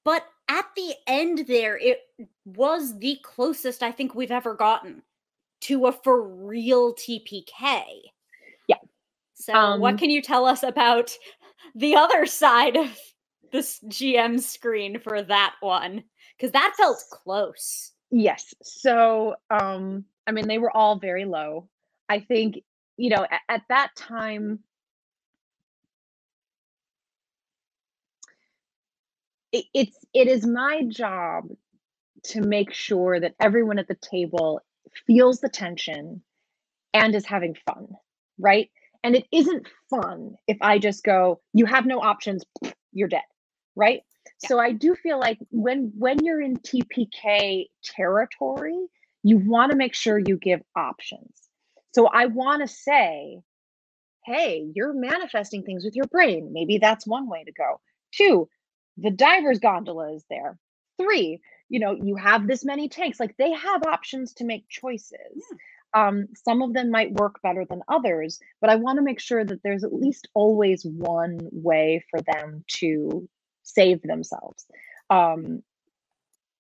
but 0.05 0.23
at 0.47 0.65
the 0.77 0.95
end 1.05 1.45
there, 1.47 1.77
it 1.77 1.99
was 2.45 2.97
the 2.97 3.17
closest 3.23 3.83
I 3.83 3.91
think 3.91 4.15
we've 4.15 4.31
ever 4.31 4.55
gotten 4.55 5.03
to 5.61 5.87
a 5.87 5.91
for 5.91 6.23
real 6.25 6.95
TPK. 6.95 7.83
Yeah. 8.67 8.77
So, 9.35 9.53
Um, 9.53 9.81
what 9.81 9.97
can 9.97 10.09
you 10.09 10.21
tell 10.21 10.45
us 10.45 10.63
about 10.63 11.11
the 11.75 11.95
other 11.95 12.25
side 12.25 12.75
of 12.75 12.97
this 13.51 13.79
GM 13.87 14.39
screen 14.39 14.99
for 14.99 15.21
that 15.21 15.55
one? 15.61 16.03
Because 16.37 16.51
that 16.53 16.73
felt 16.77 17.03
close. 17.11 17.91
Yes. 18.11 18.53
So, 18.63 19.35
um, 19.49 20.05
I 20.25 20.31
mean, 20.31 20.47
they 20.47 20.57
were 20.57 20.75
all 20.75 20.99
very 20.99 21.25
low. 21.25 21.67
I 22.09 22.19
think, 22.19 22.59
you 22.97 23.09
know, 23.09 23.25
at, 23.29 23.41
at 23.49 23.61
that 23.69 23.95
time, 23.95 24.59
it, 29.51 29.65
it's 29.73 29.97
it 30.13 30.27
is 30.27 30.45
my 30.45 30.83
job 30.89 31.45
to 32.23 32.41
make 32.41 32.73
sure 32.73 33.19
that 33.19 33.35
everyone 33.39 33.79
at 33.79 33.87
the 33.87 33.95
table 33.95 34.61
feels 35.05 35.39
the 35.39 35.49
tension 35.49 36.21
and 36.93 37.15
is 37.15 37.25
having 37.25 37.55
fun, 37.65 37.87
right? 38.39 38.69
And 39.03 39.15
it 39.15 39.25
isn't 39.31 39.67
fun 39.89 40.35
if 40.47 40.57
I 40.61 40.79
just 40.79 41.03
go, 41.03 41.39
you 41.53 41.65
have 41.65 41.85
no 41.85 41.99
options, 42.01 42.43
you're 42.91 43.07
dead, 43.07 43.21
right? 43.75 44.01
Yeah. 44.43 44.49
So 44.49 44.59
I 44.59 44.73
do 44.73 44.95
feel 44.95 45.19
like 45.19 45.39
when 45.49 45.91
when 45.97 46.23
you're 46.23 46.41
in 46.41 46.57
TPK 46.57 47.67
territory, 47.83 48.77
you 49.23 49.37
want 49.37 49.71
to 49.71 49.77
make 49.77 49.93
sure 49.95 50.17
you 50.17 50.37
give 50.37 50.61
options. 50.75 51.33
So 51.93 52.07
I 52.07 52.27
want 52.27 52.61
to 52.61 52.67
say, 52.67 53.39
hey, 54.25 54.69
you're 54.75 54.93
manifesting 54.93 55.63
things 55.63 55.83
with 55.83 55.95
your 55.95 56.05
brain. 56.07 56.51
Maybe 56.53 56.77
that's 56.77 57.07
one 57.07 57.29
way 57.29 57.43
to 57.43 57.51
go. 57.51 57.79
Two, 58.13 58.49
the 58.97 59.11
diver's 59.11 59.59
gondola 59.59 60.13
is 60.13 60.25
there. 60.29 60.59
Three, 60.99 61.39
you 61.69 61.79
know, 61.79 61.91
you 61.93 62.15
have 62.15 62.47
this 62.47 62.65
many 62.65 62.89
tanks. 62.89 63.19
Like 63.19 63.35
they 63.37 63.51
have 63.51 63.83
options 63.83 64.33
to 64.33 64.43
make 64.43 64.67
choices. 64.69 65.43
Um, 65.93 66.27
some 66.35 66.61
of 66.61 66.73
them 66.73 66.91
might 66.91 67.13
work 67.13 67.41
better 67.41 67.65
than 67.69 67.81
others, 67.87 68.39
but 68.61 68.69
I 68.69 68.75
want 68.75 68.97
to 68.97 69.03
make 69.03 69.19
sure 69.19 69.43
that 69.45 69.63
there's 69.63 69.83
at 69.83 69.93
least 69.93 70.27
always 70.33 70.85
one 70.85 71.39
way 71.51 72.03
for 72.11 72.21
them 72.21 72.63
to 72.79 73.27
save 73.63 74.01
themselves. 74.03 74.65
Um, 75.09 75.63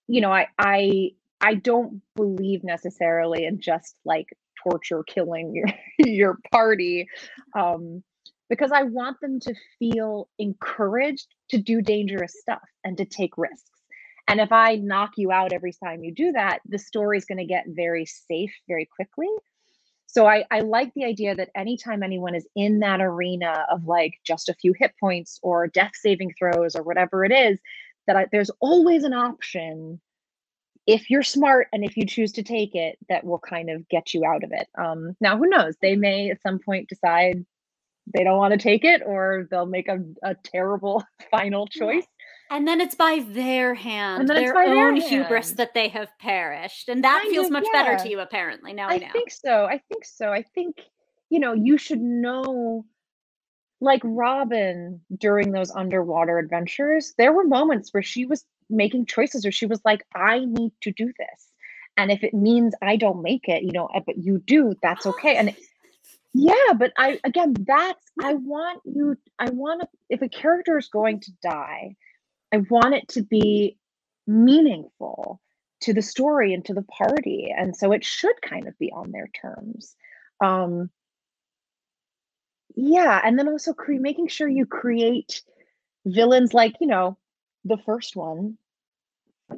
you 0.07 0.21
know, 0.21 0.31
I 0.31 0.47
I 0.57 1.11
I 1.41 1.55
don't 1.55 2.01
believe 2.15 2.63
necessarily 2.63 3.45
in 3.45 3.59
just 3.61 3.95
like 4.05 4.27
torture 4.63 5.03
killing 5.03 5.53
your 5.55 5.67
your 5.99 6.39
party 6.51 7.07
um 7.55 8.03
because 8.49 8.71
I 8.71 8.83
want 8.83 9.19
them 9.21 9.39
to 9.41 9.53
feel 9.77 10.29
encouraged 10.39 11.27
to 11.49 11.57
do 11.57 11.81
dangerous 11.81 12.33
stuff 12.39 12.61
and 12.83 12.97
to 12.97 13.05
take 13.05 13.37
risks. 13.37 13.76
And 14.27 14.41
if 14.41 14.51
I 14.51 14.75
knock 14.75 15.11
you 15.17 15.31
out 15.31 15.53
every 15.53 15.73
time 15.73 16.03
you 16.03 16.13
do 16.13 16.33
that, 16.33 16.59
the 16.67 16.77
story 16.77 17.17
is 17.17 17.25
going 17.25 17.37
to 17.37 17.45
get 17.45 17.65
very 17.67 18.05
safe 18.05 18.53
very 18.67 18.85
quickly. 18.85 19.29
So 20.05 20.25
I, 20.25 20.45
I 20.51 20.61
like 20.61 20.93
the 20.93 21.05
idea 21.05 21.35
that 21.35 21.49
anytime 21.55 22.01
anyone 22.01 22.33
is 22.35 22.47
in 22.55 22.79
that 22.79 23.01
arena 23.01 23.65
of 23.69 23.85
like 23.85 24.15
just 24.25 24.49
a 24.49 24.53
few 24.53 24.73
hit 24.77 24.93
points 24.99 25.39
or 25.43 25.67
death 25.67 25.91
saving 25.95 26.33
throws 26.37 26.75
or 26.75 26.83
whatever 26.83 27.23
it 27.25 27.31
is, 27.31 27.59
that 28.07 28.15
I, 28.15 28.25
there's 28.31 28.51
always 28.61 29.03
an 29.03 29.13
option 29.13 29.99
if 30.87 31.09
you're 31.09 31.23
smart 31.23 31.67
and 31.73 31.83
if 31.83 31.97
you 31.97 32.05
choose 32.05 32.31
to 32.33 32.43
take 32.43 32.73
it 32.73 32.97
that 33.09 33.25
will 33.25 33.39
kind 33.39 33.69
of 33.69 33.87
get 33.89 34.13
you 34.13 34.25
out 34.25 34.43
of 34.43 34.51
it. 34.53 34.67
Um, 34.77 35.15
now, 35.19 35.37
who 35.37 35.47
knows? 35.47 35.75
They 35.81 35.95
may 35.97 36.31
at 36.31 36.41
some 36.41 36.59
point 36.59 36.87
decide 36.87 37.45
they 38.13 38.23
don't 38.23 38.37
want 38.37 38.53
to 38.53 38.57
take 38.57 38.85
it 38.85 39.01
or 39.05 39.47
they'll 39.51 39.65
make 39.65 39.89
a, 39.89 39.99
a 40.23 40.35
terrible 40.35 41.03
final 41.31 41.67
choice. 41.67 42.07
And 42.49 42.67
then 42.67 42.79
it's 42.79 42.95
by 42.95 43.25
their 43.27 43.73
hand, 43.73 44.27
their 44.29 44.53
by 44.53 44.67
their 44.67 44.87
own 44.87 44.95
hubris 44.95 45.49
hand. 45.49 45.57
that 45.57 45.73
they 45.73 45.89
have 45.89 46.09
perished. 46.19 46.87
And 46.87 47.03
that 47.03 47.25
feels 47.29 47.49
much 47.49 47.65
better 47.73 48.01
to 48.03 48.09
you, 48.09 48.19
apparently. 48.19 48.73
Now 48.73 48.87
I, 48.87 48.93
I 48.93 49.09
think 49.09 49.31
so. 49.31 49.65
I 49.65 49.81
think 49.89 50.05
so. 50.05 50.31
I 50.31 50.43
think, 50.43 50.77
you 51.29 51.39
know, 51.39 51.53
you 51.53 51.77
should 51.77 52.01
know, 52.01 52.85
like 53.81 54.01
Robin 54.03 55.01
during 55.17 55.51
those 55.51 55.71
underwater 55.71 56.39
adventures, 56.39 57.13
there 57.17 57.33
were 57.33 57.43
moments 57.43 57.93
where 57.93 58.03
she 58.03 58.25
was 58.25 58.45
making 58.69 59.05
choices 59.05 59.43
where 59.43 59.51
she 59.51 59.65
was 59.65 59.81
like, 59.83 60.05
I 60.15 60.39
need 60.45 60.71
to 60.81 60.91
do 60.91 61.05
this. 61.05 61.51
And 61.97 62.11
if 62.11 62.23
it 62.23 62.33
means 62.33 62.73
I 62.81 62.95
don't 62.95 63.23
make 63.23 63.49
it, 63.49 63.63
you 63.63 63.71
know, 63.71 63.87
uh, 63.87 64.01
but 64.05 64.17
you 64.17 64.39
do, 64.45 64.75
that's 64.81 65.05
okay. 65.05 65.35
And 65.35 65.55
yeah, 66.33 66.73
but 66.77 66.93
I, 66.97 67.19
again, 67.23 67.55
that's, 67.59 68.05
I 68.21 68.35
want 68.35 68.81
you, 68.85 69.17
I 69.39 69.49
want 69.49 69.81
to, 69.81 69.87
if 70.09 70.21
a 70.21 70.29
character 70.29 70.77
is 70.77 70.87
going 70.87 71.19
to 71.21 71.31
die, 71.41 71.95
I 72.53 72.57
want 72.69 72.95
it 72.95 73.07
to 73.09 73.23
be 73.23 73.77
meaningful 74.25 75.41
to 75.81 75.93
the 75.93 76.01
story 76.01 76.53
and 76.53 76.65
to 76.65 76.73
the 76.73 76.83
party 76.83 77.53
and 77.55 77.75
so 77.75 77.91
it 77.91 78.03
should 78.03 78.35
kind 78.41 78.67
of 78.67 78.77
be 78.77 78.91
on 78.91 79.11
their 79.11 79.29
terms. 79.41 79.95
Um 80.43 80.89
yeah 82.75 83.19
and 83.23 83.37
then 83.37 83.47
also 83.47 83.73
cre- 83.73 83.93
making 83.93 84.27
sure 84.27 84.47
you 84.47 84.65
create 84.65 85.41
villains 86.05 86.53
like 86.53 86.75
you 86.79 86.87
know 86.87 87.17
the 87.65 87.77
first 87.85 88.15
one. 88.15 88.57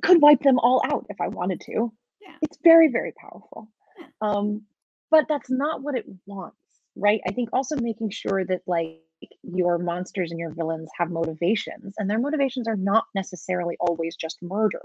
Could 0.03 0.21
wipe 0.21 0.41
them 0.41 0.59
all 0.59 0.81
out 0.85 1.07
if 1.09 1.19
i 1.19 1.27
wanted 1.27 1.61
to. 1.61 1.91
Yeah. 2.21 2.35
it's 2.41 2.57
very 2.63 2.89
very 2.89 3.13
powerful. 3.13 3.71
Yeah. 3.97 4.07
um 4.21 4.63
but 5.11 5.25
that's 5.27 5.49
not 5.49 5.81
what 5.81 5.95
it 5.95 6.05
wants 6.25 6.57
right? 6.99 7.21
I 7.27 7.31
think 7.31 7.49
also 7.53 7.75
making 7.77 8.11
sure 8.11 8.43
that 8.45 8.61
like 8.67 9.01
your 9.43 9.77
monsters 9.77 10.31
and 10.31 10.39
your 10.39 10.51
villains 10.51 10.89
have 10.97 11.11
motivations 11.11 11.95
and 11.97 12.09
their 12.09 12.19
motivations 12.19 12.67
are 12.67 12.77
not 12.77 13.05
necessarily 13.15 13.75
always 13.79 14.15
just 14.15 14.41
murder 14.41 14.83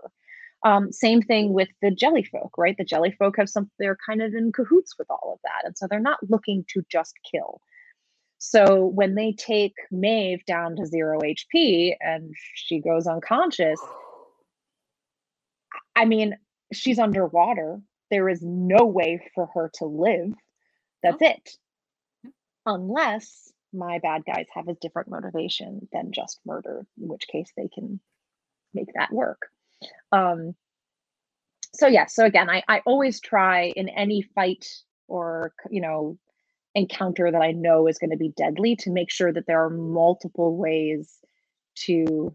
um, 0.64 0.90
same 0.90 1.20
thing 1.20 1.52
with 1.52 1.68
the 1.82 1.90
jellyfolk 1.90 2.56
right 2.58 2.76
the 2.78 2.84
jellyfolk 2.84 3.36
have 3.36 3.48
some 3.48 3.70
they're 3.78 3.98
kind 4.06 4.22
of 4.22 4.34
in 4.34 4.52
cahoots 4.52 4.98
with 4.98 5.10
all 5.10 5.32
of 5.34 5.40
that 5.42 5.64
and 5.64 5.76
so 5.76 5.86
they're 5.86 6.00
not 6.00 6.18
looking 6.28 6.64
to 6.68 6.82
just 6.90 7.14
kill 7.30 7.60
so 8.46 8.84
when 8.84 9.14
they 9.14 9.32
take 9.32 9.74
Maeve 9.90 10.44
down 10.44 10.76
to 10.76 10.84
zero 10.84 11.18
HP 11.18 11.94
and 11.98 12.34
she 12.54 12.78
goes 12.78 13.06
unconscious, 13.06 13.80
I 15.96 16.04
mean, 16.04 16.36
she's 16.70 16.98
underwater. 16.98 17.80
There 18.10 18.28
is 18.28 18.42
no 18.42 18.84
way 18.84 19.30
for 19.34 19.48
her 19.54 19.70
to 19.76 19.86
live. 19.86 20.34
That's 21.02 21.22
it. 21.22 21.56
Unless 22.66 23.50
my 23.74 23.98
bad 23.98 24.22
guys 24.24 24.46
have 24.54 24.68
a 24.68 24.74
different 24.74 25.08
motivation 25.10 25.88
than 25.92 26.12
just 26.12 26.40
murder, 26.46 26.86
in 27.00 27.08
which 27.08 27.26
case 27.28 27.50
they 27.56 27.68
can 27.68 28.00
make 28.72 28.88
that 28.94 29.12
work. 29.12 29.42
Um, 30.12 30.54
so 31.74 31.86
yeah, 31.86 32.06
so 32.06 32.24
again, 32.24 32.48
I, 32.48 32.62
I 32.68 32.82
always 32.86 33.20
try 33.20 33.72
in 33.76 33.88
any 33.88 34.22
fight 34.22 34.66
or 35.08 35.52
you 35.70 35.80
know 35.80 36.18
encounter 36.74 37.30
that 37.30 37.42
I 37.42 37.52
know 37.52 37.86
is 37.86 37.98
going 37.98 38.10
to 38.10 38.16
be 38.16 38.32
deadly 38.36 38.76
to 38.76 38.90
make 38.90 39.10
sure 39.10 39.32
that 39.32 39.46
there 39.46 39.64
are 39.64 39.70
multiple 39.70 40.56
ways 40.56 41.18
to 41.86 42.34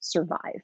survive. 0.00 0.62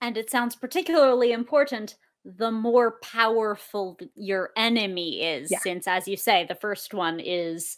And 0.00 0.16
it 0.16 0.30
sounds 0.30 0.54
particularly 0.54 1.32
important 1.32 1.96
the 2.24 2.50
more 2.50 2.98
powerful 3.02 3.98
your 4.14 4.50
enemy 4.56 5.22
is, 5.22 5.50
Yeah. 5.50 5.58
since, 5.60 5.86
as 5.86 6.08
you 6.08 6.16
say, 6.16 6.44
the 6.48 6.54
first 6.54 6.94
one 6.94 7.20
is 7.20 7.76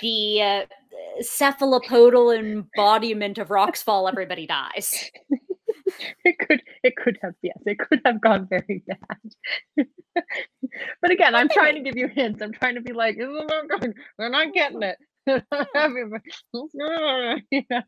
the 0.00 0.42
uh, 0.42 0.66
cephalopodal 1.22 2.38
embodiment 2.38 3.38
of 3.38 3.48
Roxfall, 3.48 4.08
everybody 4.08 4.46
dies. 4.46 5.10
It 6.24 6.38
could 6.38 6.62
it 6.84 6.94
could 6.96 7.18
have 7.22 7.34
yes, 7.42 7.58
it 7.66 7.78
could 7.78 8.00
have 8.04 8.20
gone 8.20 8.46
very 8.48 8.82
bad. 9.76 9.86
but 11.02 11.10
again, 11.10 11.34
I'm 11.34 11.48
trying 11.48 11.74
to 11.74 11.80
give 11.82 11.96
you 11.96 12.08
hints. 12.08 12.40
I'm 12.42 12.52
trying 12.52 12.76
to 12.76 12.80
be 12.80 12.92
like, 12.92 13.16
this 13.18 13.28
is 13.28 13.44
not 13.48 13.68
good. 13.80 13.94
They're 14.18 14.30
not 14.30 14.54
getting 14.54 14.82
it. 14.82 14.96
you 17.50 17.64
know? 17.70 17.82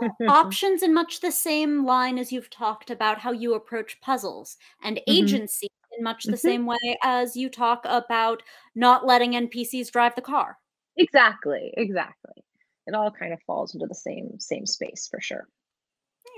Options 0.28 0.82
in 0.82 0.94
much 0.94 1.20
the 1.20 1.32
same 1.32 1.84
line 1.84 2.16
as 2.18 2.30
you've 2.32 2.50
talked 2.50 2.90
about 2.90 3.18
how 3.18 3.32
you 3.32 3.54
approach 3.54 4.00
puzzles, 4.00 4.56
and 4.82 5.00
Mhm. 5.08 5.08
agency 5.08 5.66
in 5.98 6.04
much 6.04 6.30
the 6.30 6.36
Mhm. 6.36 6.38
same 6.38 6.64
way 6.66 6.96
as 7.02 7.36
you 7.36 7.48
talk 7.50 7.82
about 7.84 8.42
not 8.76 9.04
letting 9.04 9.32
NPCs 9.34 9.90
drive 9.90 10.14
the 10.14 10.22
car. 10.22 10.58
Exactly, 10.96 11.72
exactly. 11.76 12.44
It 12.86 12.94
all 12.94 13.10
kind 13.10 13.32
of 13.32 13.40
falls 13.46 13.74
into 13.74 13.86
the 13.86 13.94
same 13.94 14.38
same 14.40 14.66
space 14.66 15.08
for 15.08 15.20
sure. 15.20 15.48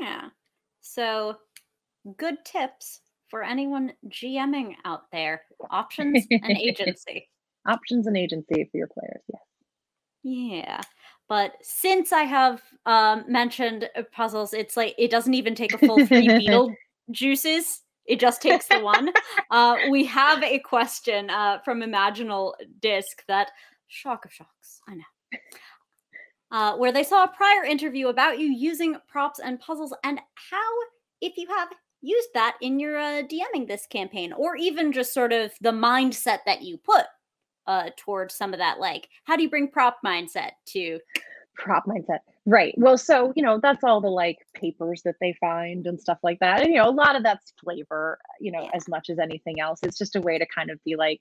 Yeah. 0.01 0.31
So, 0.81 1.39
good 2.17 2.45
tips 2.45 3.01
for 3.29 3.45
anyone 3.45 3.95
GMing 4.09 4.77
out 4.85 5.11
there. 5.13 5.43
Options 5.71 6.29
and 6.43 6.57
agency. 6.57 7.29
Options 7.67 8.07
and 8.07 8.17
agency 8.17 8.65
for 8.71 8.77
your 8.77 8.89
players. 8.89 9.23
Yeah. 9.29 9.39
Yeah. 10.25 10.81
But 11.29 11.53
since 11.63 12.13
I 12.13 12.23
have 12.23 12.63
um, 12.87 13.25
mentioned 13.29 13.89
uh, 13.97 14.03
puzzles, 14.13 14.53
it's 14.53 14.77
like 14.77 14.95
it 14.99 15.11
doesn't 15.11 15.35
even 15.35 15.55
take 15.55 15.73
a 15.73 15.79
full 15.79 16.05
three 16.07 16.29
beetle 16.39 16.75
juices. 17.11 17.83
It 18.07 18.21
just 18.21 18.43
takes 18.43 18.67
the 18.67 18.81
one. 18.81 19.11
Uh, 19.51 19.77
we 19.91 20.05
have 20.05 20.43
a 20.43 20.59
question 20.59 21.31
uh, 21.31 21.59
from 21.65 21.81
Imaginal 21.81 22.53
Disc 22.81 23.23
that 23.29 23.51
shock 23.89 24.25
of 24.25 24.33
shocks. 24.33 24.81
I 24.89 24.97
know. 24.97 25.39
Uh, 26.51 26.77
where 26.77 26.93
they 26.93 27.03
saw 27.03 27.25
a 27.25 27.29
prior 27.29 27.65
interview 27.65 28.09
about 28.09 28.39
you 28.39 28.47
using 28.47 28.97
props 29.09 29.39
and 29.39 29.59
puzzles 29.59 29.95
and 30.05 30.21
how, 30.35 30.71
if 31.21 31.37
you 31.37 31.49
have 31.49 31.69
used 32.01 32.29
that 32.35 32.57
in 32.61 32.79
your 32.79 32.99
uh, 32.99 33.23
DMing 33.23 33.67
this 33.67 33.87
campaign, 33.87 34.33
or 34.33 34.57
even 34.57 34.93
just 34.93 35.15
sort 35.15 35.33
of 35.33 35.53
the 35.63 35.73
mindset 35.73 36.41
that 36.47 36.63
you 36.63 36.77
put 36.77 37.07
uh, 37.67 37.91
towards 37.97 38.35
some 38.35 38.53
of 38.53 38.59
that. 38.59 38.79
Like, 38.81 39.09
how 39.25 39.37
do 39.37 39.43
you 39.43 39.51
bring 39.51 39.69
prop 39.69 39.99
mindset 40.05 40.51
to 40.67 40.99
prop 41.57 41.85
mindset 41.87 42.19
right 42.47 42.75
well 42.79 42.99
so 42.99 43.33
you 43.37 43.43
know 43.43 43.61
that's 43.63 43.85
all 43.85 44.01
the 44.01 44.09
like 44.09 44.39
papers 44.55 45.03
that 45.05 45.15
they 45.21 45.33
find 45.41 45.87
and 45.87 46.01
stuff 46.01 46.19
like 46.23 46.39
that 46.41 46.61
and 46.63 46.71
you 46.71 46.77
know 46.83 46.89
a 46.89 46.91
lot 46.91 47.15
of 47.17 47.23
that's 47.23 47.53
flavor 47.63 48.19
you 48.41 48.51
know 48.51 48.63
Yeah. 48.63 48.71
as 48.75 48.89
much 48.89 49.09
as 49.09 49.19
anything 49.19 49.61
else 49.61 49.79
it's 49.83 49.97
just 49.97 50.17
a 50.17 50.21
way 50.21 50.37
to 50.39 50.47
kind 50.53 50.71
of 50.71 50.83
be 50.85 50.97
like 50.97 51.19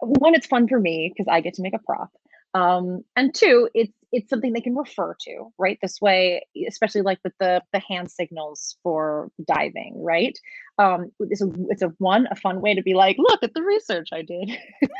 one 0.00 0.34
it's 0.34 0.46
fun 0.46 0.66
for 0.66 0.80
me 0.80 1.12
because 1.14 1.28
i 1.30 1.40
get 1.40 1.54
to 1.54 1.62
make 1.62 1.74
a 1.74 1.78
prop 1.78 2.10
um 2.54 3.04
and 3.16 3.34
two 3.34 3.68
it's 3.74 3.92
it's 4.14 4.30
something 4.30 4.52
they 4.52 4.60
can 4.60 4.76
refer 4.76 5.14
to 5.20 5.52
right 5.58 5.78
this 5.82 6.00
way 6.00 6.44
especially 6.68 7.02
like 7.02 7.18
with 7.24 7.32
the 7.40 7.60
the 7.72 7.80
hand 7.80 8.10
signals 8.10 8.76
for 8.82 9.30
diving 9.46 9.94
right 10.02 10.38
um 10.78 11.10
it's 11.20 11.42
a, 11.42 11.50
it's 11.68 11.82
a 11.82 11.88
one 11.98 12.26
a 12.30 12.36
fun 12.36 12.60
way 12.60 12.74
to 12.74 12.82
be 12.82 12.94
like 12.94 13.16
look 13.18 13.42
at 13.42 13.52
the 13.54 13.62
research 13.62 14.08
i 14.12 14.22
did 14.22 14.56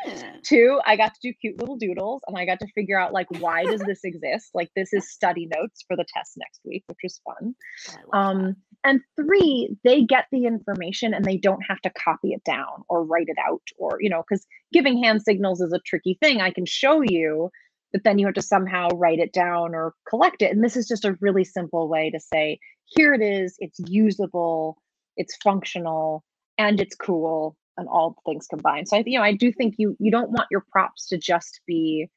Two, 0.44 0.81
I 0.87 0.96
got 0.96 1.14
to 1.14 1.20
do 1.22 1.33
cute 1.40 1.59
little 1.59 1.77
doodles 1.77 2.22
and 2.27 2.37
I 2.37 2.44
got 2.44 2.61
to 2.61 2.66
figure 2.74 3.00
out 3.00 3.12
like 3.12 3.27
why 3.40 3.64
does 3.64 3.81
this 3.81 4.00
exist? 4.05 4.50
Like 4.55 4.70
this 4.77 4.92
is 4.92 5.11
study 5.11 5.48
notes 5.55 5.85
for 5.87 5.96
the 5.96 6.05
test 6.14 6.35
next 6.37 6.61
week, 6.64 6.85
which 6.87 6.98
was 7.03 7.20
fun. 7.24 7.55
I 7.88 7.92
love 7.92 8.07
that. 8.12 8.18
Um 8.18 8.57
and 8.85 9.00
three, 9.16 9.74
they 9.83 10.03
get 10.03 10.27
the 10.31 10.44
information 10.44 11.14
and 11.14 11.24
they 11.24 11.38
don't 11.38 11.62
have 11.66 11.81
to 11.83 11.90
copy 11.90 12.33
it 12.35 12.44
down 12.44 12.85
or 12.88 13.05
write 13.05 13.29
it 13.29 13.38
out 13.48 13.62
or 13.79 13.98
you 14.00 14.11
know, 14.11 14.22
cuz 14.22 14.46
giving 14.72 15.03
hand 15.03 15.22
signals 15.22 15.61
is 15.61 15.72
a 15.72 15.81
tricky 15.81 16.18
thing. 16.20 16.40
I 16.40 16.50
can 16.50 16.66
show 16.66 17.00
you, 17.00 17.50
but 17.94 18.02
then 18.02 18.18
you 18.18 18.26
have 18.26 18.35
to 18.35 18.42
somehow 18.42 18.88
write 18.88 19.20
it 19.20 19.33
down 19.33 19.72
or 19.72 19.94
collect 20.09 20.42
it. 20.42 20.50
And 20.50 20.64
this 20.64 20.76
is 20.76 20.88
just 20.88 21.04
a 21.04 21.16
really 21.20 21.44
simple 21.44 21.88
way 21.88 22.11
to 22.11 22.18
say, 22.18 22.59
here 22.87 23.14
it 23.14 23.22
is, 23.22 23.54
it's 23.61 23.78
usable, 23.87 24.76
it's 25.16 25.37
functional, 25.37 26.24
and 26.59 26.80
it's 26.80 26.96
cool 26.96 27.57
and 27.76 27.88
all 27.88 28.16
things 28.26 28.48
combined. 28.48 28.88
So 28.88 28.96
I 28.96 29.04
you 29.07 29.16
know 29.16 29.24
I 29.24 29.33
do 29.33 29.52
think 29.52 29.76
you 29.78 29.96
you 30.00 30.11
don't 30.11 30.30
want 30.30 30.48
your 30.50 30.64
props 30.72 31.07
to 31.09 31.18
just 31.18 31.61
be 31.68 32.09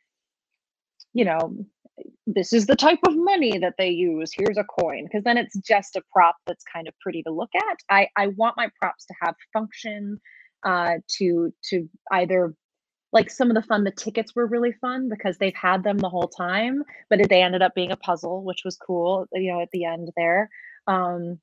you 1.13 1.25
know 1.25 1.55
this 2.25 2.53
is 2.53 2.65
the 2.65 2.75
type 2.75 2.99
of 3.07 3.15
money 3.15 3.57
that 3.59 3.73
they 3.77 3.89
use 3.89 4.31
here's 4.35 4.57
a 4.57 4.63
coin 4.63 5.05
because 5.05 5.23
then 5.23 5.37
it's 5.37 5.57
just 5.57 5.95
a 5.95 6.01
prop 6.11 6.35
that's 6.45 6.63
kind 6.71 6.87
of 6.87 6.93
pretty 7.01 7.21
to 7.23 7.31
look 7.31 7.51
at. 7.55 7.77
I 7.89 8.07
I 8.15 8.27
want 8.27 8.57
my 8.57 8.69
props 8.79 9.05
to 9.05 9.13
have 9.21 9.35
function 9.53 10.19
uh 10.63 10.95
to 11.17 11.53
to 11.69 11.87
either 12.11 12.55
like 13.13 13.29
some 13.29 13.49
of 13.49 13.55
the 13.55 13.61
fun 13.61 13.83
the 13.83 13.91
tickets 13.91 14.35
were 14.35 14.45
really 14.45 14.71
fun 14.71 15.09
because 15.09 15.37
they've 15.37 15.55
had 15.55 15.83
them 15.83 15.97
the 15.97 16.09
whole 16.09 16.27
time 16.27 16.83
but 17.09 17.19
they 17.29 17.41
ended 17.41 17.61
up 17.61 17.75
being 17.75 17.91
a 17.91 17.97
puzzle 17.97 18.43
which 18.43 18.63
was 18.63 18.77
cool 18.77 19.27
you 19.33 19.51
know 19.51 19.61
at 19.61 19.71
the 19.71 19.85
end 19.85 20.09
there 20.15 20.49
um 20.87 21.39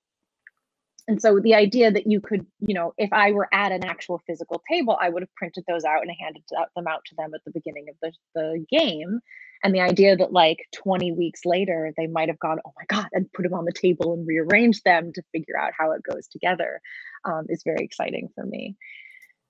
and 1.06 1.20
so 1.20 1.38
the 1.38 1.54
idea 1.54 1.90
that 1.90 2.06
you 2.06 2.20
could, 2.20 2.46
you 2.60 2.74
know, 2.74 2.94
if 2.96 3.12
I 3.12 3.32
were 3.32 3.48
at 3.52 3.72
an 3.72 3.84
actual 3.84 4.22
physical 4.26 4.62
table, 4.70 4.96
I 4.98 5.10
would 5.10 5.22
have 5.22 5.34
printed 5.34 5.64
those 5.68 5.84
out 5.84 6.02
and 6.02 6.10
handed 6.18 6.42
them 6.74 6.86
out 6.86 7.04
to 7.06 7.14
them 7.16 7.34
at 7.34 7.44
the 7.44 7.50
beginning 7.50 7.86
of 7.90 7.96
the, 8.00 8.12
the 8.34 8.64
game. 8.70 9.20
And 9.62 9.74
the 9.74 9.80
idea 9.80 10.16
that 10.16 10.32
like 10.32 10.58
20 10.74 11.12
weeks 11.12 11.42
later, 11.44 11.92
they 11.96 12.06
might 12.06 12.28
have 12.28 12.38
gone, 12.38 12.58
oh 12.64 12.72
my 12.76 12.84
God, 12.88 13.08
and 13.12 13.30
put 13.32 13.42
them 13.42 13.54
on 13.54 13.66
the 13.66 13.72
table 13.72 14.14
and 14.14 14.26
rearranged 14.26 14.84
them 14.84 15.12
to 15.12 15.22
figure 15.32 15.58
out 15.58 15.72
how 15.76 15.92
it 15.92 16.02
goes 16.02 16.26
together 16.26 16.80
um, 17.24 17.46
is 17.48 17.62
very 17.64 17.84
exciting 17.84 18.30
for 18.34 18.44
me. 18.44 18.76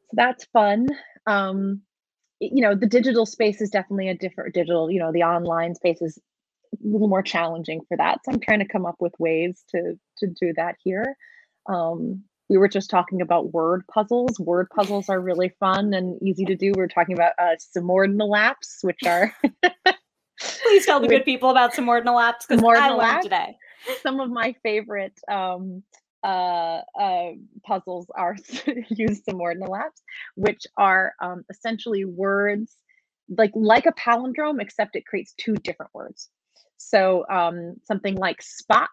So 0.03 0.15
that's 0.15 0.45
fun. 0.47 0.89
Um, 1.27 1.83
you 2.41 2.63
know, 2.63 2.75
the 2.75 2.87
digital 2.87 3.27
space 3.27 3.61
is 3.61 3.71
definitely 3.71 4.09
a 4.09 4.17
different 4.17 4.55
digital, 4.55 4.91
you 4.91 4.99
know, 4.99 5.13
the 5.13 5.23
online 5.23 5.75
space 5.75 6.03
is 6.03 6.19
a 6.73 6.87
little 6.87 7.09
more 7.09 7.23
challenging 7.23 7.81
for 7.89 7.97
that. 7.97 8.21
So 8.25 8.33
I'm 8.33 8.41
trying 8.41 8.61
to 8.61 8.69
come 8.69 8.87
up 8.87 8.97
with 9.01 9.15
ways 9.19 9.63
to 9.71 9.99
to 10.19 10.27
do 10.27 10.53
that 10.57 10.77
here. 10.83 11.17
Um, 11.69 12.25
we 12.49 12.59
were 12.59 12.69
just 12.69 12.91
talking 12.91 13.23
about 13.23 13.53
word 13.53 13.85
puzzles. 13.93 14.39
Word 14.39 14.69
puzzles 14.75 15.09
are 15.09 15.21
really 15.21 15.51
fun 15.61 15.95
and 15.95 16.21
easy 16.23 16.45
to 16.45 16.55
do. 16.55 16.73
We 16.75 16.83
were 16.83 16.89
talking 16.89 17.15
about 17.15 17.33
uh, 17.39 17.57
semordnilaps, 17.77 18.83
which 18.83 19.03
are 19.07 19.33
Please 20.41 20.87
tell 20.87 21.01
the 21.01 21.09
good 21.15 21.25
people 21.25 21.51
about 21.51 21.75
some 21.75 21.89
ordinal 21.89 22.17
apps 22.17 22.47
because 22.49 22.63
I 22.63 22.89
learned 22.91 23.23
today. 23.23 23.57
some 24.03 24.21
of 24.21 24.31
my 24.31 24.55
favorite 24.63 25.19
um, 25.31 25.83
uh, 26.25 26.81
uh, 26.99 27.31
puzzles 27.67 28.07
are 28.17 28.37
use 28.89 29.23
semordnilaps, 29.29 30.01
which 30.37 30.63
are 30.79 31.13
um, 31.23 31.45
essentially 31.51 32.05
words 32.05 32.77
like 33.37 33.53
like 33.55 33.87
a 33.87 33.93
palindrome, 33.93 34.61
except 34.61 34.97
it 34.97 35.07
creates 35.07 35.35
two 35.39 35.55
different 35.55 35.93
words. 35.95 36.29
So 36.77 37.25
um, 37.31 37.77
something 37.85 38.17
like 38.17 38.43
spot 38.43 38.91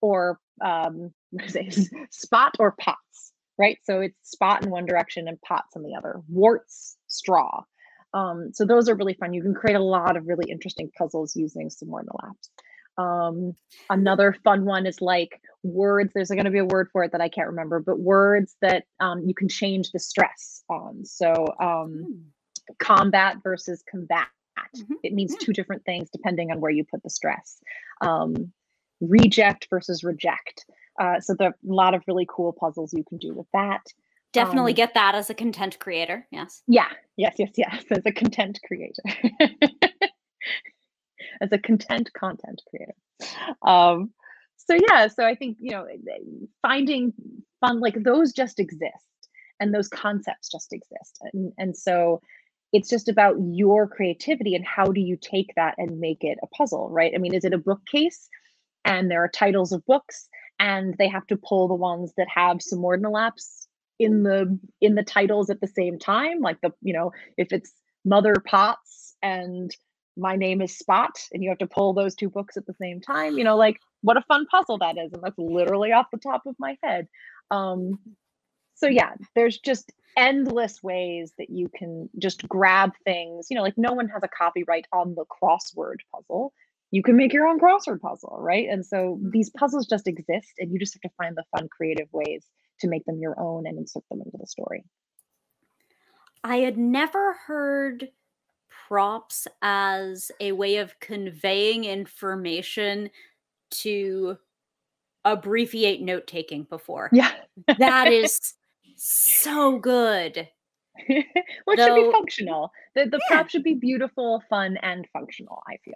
or 0.00 0.38
um, 0.62 1.12
spot 2.10 2.54
or 2.58 2.72
pots, 2.78 3.32
right? 3.58 3.78
So 3.84 4.00
it's 4.00 4.16
spot 4.22 4.64
in 4.64 4.70
one 4.70 4.86
direction 4.86 5.28
and 5.28 5.40
pots 5.42 5.76
in 5.76 5.82
the 5.82 5.94
other. 5.96 6.20
Warts, 6.28 6.96
straw. 7.08 7.64
Um, 8.12 8.50
so 8.52 8.64
those 8.64 8.88
are 8.88 8.94
really 8.94 9.14
fun. 9.14 9.34
You 9.34 9.42
can 9.42 9.54
create 9.54 9.76
a 9.76 9.82
lot 9.82 10.16
of 10.16 10.28
really 10.28 10.50
interesting 10.50 10.90
puzzles 10.96 11.34
using 11.34 11.70
some 11.70 11.88
more 11.88 12.04
laps. 12.22 12.50
Um, 12.96 13.54
another 13.90 14.36
fun 14.44 14.64
one 14.64 14.86
is 14.86 15.00
like 15.00 15.40
words. 15.62 16.12
There's 16.14 16.28
going 16.28 16.44
to 16.44 16.50
be 16.50 16.58
a 16.58 16.64
word 16.64 16.88
for 16.92 17.04
it 17.04 17.12
that 17.12 17.20
I 17.20 17.28
can't 17.28 17.48
remember, 17.48 17.80
but 17.80 17.98
words 17.98 18.56
that 18.60 18.84
um, 19.00 19.24
you 19.26 19.34
can 19.34 19.48
change 19.48 19.90
the 19.90 19.98
stress 19.98 20.62
on. 20.68 21.04
So 21.04 21.32
um, 21.60 22.04
mm. 22.06 22.78
combat 22.78 23.38
versus 23.42 23.82
combat. 23.90 24.28
Mm-hmm. 24.76 24.94
It 25.02 25.12
means 25.12 25.36
two 25.36 25.52
different 25.52 25.84
things 25.84 26.10
depending 26.10 26.50
on 26.50 26.60
where 26.60 26.70
you 26.70 26.84
put 26.84 27.02
the 27.02 27.10
stress. 27.10 27.60
Um, 28.00 28.52
reject 29.00 29.68
versus 29.70 30.04
reject. 30.04 30.64
Uh, 31.00 31.20
so 31.20 31.34
there 31.34 31.48
are 31.48 31.54
a 31.68 31.74
lot 31.74 31.94
of 31.94 32.02
really 32.06 32.26
cool 32.28 32.52
puzzles 32.52 32.92
you 32.92 33.04
can 33.08 33.18
do 33.18 33.34
with 33.34 33.46
that. 33.52 33.82
Definitely 34.32 34.72
um, 34.72 34.76
get 34.76 34.94
that 34.94 35.14
as 35.14 35.30
a 35.30 35.34
content 35.34 35.78
creator. 35.78 36.26
Yes. 36.30 36.62
Yeah. 36.66 36.88
Yes. 37.16 37.34
Yes. 37.38 37.50
Yes. 37.56 37.84
As 37.90 38.04
a 38.04 38.12
content 38.12 38.60
creator. 38.66 39.02
as 41.40 41.52
a 41.52 41.58
content 41.58 42.10
content 42.12 42.62
creator. 42.68 42.94
Um, 43.66 44.10
so 44.56 44.76
yeah. 44.90 45.08
So 45.08 45.24
I 45.24 45.34
think 45.34 45.58
you 45.60 45.72
know 45.72 45.86
finding 46.62 47.12
fun 47.60 47.80
like 47.80 48.02
those 48.02 48.32
just 48.32 48.58
exist, 48.58 49.28
and 49.60 49.74
those 49.74 49.88
concepts 49.88 50.50
just 50.50 50.72
exist, 50.72 51.18
and 51.32 51.52
and 51.58 51.76
so 51.76 52.20
it's 52.72 52.88
just 52.88 53.08
about 53.08 53.36
your 53.38 53.86
creativity 53.86 54.56
and 54.56 54.64
how 54.66 54.86
do 54.86 55.00
you 55.00 55.16
take 55.20 55.52
that 55.54 55.76
and 55.78 56.00
make 56.00 56.24
it 56.24 56.38
a 56.42 56.46
puzzle, 56.48 56.90
right? 56.90 57.12
I 57.14 57.18
mean, 57.18 57.32
is 57.32 57.44
it 57.44 57.52
a 57.52 57.58
bookcase? 57.58 58.28
And 58.84 59.08
there 59.08 59.22
are 59.22 59.28
titles 59.28 59.70
of 59.70 59.86
books, 59.86 60.28
and 60.58 60.94
they 60.98 61.08
have 61.08 61.26
to 61.28 61.36
pull 61.36 61.68
the 61.68 61.74
ones 61.74 62.12
that 62.16 62.26
have 62.34 62.60
some 62.60 62.82
laps 62.82 63.68
in 63.98 64.22
the 64.24 64.58
in 64.80 64.94
the 64.94 65.04
titles 65.04 65.50
at 65.50 65.60
the 65.60 65.68
same 65.68 65.98
time 65.98 66.40
like 66.40 66.60
the 66.62 66.70
you 66.82 66.92
know 66.92 67.12
if 67.36 67.52
it's 67.52 67.72
mother 68.04 68.34
pots 68.44 69.14
and 69.22 69.70
my 70.16 70.36
name 70.36 70.60
is 70.60 70.76
spot 70.76 71.18
and 71.32 71.42
you 71.42 71.48
have 71.48 71.58
to 71.58 71.66
pull 71.66 71.92
those 71.92 72.14
two 72.14 72.28
books 72.28 72.56
at 72.56 72.66
the 72.66 72.74
same 72.74 73.00
time 73.00 73.36
you 73.36 73.44
know 73.44 73.56
like 73.56 73.80
what 74.02 74.16
a 74.16 74.22
fun 74.22 74.46
puzzle 74.46 74.78
that 74.78 74.96
is 74.98 75.12
and 75.12 75.22
that's 75.22 75.38
literally 75.38 75.92
off 75.92 76.06
the 76.12 76.18
top 76.18 76.42
of 76.46 76.54
my 76.58 76.76
head. 76.82 77.08
Um 77.50 77.98
so 78.74 78.86
yeah 78.86 79.14
there's 79.34 79.58
just 79.58 79.92
endless 80.16 80.82
ways 80.82 81.32
that 81.38 81.50
you 81.50 81.68
can 81.76 82.08
just 82.18 82.46
grab 82.48 82.92
things 83.04 83.48
you 83.50 83.56
know 83.56 83.62
like 83.62 83.76
no 83.76 83.92
one 83.92 84.08
has 84.08 84.22
a 84.22 84.28
copyright 84.28 84.86
on 84.92 85.14
the 85.14 85.24
crossword 85.24 85.98
puzzle. 86.14 86.52
You 86.90 87.02
can 87.02 87.16
make 87.16 87.32
your 87.32 87.48
own 87.48 87.58
crossword 87.58 88.00
puzzle 88.00 88.36
right? 88.40 88.68
And 88.68 88.86
so 88.86 89.18
these 89.22 89.50
puzzles 89.50 89.86
just 89.86 90.06
exist 90.06 90.52
and 90.58 90.72
you 90.72 90.78
just 90.78 90.94
have 90.94 91.02
to 91.02 91.16
find 91.16 91.36
the 91.36 91.44
fun 91.56 91.68
creative 91.68 92.08
ways 92.12 92.46
to 92.80 92.88
make 92.88 93.04
them 93.04 93.18
your 93.20 93.38
own 93.40 93.66
and 93.66 93.78
insert 93.78 94.04
them 94.10 94.20
into 94.24 94.36
the 94.38 94.46
story. 94.46 94.84
I 96.42 96.58
had 96.58 96.76
never 96.76 97.32
heard 97.46 98.08
props 98.88 99.46
as 99.62 100.30
a 100.40 100.52
way 100.52 100.76
of 100.76 100.98
conveying 101.00 101.84
information 101.84 103.10
to 103.70 104.36
abbreviate 105.24 106.02
note 106.02 106.26
taking 106.26 106.64
before. 106.64 107.10
Yeah. 107.12 107.32
that 107.78 108.12
is 108.12 108.38
so 108.96 109.78
good. 109.78 110.48
well, 111.08 111.24
it 111.68 111.78
should 111.78 111.94
be 111.94 112.12
functional. 112.12 112.70
The 112.94 113.06
the 113.06 113.20
yeah. 113.28 113.36
prop 113.36 113.50
should 113.50 113.64
be 113.64 113.74
beautiful, 113.74 114.42
fun, 114.48 114.76
and 114.82 115.06
functional, 115.12 115.60
I 115.66 115.76
feel. 115.84 115.94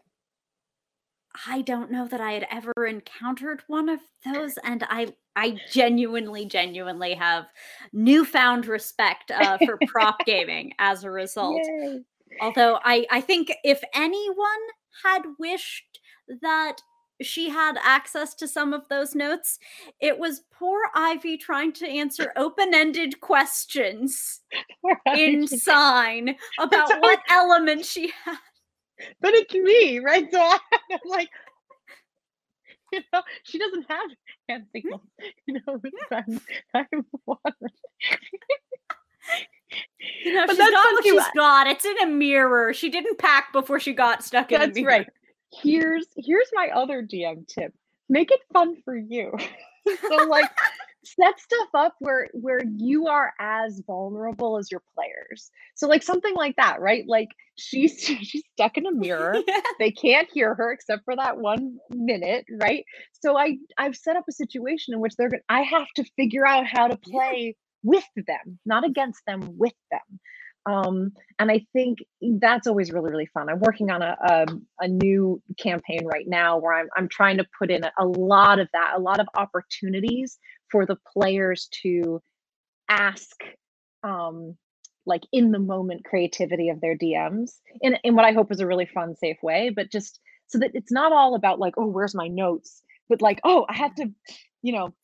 I 1.46 1.62
don't 1.62 1.92
know 1.92 2.08
that 2.08 2.20
I 2.20 2.32
had 2.32 2.46
ever 2.50 2.86
encountered 2.86 3.62
one 3.68 3.88
of 3.88 4.00
those, 4.24 4.58
and 4.64 4.84
I 4.88 5.14
I 5.36 5.56
genuinely, 5.70 6.46
genuinely 6.46 7.14
have 7.14 7.46
newfound 7.92 8.66
respect 8.66 9.30
uh, 9.30 9.56
for 9.58 9.78
prop 9.86 10.18
gaming 10.26 10.72
as 10.80 11.04
a 11.04 11.10
result. 11.10 11.62
Yay. 11.64 12.00
Although 12.40 12.78
I 12.84 13.06
I 13.10 13.20
think 13.20 13.52
if 13.64 13.82
anyone 13.94 14.64
had 15.04 15.22
wished 15.38 16.00
that 16.42 16.76
she 17.20 17.48
had 17.48 17.76
access 17.82 18.32
to 18.36 18.46
some 18.46 18.72
of 18.72 18.82
those 18.88 19.16
notes. 19.16 19.58
It 20.00 20.16
was 20.16 20.42
poor 20.56 20.80
Ivy 20.94 21.36
trying 21.36 21.72
to 21.72 21.88
answer 21.88 22.32
open-ended 22.36 23.20
questions 23.20 24.42
in 25.16 25.48
sign 25.48 26.36
about 26.60 26.88
what 27.00 27.18
element 27.28 27.84
she 27.84 28.12
had 28.24 28.38
but 29.20 29.34
it's 29.34 29.54
me, 29.54 29.98
right? 29.98 30.26
So 30.30 30.38
I, 30.40 30.58
am 30.90 30.98
like, 31.06 31.28
you 32.92 33.00
know, 33.12 33.22
she 33.44 33.58
doesn't 33.58 33.86
have 33.88 34.10
hand 34.48 34.66
signals. 34.72 35.02
Hmm? 35.20 35.26
You 35.46 35.60
know, 35.66 35.80
I'm, 36.12 36.40
I'm 36.74 37.04
You 40.24 40.34
know, 40.34 40.46
but 40.46 40.56
she's 40.56 40.70
got 40.70 40.92
what 40.92 41.04
she's 41.04 41.22
got. 41.36 41.66
It's 41.66 41.84
in 41.84 41.98
a 42.02 42.06
mirror. 42.06 42.72
She 42.72 42.88
didn't 42.88 43.18
pack 43.18 43.52
before 43.52 43.78
she 43.78 43.92
got 43.92 44.24
stuck 44.24 44.50
in 44.52 44.60
That's 44.60 44.82
right. 44.82 45.06
Here's 45.52 46.06
here's 46.16 46.48
my 46.54 46.68
other 46.74 47.02
DM 47.02 47.46
tip. 47.46 47.72
Make 48.08 48.30
it 48.30 48.40
fun 48.52 48.76
for 48.84 48.96
you. 48.96 49.32
so 50.08 50.16
like 50.26 50.50
set 51.04 51.38
stuff 51.38 51.68
up 51.74 51.94
where 52.00 52.28
where 52.32 52.60
you 52.76 53.06
are 53.06 53.32
as 53.40 53.80
vulnerable 53.86 54.58
as 54.58 54.70
your 54.70 54.82
players 54.94 55.50
so 55.74 55.86
like 55.86 56.02
something 56.02 56.34
like 56.34 56.56
that 56.56 56.80
right 56.80 57.04
like 57.06 57.28
she's 57.56 57.98
she's 58.00 58.42
stuck 58.52 58.76
in 58.76 58.86
a 58.86 58.92
mirror 58.92 59.36
yeah. 59.46 59.60
they 59.78 59.90
can't 59.90 60.28
hear 60.32 60.54
her 60.54 60.72
except 60.72 61.04
for 61.04 61.16
that 61.16 61.38
one 61.38 61.78
minute 61.90 62.44
right 62.60 62.84
so 63.12 63.38
i 63.38 63.56
i've 63.78 63.96
set 63.96 64.16
up 64.16 64.24
a 64.28 64.32
situation 64.32 64.92
in 64.92 65.00
which 65.00 65.14
they're 65.16 65.30
going 65.30 65.40
i 65.48 65.62
have 65.62 65.88
to 65.94 66.04
figure 66.16 66.46
out 66.46 66.66
how 66.66 66.88
to 66.88 66.96
play. 66.96 67.54
With 67.82 68.04
them 68.16 68.58
not 68.66 68.84
against 68.84 69.20
them 69.26 69.40
with 69.56 69.74
them 69.90 70.20
um, 70.68 71.12
and 71.38 71.50
I 71.50 71.64
think 71.72 72.00
that's 72.20 72.66
always 72.66 72.92
really 72.92 73.10
really 73.10 73.26
fun. 73.26 73.48
I'm 73.48 73.60
working 73.60 73.90
on 73.90 74.02
a, 74.02 74.16
a, 74.20 74.46
a 74.80 74.88
new 74.88 75.40
campaign 75.58 76.04
right 76.04 76.26
now 76.26 76.58
where 76.58 76.74
I'm 76.74 76.88
I'm 76.96 77.08
trying 77.08 77.38
to 77.38 77.46
put 77.58 77.70
in 77.70 77.84
a, 77.84 77.92
a 77.98 78.04
lot 78.04 78.58
of 78.58 78.68
that, 78.74 78.92
a 78.96 79.00
lot 79.00 79.20
of 79.20 79.28
opportunities 79.34 80.38
for 80.70 80.84
the 80.84 80.96
players 81.14 81.68
to 81.82 82.20
ask 82.90 83.36
um, 84.02 84.56
like 85.06 85.22
in 85.32 85.52
the 85.52 85.58
moment 85.58 86.04
creativity 86.04 86.68
of 86.68 86.80
their 86.80 86.96
DMs 86.98 87.52
in 87.80 87.96
in 88.04 88.14
what 88.14 88.26
I 88.26 88.32
hope 88.32 88.52
is 88.52 88.60
a 88.60 88.66
really 88.66 88.86
fun, 88.86 89.16
safe 89.16 89.38
way, 89.42 89.70
but 89.74 89.90
just 89.90 90.20
so 90.48 90.58
that 90.58 90.72
it's 90.74 90.92
not 90.92 91.12
all 91.12 91.34
about 91.34 91.58
like, 91.58 91.74
oh, 91.78 91.86
where's 91.86 92.14
my 92.14 92.28
notes, 92.28 92.82
but 93.08 93.22
like, 93.22 93.40
oh, 93.44 93.64
I 93.68 93.76
have 93.76 93.94
to, 93.96 94.10
you 94.62 94.72
know, 94.72 94.94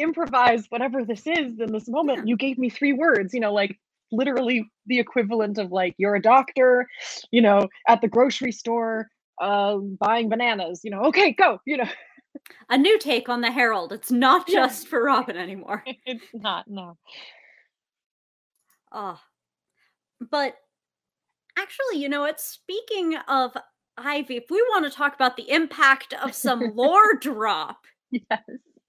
improvise 0.00 0.66
whatever 0.68 1.04
this 1.04 1.26
is 1.26 1.58
in 1.60 1.72
this 1.72 1.88
moment. 1.88 2.18
Yeah. 2.18 2.24
You 2.26 2.36
gave 2.36 2.58
me 2.58 2.70
three 2.70 2.92
words, 2.92 3.34
you 3.34 3.40
know, 3.40 3.52
like 3.52 3.78
literally 4.12 4.64
the 4.86 4.98
equivalent 4.98 5.58
of 5.58 5.70
like 5.70 5.94
you're 5.98 6.14
a 6.14 6.22
doctor, 6.22 6.88
you 7.30 7.42
know, 7.42 7.68
at 7.88 8.00
the 8.00 8.08
grocery 8.08 8.52
store 8.52 9.08
uh, 9.40 9.76
buying 9.98 10.28
bananas, 10.28 10.80
you 10.84 10.90
know, 10.90 11.02
okay, 11.04 11.32
go, 11.32 11.58
you 11.66 11.76
know. 11.76 11.88
A 12.68 12.78
new 12.78 12.98
take 12.98 13.28
on 13.28 13.40
the 13.40 13.50
Herald. 13.50 13.92
It's 13.92 14.10
not 14.10 14.46
just 14.46 14.86
for 14.86 15.02
Robin 15.02 15.36
anymore. 15.36 15.84
it's 16.06 16.24
not, 16.32 16.66
no. 16.68 16.96
Oh. 18.92 19.18
But 20.30 20.54
actually, 21.58 22.00
you 22.00 22.08
know 22.08 22.20
what? 22.20 22.40
Speaking 22.40 23.16
of 23.28 23.56
Ivy, 23.96 24.36
if 24.36 24.44
we 24.50 24.62
want 24.62 24.84
to 24.84 24.96
talk 24.96 25.14
about 25.14 25.36
the 25.36 25.50
impact 25.50 26.14
of 26.14 26.34
some 26.34 26.60
lore 26.74 27.14
drop. 27.20 27.78
Yes 28.10 28.40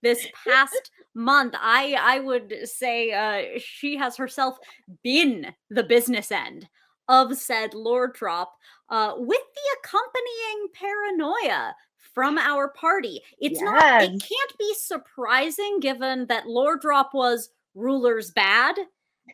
this 0.02 0.28
past 0.47 0.91
month 1.14 1.54
i 1.60 1.95
i 1.99 2.20
would 2.20 2.54
say 2.64 3.12
uh 3.12 3.60
she 3.60 3.97
has 3.97 4.16
herself 4.16 4.58
been 5.04 5.47
the 5.70 5.84
business 5.84 6.32
end 6.32 6.68
of 7.10 7.36
said 7.36 7.74
lore 7.74 8.08
drop 8.08 8.54
uh 8.89 9.14
with 9.18 9.41
the 9.56 9.78
accompanying 9.80 10.68
paranoia 10.74 11.74
from 12.14 12.38
our 12.38 12.70
party 12.70 13.22
it's 13.39 13.60
yes. 13.60 13.64
not 13.64 14.02
it 14.04 14.10
can't 14.10 14.58
be 14.58 14.74
surprising 14.76 15.80
given 15.80 16.26
that 16.28 16.47
lore 16.47 16.78
drop 16.78 17.12
was 17.14 17.49
rulers 17.76 18.32
bad 18.32 18.76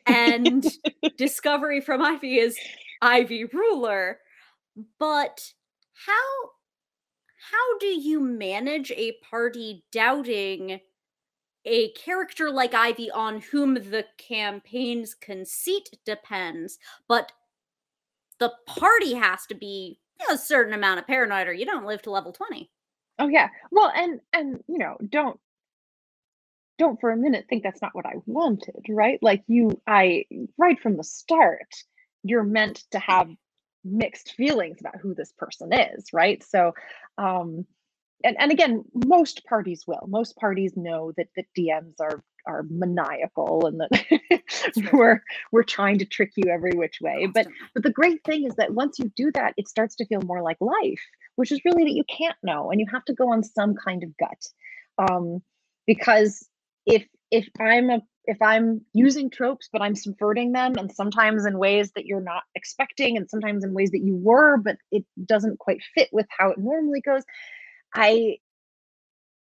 and 0.06 0.66
discovery 1.16 1.80
from 1.80 2.02
ivy 2.02 2.38
is 2.38 2.58
ivy 3.02 3.44
ruler 3.44 4.18
but 4.98 5.52
how 6.06 6.50
how 7.50 7.78
do 7.78 7.86
you 7.86 8.20
manage 8.20 8.90
a 8.92 9.16
party 9.30 9.84
doubting 9.92 10.80
a 11.64 11.90
character 11.92 12.50
like 12.50 12.74
Ivy 12.74 13.10
on 13.10 13.40
whom 13.40 13.74
the 13.74 14.06
campaign's 14.16 15.14
conceit 15.14 15.90
depends, 16.04 16.78
but 17.08 17.32
the 18.38 18.52
party 18.66 19.14
has 19.14 19.46
to 19.46 19.54
be 19.54 19.98
a 20.30 20.38
certain 20.38 20.74
amount 20.74 21.00
of 21.00 21.06
paranoid 21.06 21.46
or 21.46 21.52
you 21.52 21.66
don't 21.66 21.86
live 21.86 22.02
to 22.02 22.10
level 22.10 22.32
20. 22.32 22.70
Oh 23.18 23.28
yeah. 23.28 23.48
Well, 23.70 23.92
and 23.94 24.20
and 24.32 24.62
you 24.68 24.78
know, 24.78 24.96
don't 25.08 25.38
don't 26.78 27.00
for 27.00 27.10
a 27.10 27.16
minute 27.16 27.46
think 27.48 27.62
that's 27.62 27.82
not 27.82 27.94
what 27.94 28.06
I 28.06 28.14
wanted, 28.26 28.86
right? 28.88 29.18
Like 29.22 29.42
you 29.48 29.80
I 29.86 30.24
right 30.56 30.78
from 30.80 30.96
the 30.96 31.04
start, 31.04 31.74
you're 32.22 32.44
meant 32.44 32.84
to 32.92 32.98
have 32.98 33.28
mixed 33.90 34.32
feelings 34.32 34.78
about 34.80 34.96
who 35.00 35.14
this 35.14 35.32
person 35.32 35.72
is, 35.72 36.06
right? 36.12 36.42
So 36.42 36.74
um 37.16 37.66
and, 38.24 38.36
and 38.40 38.50
again, 38.50 38.84
most 39.06 39.44
parties 39.44 39.84
will. 39.86 40.04
Most 40.08 40.36
parties 40.36 40.72
know 40.76 41.12
that 41.16 41.28
that 41.36 41.46
DMs 41.56 41.94
are 42.00 42.22
are 42.46 42.64
maniacal 42.70 43.66
and 43.66 43.80
that 43.80 44.92
we're 44.92 45.22
we're 45.52 45.62
trying 45.62 45.98
to 45.98 46.04
trick 46.04 46.32
you 46.36 46.50
every 46.50 46.72
which 46.72 46.98
way. 47.00 47.28
But 47.32 47.46
but 47.74 47.82
the 47.82 47.92
great 47.92 48.24
thing 48.24 48.44
is 48.44 48.54
that 48.56 48.74
once 48.74 48.98
you 48.98 49.12
do 49.16 49.30
that, 49.34 49.54
it 49.56 49.68
starts 49.68 49.94
to 49.96 50.06
feel 50.06 50.20
more 50.22 50.42
like 50.42 50.56
life, 50.60 51.02
which 51.36 51.52
is 51.52 51.64
really 51.64 51.84
that 51.84 51.94
you 51.94 52.04
can't 52.04 52.36
know 52.42 52.70
and 52.70 52.80
you 52.80 52.86
have 52.90 53.04
to 53.04 53.14
go 53.14 53.32
on 53.32 53.42
some 53.42 53.74
kind 53.74 54.02
of 54.02 54.16
gut. 54.16 54.46
Um, 54.98 55.42
because 55.86 56.48
if 56.86 57.06
if 57.30 57.48
I'm 57.60 57.90
a 57.90 58.00
if 58.24 58.36
I'm 58.42 58.82
using 58.92 59.30
tropes, 59.30 59.70
but 59.72 59.80
I'm 59.80 59.94
subverting 59.94 60.52
them, 60.52 60.74
and 60.76 60.92
sometimes 60.92 61.46
in 61.46 61.58
ways 61.58 61.90
that 61.96 62.04
you're 62.04 62.20
not 62.20 62.42
expecting, 62.54 63.16
and 63.16 63.28
sometimes 63.28 63.64
in 63.64 63.72
ways 63.72 63.90
that 63.92 64.02
you 64.04 64.16
were, 64.16 64.58
but 64.58 64.76
it 64.92 65.04
doesn't 65.24 65.58
quite 65.58 65.80
fit 65.94 66.10
with 66.12 66.26
how 66.38 66.50
it 66.50 66.58
normally 66.58 67.00
goes, 67.00 67.22
I 67.94 68.36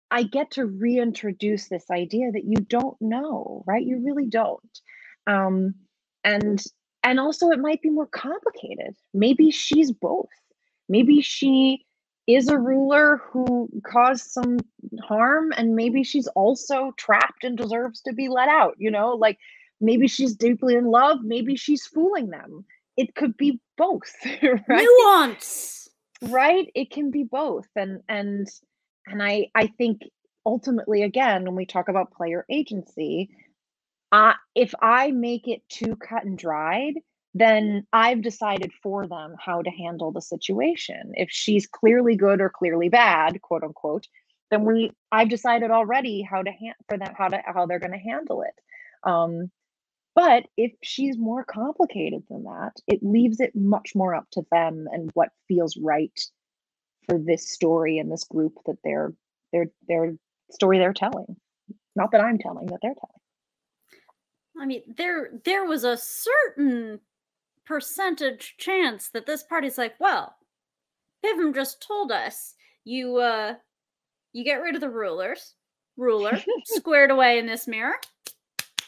I 0.09 0.23
get 0.23 0.51
to 0.51 0.65
reintroduce 0.65 1.67
this 1.67 1.85
idea 1.91 2.31
that 2.31 2.45
you 2.45 2.61
don't 2.61 2.97
know, 3.01 3.63
right? 3.67 3.85
You 3.85 4.01
really 4.05 4.27
don't. 4.27 4.79
Um, 5.27 5.75
and 6.23 6.63
and 7.03 7.19
also 7.19 7.49
it 7.49 7.59
might 7.59 7.81
be 7.81 7.89
more 7.89 8.07
complicated. 8.07 8.95
Maybe 9.13 9.51
she's 9.51 9.91
both. 9.91 10.29
Maybe 10.89 11.21
she 11.21 11.85
is 12.27 12.49
a 12.49 12.57
ruler 12.57 13.21
who 13.31 13.69
caused 13.85 14.25
some 14.25 14.59
harm 15.01 15.53
and 15.55 15.75
maybe 15.75 16.03
she's 16.03 16.27
also 16.27 16.91
trapped 16.97 17.43
and 17.43 17.57
deserves 17.57 18.01
to 18.01 18.13
be 18.13 18.27
let 18.27 18.49
out 18.49 18.75
you 18.77 18.91
know? 18.91 19.15
Like 19.15 19.37
maybe 19.79 20.07
she's 20.07 20.35
deeply 20.35 20.75
in 20.75 20.85
love 20.85 21.19
maybe 21.23 21.55
she's 21.55 21.85
fooling 21.85 22.29
them. 22.29 22.65
It 22.97 23.15
could 23.15 23.37
be 23.37 23.59
both 23.77 24.13
right? 24.67 24.87
Nuance! 25.05 25.87
Right? 26.21 26.71
It 26.73 26.91
can 26.91 27.11
be 27.11 27.23
both 27.23 27.67
and 27.75 28.01
and 28.09 28.47
and 29.07 29.23
i 29.23 29.47
i 29.55 29.67
think 29.67 30.01
ultimately 30.45 31.03
again 31.03 31.45
when 31.45 31.55
we 31.55 31.65
talk 31.65 31.89
about 31.89 32.11
player 32.11 32.45
agency 32.49 33.29
uh, 34.11 34.33
if 34.55 34.73
i 34.81 35.11
make 35.11 35.47
it 35.47 35.61
too 35.69 35.95
cut 35.95 36.23
and 36.23 36.37
dried 36.37 36.93
then 37.39 37.85
I've 37.93 38.21
decided 38.21 38.71
for 38.81 39.07
them 39.07 39.35
how 39.39 39.61
to 39.61 39.69
handle 39.69 40.11
the 40.11 40.21
situation. 40.21 41.11
If 41.15 41.29
she's 41.29 41.67
clearly 41.67 42.15
good 42.15 42.41
or 42.41 42.49
clearly 42.49 42.89
bad, 42.89 43.41
quote 43.41 43.63
unquote, 43.63 44.07
then 44.49 44.63
we 44.63 44.91
I've 45.11 45.29
decided 45.29 45.71
already 45.71 46.21
how 46.21 46.41
to 46.41 46.51
hand 46.51 46.75
for 46.87 46.97
them 46.97 47.13
how 47.17 47.27
to 47.27 47.41
how 47.45 47.65
they're 47.65 47.79
going 47.79 47.91
to 47.91 47.97
handle 47.97 48.43
it. 48.43 49.09
Um, 49.09 49.51
but 50.15 50.45
if 50.57 50.71
she's 50.81 51.17
more 51.17 51.43
complicated 51.43 52.23
than 52.29 52.43
that, 52.45 52.73
it 52.87 53.03
leaves 53.03 53.39
it 53.39 53.55
much 53.55 53.93
more 53.93 54.15
up 54.15 54.27
to 54.31 54.43
them 54.51 54.87
and 54.91 55.11
what 55.13 55.29
feels 55.47 55.77
right 55.77 56.19
for 57.07 57.17
this 57.17 57.49
story 57.49 57.99
and 57.99 58.11
this 58.11 58.23
group 58.23 58.53
that 58.65 58.77
they're 58.83 59.13
their 59.51 59.65
their 59.87 60.15
story 60.51 60.79
they're 60.79 60.93
telling. 60.93 61.35
Not 61.95 62.11
that 62.11 62.21
I'm 62.21 62.37
telling, 62.37 62.67
that 62.67 62.79
they're 62.81 62.93
telling. 62.93 63.17
I 64.59 64.65
mean, 64.65 64.81
there 64.97 65.29
there 65.45 65.65
was 65.65 65.83
a 65.83 65.97
certain 65.97 66.99
percentage 67.67 68.55
chance 68.57 69.09
that 69.09 69.25
this 69.25 69.43
party's 69.43 69.77
like, 69.77 69.95
well, 69.99 70.35
Pivum 71.23 71.53
just 71.53 71.85
told 71.85 72.11
us 72.11 72.53
you 72.85 73.17
uh 73.17 73.55
you 74.33 74.43
get 74.43 74.61
rid 74.61 74.75
of 74.75 74.81
the 74.81 74.89
rulers, 74.89 75.53
ruler 75.97 76.39
squared 76.65 77.11
away 77.11 77.39
in 77.39 77.45
this 77.45 77.67
mirror. 77.67 77.95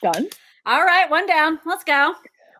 Done. 0.01 0.27
All 0.65 0.83
right, 0.83 1.09
one 1.09 1.25
down. 1.25 1.59
Let's 1.65 1.83
go. 1.83 2.13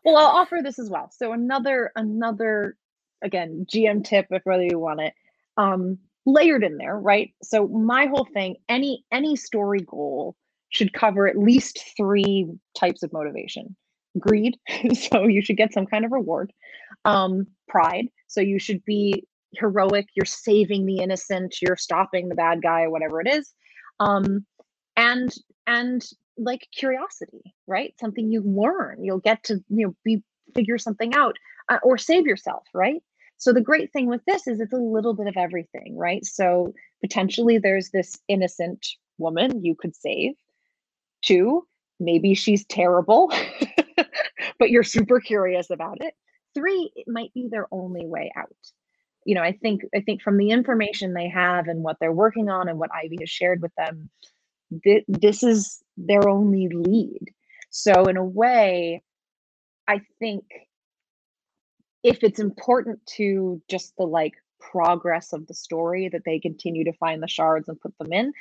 Well, 0.04 0.18
I'll 0.18 0.38
offer 0.38 0.60
this 0.64 0.80
as 0.80 0.90
well. 0.90 1.12
So 1.16 1.34
another 1.34 1.92
another 1.96 2.78
again 3.22 3.66
GM 3.72 4.04
tip 4.04 4.28
if 4.32 4.42
whether 4.44 4.64
you 4.64 4.80
want 4.80 5.02
it. 5.02 5.14
Um 5.58 6.00
layered 6.26 6.64
in 6.64 6.78
there, 6.78 6.98
right? 6.98 7.34
So 7.42 7.68
my 7.68 8.08
whole 8.08 8.28
thing, 8.34 8.58
any 8.68 9.06
any 9.12 9.36
story 9.36 9.82
goal 9.82 10.36
should 10.70 10.94
cover 10.94 11.28
at 11.28 11.38
least 11.38 11.80
three 11.98 12.48
types 12.76 13.04
of 13.04 13.14
motivation 13.14 13.76
greed 14.18 14.58
so 14.96 15.26
you 15.26 15.42
should 15.42 15.58
get 15.58 15.74
some 15.74 15.86
kind 15.86 16.06
of 16.06 16.12
reward 16.12 16.52
um 17.06 17.46
pride. 17.68 18.08
So 18.28 18.42
you 18.42 18.60
should 18.60 18.84
be 18.86 19.26
heroic 19.54 20.08
you're 20.16 20.26
saving 20.26 20.86
the 20.86 21.00
innocent 21.00 21.56
you're 21.62 21.76
stopping 21.76 22.30
the 22.30 22.36
bad 22.36 22.62
guy 22.62 22.84
or 22.84 22.92
whatever 22.92 23.20
it 23.20 23.28
is 23.28 23.52
um 24.00 24.46
and 24.96 25.34
and 25.66 26.06
like 26.38 26.68
curiosity 26.76 27.54
right? 27.68 27.94
Something 28.00 28.32
you 28.32 28.42
learn 28.42 29.04
you'll 29.04 29.20
get 29.20 29.44
to 29.46 29.56
you 29.70 29.88
know 29.88 29.96
be 30.04 30.24
figure 30.56 30.78
something 30.78 31.14
out 31.14 31.36
uh, 31.70 31.78
or 31.84 31.98
save 31.98 32.26
yourself 32.26 32.64
right? 32.74 33.02
So 33.38 33.54
the 33.54 33.62
great 33.62 33.94
thing 33.94 34.08
with 34.08 34.24
this 34.26 34.48
is 34.48 34.60
it's 34.60 34.74
a 34.74 34.78
little 34.78 35.14
bit 35.14 35.28
of 35.28 35.38
everything 35.38 35.98
right? 35.98 36.26
So 36.26 36.74
potentially 37.02 37.58
there's 37.58 37.90
this 37.90 38.18
innocent 38.28 38.86
woman 39.18 39.64
you 39.64 39.76
could 39.76 39.96
save. 39.96 40.34
Two 41.24 41.66
maybe 42.00 42.34
she's 42.34 42.66
terrible 42.66 43.32
but 44.60 44.70
you're 44.70 44.84
super 44.84 45.20
curious 45.20 45.70
about 45.72 45.98
it. 46.02 46.14
Three, 46.54 46.92
it 46.96 47.08
might 47.08 47.34
be 47.34 47.48
their 47.50 47.68
only 47.72 48.06
way 48.06 48.32
out. 48.36 48.56
You 49.26 49.36
know, 49.36 49.42
I 49.42 49.54
think 49.54 49.82
I 49.96 50.02
think 50.02 50.22
from 50.22 50.38
the 50.38 50.52
information 50.52 51.14
they 51.14 51.30
have 51.30 51.68
and 51.68 51.84
what 51.84 51.98
they're 52.00 52.12
working 52.12 52.50
on 52.50 52.68
and 52.68 52.78
what 52.78 52.92
Ivy 52.94 53.18
has 53.22 53.30
shared 53.30 53.62
with 53.62 53.74
them, 53.76 54.10
th- 54.84 55.06
this 55.08 55.44
is 55.44 55.82
their 55.98 56.28
only 56.28 56.68
lead. 56.70 57.26
So 57.70 58.06
in 58.06 58.18
a 58.18 58.24
way, 58.26 59.04
I 59.88 60.02
think 60.20 60.44
if 62.04 62.24
it's 62.24 62.40
important 62.40 63.06
to 63.18 63.62
just 63.70 63.96
the 63.98 64.06
like 64.06 64.34
progress 64.60 65.34
of 65.34 65.48
the 65.48 65.54
story 65.54 66.10
that 66.10 66.24
they 66.26 66.40
continue 66.40 66.86
to 66.86 66.94
find 66.94 67.22
the 67.22 67.28
shards 67.28 67.70
and 67.70 67.80
put 67.80 67.98
them 67.98 68.12
in, 68.12 68.34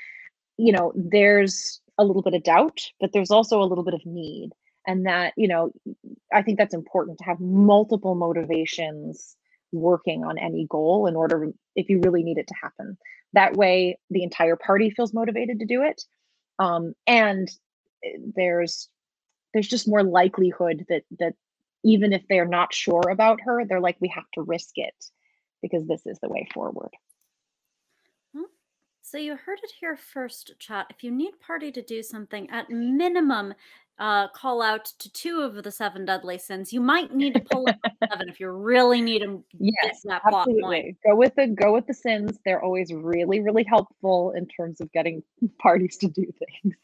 you 0.56 0.72
know, 0.72 0.92
there's 0.94 1.80
a 1.98 2.04
little 2.04 2.22
bit 2.22 2.34
of 2.34 2.44
doubt, 2.44 2.80
but 3.00 3.12
there's 3.12 3.30
also 3.30 3.60
a 3.60 3.66
little 3.66 3.84
bit 3.84 3.94
of 3.94 4.06
need 4.06 4.50
and 4.88 5.06
that 5.06 5.34
you 5.36 5.46
know 5.46 5.70
i 6.32 6.42
think 6.42 6.58
that's 6.58 6.74
important 6.74 7.18
to 7.18 7.24
have 7.24 7.38
multiple 7.38 8.16
motivations 8.16 9.36
working 9.70 10.24
on 10.24 10.38
any 10.38 10.66
goal 10.68 11.06
in 11.06 11.14
order 11.14 11.52
if 11.76 11.90
you 11.90 12.00
really 12.00 12.22
need 12.22 12.38
it 12.38 12.46
to 12.46 12.54
happen. 12.60 12.96
That 13.34 13.52
way 13.52 13.98
the 14.08 14.22
entire 14.22 14.56
party 14.56 14.88
feels 14.90 15.12
motivated 15.12 15.60
to 15.60 15.66
do 15.66 15.82
it 15.82 16.02
um, 16.58 16.94
and 17.06 17.48
eh, 18.02 18.16
there's 18.34 18.88
there's 19.52 19.68
just 19.68 19.86
more 19.86 20.02
likelihood 20.02 20.86
that 20.88 21.02
that 21.20 21.34
even 21.84 22.12
if 22.12 22.22
they're 22.28 22.48
not 22.48 22.74
sure 22.74 23.10
about 23.10 23.42
her 23.42 23.64
they're 23.64 23.80
like 23.80 23.98
we 24.00 24.08
have 24.08 24.30
to 24.34 24.42
risk 24.42 24.72
it 24.76 24.94
because 25.60 25.86
this 25.86 26.06
is 26.06 26.18
the 26.20 26.28
way 26.28 26.48
forward. 26.54 26.90
So 29.10 29.16
you 29.16 29.36
heard 29.36 29.60
it 29.62 29.72
here 29.80 29.96
first, 29.96 30.52
chat. 30.58 30.88
If 30.90 31.02
you 31.02 31.10
need 31.10 31.40
party 31.40 31.72
to 31.72 31.80
do 31.80 32.02
something, 32.02 32.50
at 32.50 32.68
minimum, 32.68 33.54
uh, 33.98 34.28
call 34.28 34.62
out 34.62 34.86
to 34.98 35.12
two 35.12 35.40
of 35.40 35.62
the 35.62 35.70
seven 35.70 36.04
deadly 36.04 36.38
sins. 36.38 36.72
You 36.72 36.80
might 36.80 37.14
need 37.14 37.34
to 37.34 37.40
pull 37.40 37.68
up 37.68 37.76
seven 38.10 38.28
if 38.28 38.38
you 38.38 38.48
really 38.50 39.00
need 39.00 39.20
to 39.20 39.42
yes, 39.58 40.02
that 40.04 40.22
absolutely. 40.24 40.96
Go 41.04 41.16
with 41.16 41.34
the 41.34 41.48
go 41.48 41.72
with 41.72 41.86
the 41.86 41.94
sins. 41.94 42.38
They're 42.44 42.62
always 42.62 42.92
really 42.92 43.40
really 43.40 43.64
helpful 43.64 44.32
in 44.36 44.46
terms 44.46 44.80
of 44.80 44.90
getting 44.92 45.22
parties 45.58 45.96
to 45.98 46.08
do 46.08 46.24
things. 46.62 46.76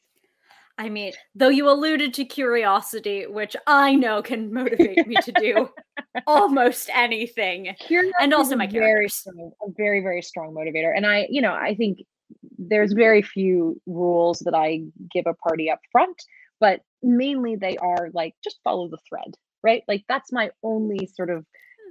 I 0.76 0.88
mean, 0.88 1.12
though 1.36 1.50
you 1.50 1.70
alluded 1.70 2.14
to 2.14 2.24
curiosity, 2.24 3.28
which 3.28 3.54
I 3.68 3.94
know 3.94 4.22
can 4.22 4.52
motivate 4.52 5.06
me 5.06 5.14
to 5.22 5.30
do 5.30 5.68
almost 6.26 6.90
anything, 6.92 7.72
curiosity 7.78 8.12
and 8.20 8.34
also 8.34 8.56
my 8.56 8.66
very 8.66 9.08
strong, 9.08 9.52
a 9.62 9.70
very 9.76 10.00
very 10.00 10.20
strong 10.20 10.52
motivator. 10.52 10.92
And 10.94 11.06
I, 11.06 11.28
you 11.30 11.40
know, 11.40 11.54
I 11.54 11.76
think 11.76 12.02
there's 12.58 12.92
very 12.92 13.22
few 13.22 13.80
rules 13.86 14.40
that 14.40 14.54
I 14.54 14.82
give 15.12 15.26
a 15.26 15.34
party 15.34 15.70
up 15.70 15.78
front 15.92 16.20
but 16.64 16.80
mainly 17.04 17.56
they 17.56 17.76
are 17.78 18.10
like 18.12 18.34
just 18.42 18.60
follow 18.64 18.88
the 18.88 18.98
thread 19.08 19.34
right 19.62 19.82
like 19.88 20.04
that's 20.08 20.32
my 20.32 20.50
only 20.62 21.06
sort 21.06 21.30
of 21.30 21.44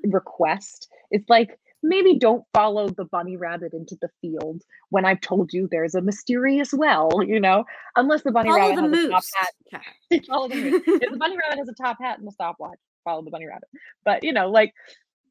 hmm. 0.03 0.11
request 0.11 0.87
it's 1.11 1.29
like 1.29 1.57
maybe 1.83 2.17
don't 2.17 2.43
follow 2.53 2.87
the 2.87 3.05
bunny 3.05 3.35
rabbit 3.35 3.73
into 3.73 3.97
the 4.01 4.09
field 4.21 4.63
when 4.89 5.05
I've 5.05 5.21
told 5.21 5.51
you 5.51 5.67
there's 5.69 5.93
a 5.93 6.01
mysterious 6.01 6.73
well, 6.73 7.11
you 7.25 7.39
know, 7.39 7.65
unless 7.95 8.23
the 8.23 8.31
bunny 8.31 8.49
follow 8.49 8.69
rabbit 8.69 8.89
the 8.89 8.97
has 8.97 9.07
moose. 9.09 9.09
a 9.09 9.11
top 9.11 9.23
hat. 9.71 10.23
follow 10.27 10.47
the 10.47 10.55
moose. 10.55 10.81
if 10.87 11.11
the 11.11 11.17
bunny 11.17 11.37
rabbit 11.37 11.59
has 11.59 11.69
a 11.69 11.73
top 11.73 11.97
hat 12.01 12.19
and 12.19 12.27
a 12.27 12.31
stopwatch, 12.31 12.79
follow 13.03 13.21
the 13.21 13.31
bunny 13.31 13.45
rabbit. 13.45 13.67
But 14.05 14.23
you 14.23 14.33
know, 14.33 14.49
like 14.49 14.73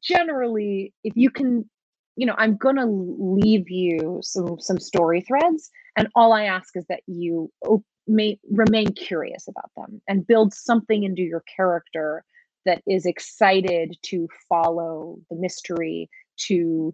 generally, 0.01 0.93
if 1.03 1.13
you 1.15 1.31
can, 1.31 1.69
you 2.15 2.27
know, 2.27 2.35
I'm 2.37 2.55
gonna 2.55 2.85
leave 2.87 3.69
you 3.69 4.19
some 4.21 4.59
some 4.59 4.79
story 4.79 5.21
threads, 5.21 5.69
and 5.97 6.07
all 6.15 6.31
I 6.31 6.45
ask 6.45 6.77
is 6.77 6.85
that 6.89 7.01
you 7.07 7.51
op- 7.65 7.83
may 8.07 8.39
remain 8.49 8.93
curious 8.93 9.47
about 9.47 9.71
them 9.75 10.01
and 10.07 10.27
build 10.27 10.53
something 10.53 11.03
into 11.03 11.21
your 11.21 11.43
character 11.55 12.23
that 12.65 12.81
is 12.87 13.05
excited 13.05 13.97
to 14.03 14.27
follow 14.49 15.17
the 15.29 15.35
mystery 15.35 16.09
to 16.37 16.93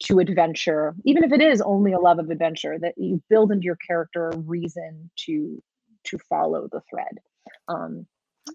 to 0.00 0.18
adventure 0.18 0.96
even 1.04 1.22
if 1.22 1.32
it 1.32 1.40
is 1.40 1.60
only 1.60 1.92
a 1.92 1.98
love 1.98 2.18
of 2.18 2.28
adventure 2.28 2.76
that 2.78 2.94
you 2.96 3.22
build 3.30 3.52
into 3.52 3.64
your 3.64 3.78
character 3.86 4.30
a 4.30 4.36
reason 4.38 5.10
to 5.16 5.62
to 6.04 6.18
follow 6.18 6.68
the 6.70 6.80
thread. 6.90 7.18
Um, 7.68 8.06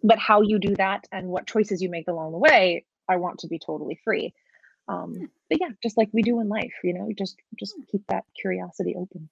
but 0.04 0.20
how 0.20 0.42
you 0.42 0.60
do 0.60 0.76
that 0.76 1.06
and 1.12 1.28
what 1.28 1.48
choices 1.48 1.82
you 1.82 1.90
make 1.90 2.08
along 2.08 2.32
the 2.32 2.38
way 2.38 2.86
i 3.10 3.16
want 3.16 3.40
to 3.40 3.48
be 3.48 3.60
totally 3.60 4.00
free. 4.04 4.34
Um, 4.90 5.30
but 5.50 5.60
yeah, 5.60 5.70
just 5.82 5.98
like 5.98 6.10
we 6.12 6.22
do 6.22 6.40
in 6.40 6.50
life, 6.50 6.74
you 6.84 6.94
know, 6.94 7.10
just 7.18 7.38
just 7.58 7.76
keep 7.92 8.06
that 8.08 8.26
curiosity 8.40 8.96
open. 8.98 9.30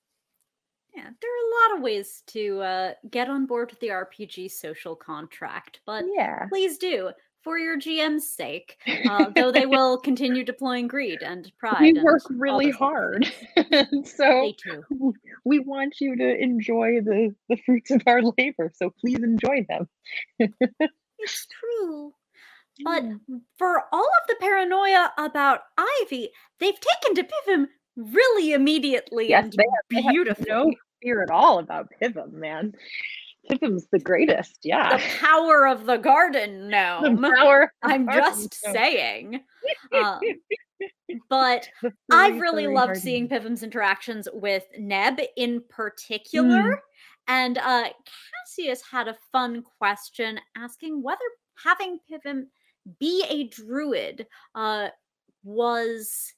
Yeah, 0.95 1.09
there 1.21 1.31
are 1.31 1.45
a 1.45 1.69
lot 1.71 1.77
of 1.77 1.83
ways 1.83 2.23
to 2.27 2.61
uh, 2.61 2.93
get 3.11 3.29
on 3.29 3.45
board 3.45 3.69
with 3.69 3.79
the 3.81 3.89
RPG 3.89 4.51
social 4.51 4.95
contract, 4.95 5.81
but 5.85 6.05
Yeah. 6.13 6.45
please 6.49 6.77
do 6.77 7.11
for 7.43 7.59
your 7.59 7.77
GM's 7.77 8.27
sake. 8.33 8.77
Uh, 9.09 9.29
though 9.35 9.51
they 9.51 9.65
will 9.65 9.99
continue 9.99 10.43
deploying 10.43 10.87
greed 10.87 11.21
and 11.21 11.51
pride. 11.59 11.81
We 11.81 11.93
work 12.01 12.23
really 12.29 12.71
hard. 12.71 13.31
so 14.05 14.51
too. 14.63 15.13
we 15.43 15.59
want 15.59 15.95
you 15.99 16.15
to 16.15 16.37
enjoy 16.41 17.01
the, 17.01 17.35
the 17.49 17.57
fruits 17.65 17.91
of 17.91 18.01
our 18.07 18.21
labor. 18.37 18.71
So 18.73 18.89
please 18.99 19.19
enjoy 19.21 19.65
them. 19.69 19.87
It's 20.39 21.47
true. 21.47 22.13
But 22.83 23.05
for 23.57 23.83
all 23.93 24.03
of 24.03 24.27
the 24.27 24.35
paranoia 24.41 25.13
about 25.17 25.61
Ivy, 25.77 26.29
they've 26.59 26.77
taken 26.77 27.15
to 27.15 27.23
Pivum 27.23 27.67
really 27.95 28.51
immediately 28.51 29.29
Yes, 29.29 29.45
and 29.45 29.53
they 29.53 29.63
have- 29.63 29.85
they 29.89 30.01
have 30.01 30.45
no 30.45 30.73
fear 31.05 31.21
at 31.21 31.29
all 31.29 31.59
about 31.59 31.91
Pivum, 32.01 32.33
man. 32.33 32.73
Pivum's 33.47 33.85
the 33.91 33.99
greatest. 33.99 34.57
Yeah. 34.63 34.97
The 34.97 35.03
power 35.19 35.67
of 35.67 35.85
the 35.85 35.97
garden 35.97 36.67
no. 36.67 37.01
The 37.03 37.31
power 37.37 37.71
I'm 37.83 38.05
garden 38.07 38.23
just 38.49 38.55
saying. 38.55 39.41
Um, 39.93 40.19
but 41.29 41.67
I've 42.11 42.39
really 42.39 42.67
loved 42.67 42.87
garden 42.87 43.01
seeing. 43.01 43.27
Pivum's 43.29 43.63
interactions 43.63 44.27
with 44.33 44.63
Neb 44.77 45.19
in 45.37 45.61
Mm. 45.61 45.69
particular. 45.69 46.81
And 47.27 47.57
uh, 47.57 47.89
Cassius 48.47 48.81
had 48.91 49.07
a 49.07 49.15
fun 49.31 49.63
question 49.79 50.39
asking 50.57 51.01
whether 51.01 51.23
having 51.63 51.97
Pivum 52.09 52.47
be 52.99 53.23
a 53.29 53.47
druid 53.47 54.27
uh, 54.53 54.89
was 55.43 56.33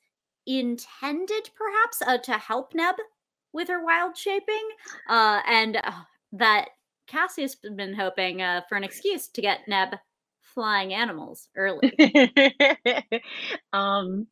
intended 0.45 1.49
perhaps 1.55 2.01
uh, 2.05 2.17
to 2.19 2.33
help 2.37 2.73
Neb 2.73 2.95
with 3.57 3.67
her 3.67 3.83
wild 3.83 4.15
shaping. 4.15 4.69
Uh, 5.09 5.41
and 5.45 5.75
uh, 5.75 5.91
that 6.33 6.69
Cassius 7.07 7.57
had 7.61 7.75
been 7.75 7.93
hoping 7.93 8.41
uh, 8.41 8.61
for 8.69 8.75
an 8.75 8.85
excuse 8.85 9.27
to 9.29 9.41
get 9.41 9.67
Neb 9.67 9.95
flying 10.41 10.93
animals 10.93 11.49
early. 11.57 11.91
um, 13.73 14.27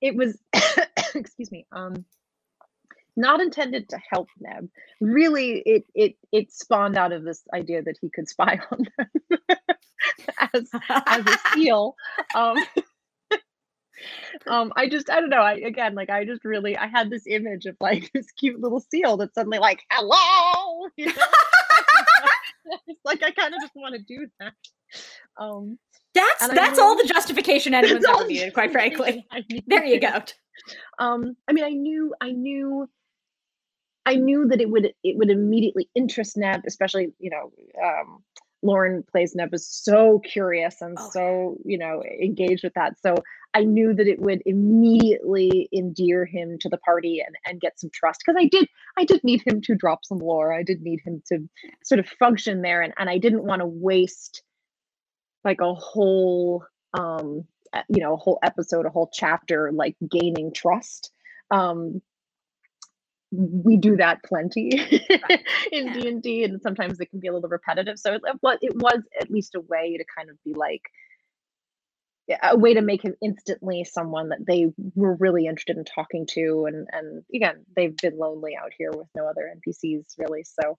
it 0.00 0.14
was, 0.14 0.38
excuse 1.14 1.50
me, 1.50 1.66
um, 1.72 2.04
not 3.16 3.40
intended 3.40 3.88
to 3.88 3.98
help 4.10 4.28
Neb. 4.38 4.68
Really, 5.00 5.62
it 5.64 5.84
it 5.94 6.16
it 6.32 6.52
spawned 6.52 6.98
out 6.98 7.12
of 7.12 7.24
this 7.24 7.42
idea 7.54 7.82
that 7.82 7.96
he 8.00 8.10
could 8.10 8.28
spy 8.28 8.60
on 8.70 8.86
them 8.98 9.38
as 10.52 10.70
as 11.06 11.26
a 11.26 11.38
seal. 11.54 11.96
Um, 12.34 12.56
um, 14.46 14.72
I 14.76 14.88
just 14.88 15.10
I 15.10 15.20
don't 15.20 15.30
know. 15.30 15.42
I 15.42 15.54
again 15.54 15.94
like 15.94 16.10
I 16.10 16.24
just 16.24 16.44
really 16.44 16.76
I 16.76 16.86
had 16.86 17.10
this 17.10 17.26
image 17.26 17.66
of 17.66 17.76
like 17.80 18.10
this 18.14 18.30
cute 18.32 18.60
little 18.60 18.80
seal 18.80 19.16
that's 19.16 19.34
suddenly 19.34 19.58
like 19.58 19.82
hello. 19.90 20.88
You 20.96 21.06
know? 21.06 21.12
it's 22.86 23.00
like 23.04 23.22
I 23.22 23.30
kind 23.30 23.54
of 23.54 23.60
just 23.60 23.74
want 23.74 23.94
to 23.94 24.02
do 24.02 24.26
that. 24.40 24.52
Um, 25.38 25.78
That's 26.14 26.48
that's 26.48 26.78
all 26.78 26.96
the 26.96 27.04
justification 27.04 27.74
anyone's 27.74 28.04
ever 28.06 28.26
needed, 28.26 28.54
quite 28.54 28.72
frankly. 28.72 29.26
There 29.66 29.84
you 29.84 30.00
go. 30.00 30.22
um 30.98 31.36
i 31.48 31.52
mean 31.52 31.64
i 31.64 31.70
knew 31.70 32.14
i 32.20 32.32
knew 32.32 32.88
i 34.06 34.14
knew 34.14 34.46
that 34.48 34.60
it 34.60 34.70
would 34.70 34.92
it 35.04 35.16
would 35.18 35.30
immediately 35.30 35.88
interest 35.94 36.36
neb 36.36 36.62
especially 36.66 37.12
you 37.18 37.30
know 37.30 37.52
um 37.84 38.22
lauren 38.62 39.02
plays 39.10 39.34
neb 39.34 39.52
is 39.52 39.66
so 39.66 40.20
curious 40.20 40.80
and 40.80 40.96
Oh, 40.98 41.10
so 41.12 41.56
you 41.64 41.78
know 41.78 42.02
engaged 42.02 42.64
with 42.64 42.74
that 42.74 42.98
so 43.00 43.14
i 43.54 43.62
knew 43.62 43.94
that 43.94 44.06
it 44.06 44.20
would 44.20 44.42
immediately 44.46 45.68
endear 45.72 46.24
him 46.24 46.58
to 46.60 46.68
the 46.68 46.78
party 46.78 47.22
and 47.24 47.36
and 47.46 47.60
get 47.60 47.78
some 47.78 47.90
trust 47.92 48.22
because 48.24 48.40
i 48.40 48.46
did 48.46 48.68
i 48.96 49.04
did 49.04 49.22
need 49.24 49.42
him 49.46 49.60
to 49.62 49.74
drop 49.74 50.04
some 50.04 50.18
lore 50.18 50.52
i 50.52 50.62
did 50.62 50.80
need 50.82 51.00
him 51.04 51.22
to 51.26 51.48
sort 51.84 51.98
of 51.98 52.08
function 52.08 52.62
there 52.62 52.82
and, 52.82 52.94
and 52.98 53.10
i 53.10 53.18
didn't 53.18 53.44
want 53.44 53.60
to 53.60 53.66
waste 53.66 54.42
like 55.44 55.60
a 55.60 55.74
whole 55.74 56.64
um 56.98 57.44
you 57.88 58.00
know 58.00 58.14
a 58.14 58.18
whole 58.18 58.38
episode 58.42 58.86
a 58.86 58.90
whole 58.90 59.10
chapter 59.12 59.70
like 59.72 59.96
gaining 60.10 60.52
trust 60.52 61.10
um 61.50 62.00
we 63.36 63.76
do 63.76 63.96
that 63.96 64.22
plenty 64.24 64.70
in 65.72 65.86
Yeah. 65.86 65.92
d&d 65.92 66.44
and 66.44 66.60
sometimes 66.62 67.00
it 67.00 67.10
can 67.10 67.20
be 67.20 67.28
a 67.28 67.32
little 67.32 67.48
repetitive 67.48 67.98
so 67.98 68.14
it, 68.14 68.22
it 68.62 68.76
was 68.76 69.02
at 69.20 69.30
least 69.30 69.54
a 69.54 69.60
way 69.60 69.96
to 69.96 70.04
kind 70.16 70.30
of 70.30 70.36
be 70.44 70.54
like 70.54 70.82
a 72.42 72.56
way 72.56 72.74
to 72.74 72.82
make 72.82 73.02
him 73.02 73.14
instantly 73.22 73.84
someone 73.84 74.30
that 74.30 74.44
they 74.46 74.66
were 74.94 75.14
really 75.14 75.46
interested 75.46 75.76
in 75.76 75.84
talking 75.84 76.26
to 76.26 76.66
and 76.66 76.88
and 76.92 77.22
again 77.34 77.64
they've 77.76 77.96
been 77.96 78.18
lonely 78.18 78.56
out 78.60 78.72
here 78.76 78.90
with 78.90 79.06
no 79.14 79.26
other 79.26 79.52
npcs 79.58 80.14
really 80.18 80.44
so 80.44 80.76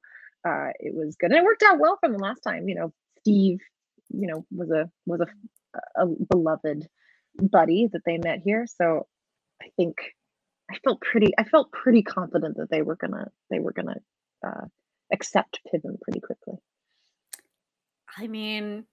uh 0.48 0.70
it 0.80 0.94
was 0.94 1.16
good 1.16 1.32
and 1.32 1.40
it 1.40 1.46
worked 1.46 1.64
out 1.64 1.80
well 1.80 1.98
from 2.02 2.12
the 2.12 2.20
last 2.20 2.42
time 2.42 2.68
you 2.68 2.76
know 2.76 2.92
steve 3.20 3.60
you 4.10 4.28
know 4.28 4.46
was 4.52 4.70
a 4.72 4.90
was 5.06 5.22
a 5.22 5.28
a 5.96 6.06
beloved 6.30 6.88
buddy 7.40 7.88
that 7.92 8.02
they 8.06 8.18
met 8.18 8.40
here. 8.44 8.66
So 8.68 9.08
I 9.62 9.68
think 9.76 9.96
I 10.72 10.78
felt 10.84 11.02
pretty 11.02 11.34
I 11.38 11.44
felt 11.44 11.72
pretty 11.72 12.02
confident 12.04 12.58
that 12.58 12.70
they 12.70 12.82
were 12.82 12.96
gonna 12.96 13.28
they 13.50 13.60
were 13.60 13.72
gonna 13.74 13.96
uh, 14.46 14.66
accept 15.14 15.60
Pivum 15.72 15.98
pretty 16.02 16.20
quickly. 16.20 16.56
I 18.18 18.28
mean, 18.28 18.86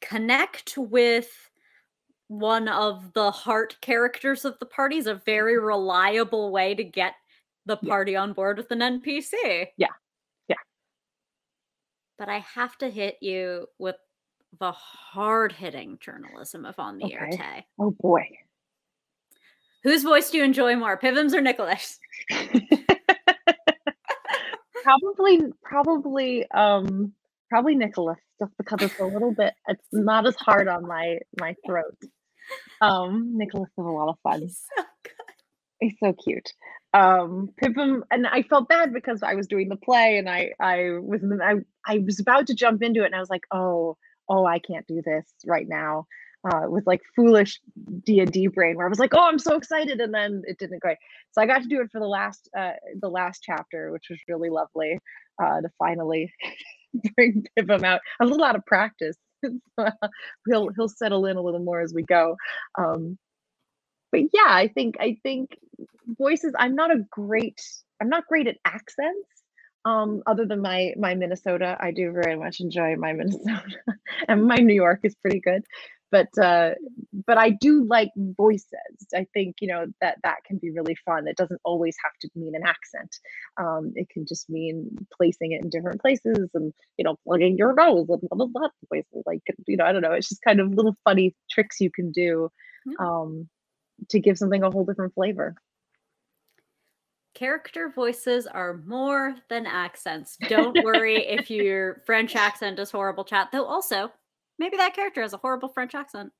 connect 0.00 0.76
with 0.76 1.50
one 2.28 2.68
of 2.68 3.12
the 3.12 3.30
heart 3.30 3.76
characters 3.80 4.44
of 4.44 4.58
the 4.58 4.66
party 4.66 4.96
is 4.96 5.06
a 5.06 5.14
very 5.26 5.58
reliable 5.58 6.50
way 6.50 6.74
to 6.74 6.82
get 6.84 7.14
the 7.66 7.76
Yeah. 7.82 7.88
party 7.90 8.16
on 8.16 8.32
board 8.32 8.56
with 8.58 8.70
an 8.70 8.80
NPC. 8.80 9.66
Yeah. 9.76 9.88
Yeah. 10.48 10.56
But 12.18 12.28
I 12.28 12.38
have 12.40 12.76
to 12.78 12.88
hit 12.90 13.18
you 13.20 13.66
with 13.78 13.96
the 14.58 14.72
hard 14.72 15.52
hitting 15.52 15.98
journalism 16.00 16.64
of 16.64 16.78
On 16.78 16.98
the 16.98 17.12
Air 17.12 17.28
Okay. 17.32 17.36
Tay. 17.36 17.66
Oh 17.78 17.90
boy. 18.00 18.24
Whose 19.84 20.02
voice 20.02 20.30
do 20.30 20.38
you 20.38 20.44
enjoy 20.44 20.76
more, 20.76 20.98
Pivms 20.98 21.34
or 21.34 21.40
Nicholas? 21.40 21.98
probably 24.82 25.40
probably 25.62 26.50
um 26.50 27.12
probably 27.50 27.74
Nicholas 27.74 28.18
just 28.40 28.52
because 28.58 28.82
it's 28.82 28.98
a 28.98 29.04
little 29.04 29.32
bit 29.34 29.54
it's 29.68 29.86
not 29.92 30.26
as 30.26 30.36
hard 30.36 30.68
on 30.68 30.86
my 30.86 31.18
my 31.40 31.54
throat. 31.66 31.96
Um 32.80 33.36
Nicholas 33.36 33.68
is 33.68 33.84
a 33.84 33.88
lot 33.88 34.08
of 34.08 34.16
fun. 34.22 34.42
He's 34.42 34.60
so 34.76 34.84
good. 35.04 35.12
He's 35.80 35.96
so 36.00 36.12
cute. 36.12 36.52
Um, 36.94 37.50
and 38.12 38.26
I 38.26 38.42
felt 38.42 38.68
bad 38.68 38.92
because 38.94 39.22
I 39.24 39.34
was 39.34 39.48
doing 39.48 39.68
the 39.68 39.76
play 39.76 40.16
and 40.16 40.30
I, 40.30 40.50
I 40.60 40.90
was, 41.00 41.20
I, 41.42 41.54
I 41.86 41.98
was 41.98 42.20
about 42.20 42.46
to 42.46 42.54
jump 42.54 42.84
into 42.84 43.02
it 43.02 43.06
and 43.06 43.16
I 43.16 43.20
was 43.20 43.30
like, 43.30 43.42
oh, 43.52 43.96
oh, 44.28 44.46
I 44.46 44.60
can't 44.60 44.86
do 44.86 45.02
this 45.04 45.26
right 45.44 45.66
now. 45.68 46.06
Uh, 46.44 46.68
with 46.68 46.86
like 46.86 47.00
foolish 47.16 47.58
D 48.04 48.20
and 48.20 48.30
D 48.30 48.48
brain, 48.48 48.76
where 48.76 48.84
I 48.86 48.90
was 48.90 48.98
like, 48.98 49.14
oh, 49.14 49.28
I'm 49.28 49.38
so 49.38 49.56
excited, 49.56 50.00
and 50.00 50.12
then 50.12 50.42
it 50.46 50.58
didn't 50.58 50.82
go. 50.82 50.94
So 51.32 51.40
I 51.40 51.46
got 51.46 51.62
to 51.62 51.68
do 51.68 51.80
it 51.80 51.90
for 51.90 52.00
the 52.00 52.06
last, 52.06 52.50
uh, 52.56 52.72
the 53.00 53.08
last 53.08 53.42
chapter, 53.42 53.90
which 53.92 54.06
was 54.10 54.18
really 54.28 54.50
lovely. 54.50 54.98
Uh, 55.42 55.60
to 55.62 55.68
finally 55.80 56.32
bring 57.16 57.44
Pipim 57.58 57.82
out. 57.82 58.00
A 58.20 58.24
little 58.24 58.44
out 58.44 58.56
of 58.56 58.64
practice. 58.66 59.16
he'll 60.48 60.68
he'll 60.76 60.88
settle 60.88 61.26
in 61.26 61.36
a 61.36 61.42
little 61.42 61.60
more 61.60 61.80
as 61.80 61.92
we 61.92 62.02
go. 62.02 62.36
Um, 62.78 63.18
but 64.12 64.22
yeah, 64.32 64.46
I 64.46 64.68
think 64.68 64.96
I 65.00 65.18
think 65.22 65.58
voices. 66.18 66.52
I'm 66.58 66.74
not 66.74 66.90
a 66.90 67.04
great. 67.10 67.60
I'm 68.00 68.08
not 68.08 68.26
great 68.28 68.46
at 68.46 68.58
accents. 68.64 69.28
Um, 69.84 70.22
other 70.26 70.46
than 70.46 70.62
my 70.62 70.94
my 70.96 71.14
Minnesota, 71.14 71.76
I 71.80 71.90
do 71.90 72.12
very 72.12 72.36
much 72.36 72.60
enjoy 72.60 72.96
my 72.96 73.12
Minnesota, 73.12 73.72
and 74.28 74.44
my 74.46 74.56
New 74.56 74.74
York 74.74 75.00
is 75.02 75.14
pretty 75.16 75.40
good. 75.40 75.64
But 76.14 76.38
uh, 76.38 76.74
but 77.26 77.38
I 77.38 77.50
do 77.50 77.84
like 77.84 78.12
voices. 78.16 78.70
I 79.12 79.26
think 79.34 79.56
you 79.60 79.66
know 79.66 79.86
that 80.00 80.18
that 80.22 80.44
can 80.46 80.58
be 80.58 80.70
really 80.70 80.94
fun. 81.04 81.26
It 81.26 81.36
doesn't 81.36 81.60
always 81.64 81.96
have 82.04 82.12
to 82.20 82.30
mean 82.36 82.54
an 82.54 82.62
accent. 82.64 83.16
Um, 83.56 83.92
it 83.96 84.08
can 84.10 84.24
just 84.24 84.48
mean 84.48 84.96
placing 85.12 85.50
it 85.50 85.64
in 85.64 85.70
different 85.70 86.00
places 86.00 86.50
and 86.54 86.72
you 86.98 87.04
know 87.04 87.16
plugging 87.26 87.58
your 87.58 87.74
nose 87.74 88.06
and 88.08 88.20
blah 88.20 88.36
blah 88.36 88.46
blah 88.46 88.68
places. 88.88 89.24
Like 89.26 89.42
you 89.66 89.76
know 89.76 89.84
I 89.84 89.90
don't 89.90 90.02
know. 90.02 90.12
It's 90.12 90.28
just 90.28 90.42
kind 90.42 90.60
of 90.60 90.72
little 90.72 90.94
funny 91.02 91.34
tricks 91.50 91.80
you 91.80 91.90
can 91.90 92.12
do. 92.12 92.48
Um, 93.00 93.48
to 94.10 94.20
give 94.20 94.38
something 94.38 94.62
a 94.62 94.70
whole 94.70 94.84
different 94.84 95.14
flavor. 95.14 95.56
Character 97.34 97.90
voices 97.92 98.46
are 98.46 98.80
more 98.86 99.34
than 99.48 99.66
accents. 99.66 100.36
Don't 100.48 100.84
worry 100.84 101.16
if 101.26 101.50
your 101.50 102.02
French 102.06 102.36
accent 102.36 102.78
is 102.78 102.92
horrible, 102.92 103.24
chat. 103.24 103.48
Though 103.50 103.64
also, 103.64 104.12
maybe 104.58 104.76
that 104.76 104.94
character 104.94 105.22
has 105.22 105.32
a 105.32 105.36
horrible 105.38 105.68
French 105.68 105.94
accent. 105.94 106.32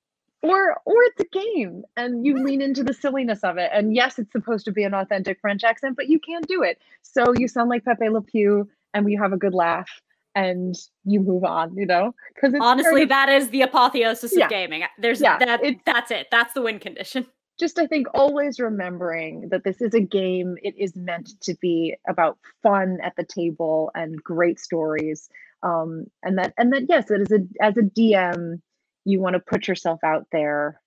Or 0.43 0.77
or 0.85 0.95
it's 1.05 1.21
a 1.21 1.25
game 1.25 1.85
and 1.97 2.27
you 2.27 2.45
lean 2.45 2.61
into 2.61 2.85
the 2.85 2.93
silliness 2.93 3.43
of 3.45 3.57
it. 3.57 3.71
And 3.73 3.95
yes, 3.95 4.19
it's 4.19 4.31
supposed 4.33 4.67
to 4.67 4.73
be 4.73 4.85
an 4.85 4.93
authentic 4.93 5.41
French 5.41 5.65
accent, 5.65 5.97
but 5.97 6.09
you 6.09 6.19
can't 6.21 6.47
do 6.47 6.63
it. 6.63 6.79
So 7.03 7.33
you 7.39 7.49
sound 7.49 7.71
like 7.71 7.85
Pepe 7.85 8.09
Le 8.11 8.21
Pew 8.21 8.69
and 8.93 9.07
we 9.07 9.15
have 9.15 9.33
a 9.33 9.39
good 9.39 9.55
laugh 9.55 9.89
and 10.35 10.75
you 11.05 11.21
move 11.21 11.45
on, 11.45 11.75
you 11.77 11.87
know? 11.87 12.15
Because 12.35 12.53
Honestly, 12.61 13.07
that 13.07 13.31
is 13.31 13.49
the 13.51 13.63
apotheosis 13.63 14.37
Yeah. 14.37 14.45
of 14.45 14.51
gaming. 14.51 14.83
There's 14.99 15.21
Yeah, 15.23 15.39
that. 15.39 15.65
it's- 15.65 15.81
That's 15.87 16.11
it. 16.11 16.27
That's 16.31 16.53
the 16.53 16.61
win 16.63 16.79
condition. 16.79 17.27
just 17.57 17.79
I 17.79 17.87
think 17.87 18.09
always 18.15 18.59
remembering 18.59 19.49
that 19.51 19.63
this 19.63 19.81
is 19.81 19.95
a 19.95 20.01
game. 20.01 20.59
It 20.63 20.75
is 20.77 20.97
meant 20.97 21.41
to 21.43 21.55
be 21.61 21.95
about 22.09 22.37
fun 22.65 22.99
at 23.01 23.15
the 23.17 23.25
table 23.25 23.93
and 23.95 24.21
great 24.23 24.59
stories. 24.59 25.29
Um, 25.65 26.05
and 26.23 26.39
that 26.39 26.53
and 26.59 26.73
that 26.73 26.85
yes, 26.89 27.11
it 27.11 27.23
is 27.23 27.33
a 27.33 27.41
as 27.65 27.77
a 27.77 27.83
DM, 27.83 28.61
you 29.05 29.21
want 29.21 29.35
to 29.35 29.41
put 29.41 29.67
yourself 29.67 29.99
out 30.05 30.27
there 30.31 30.81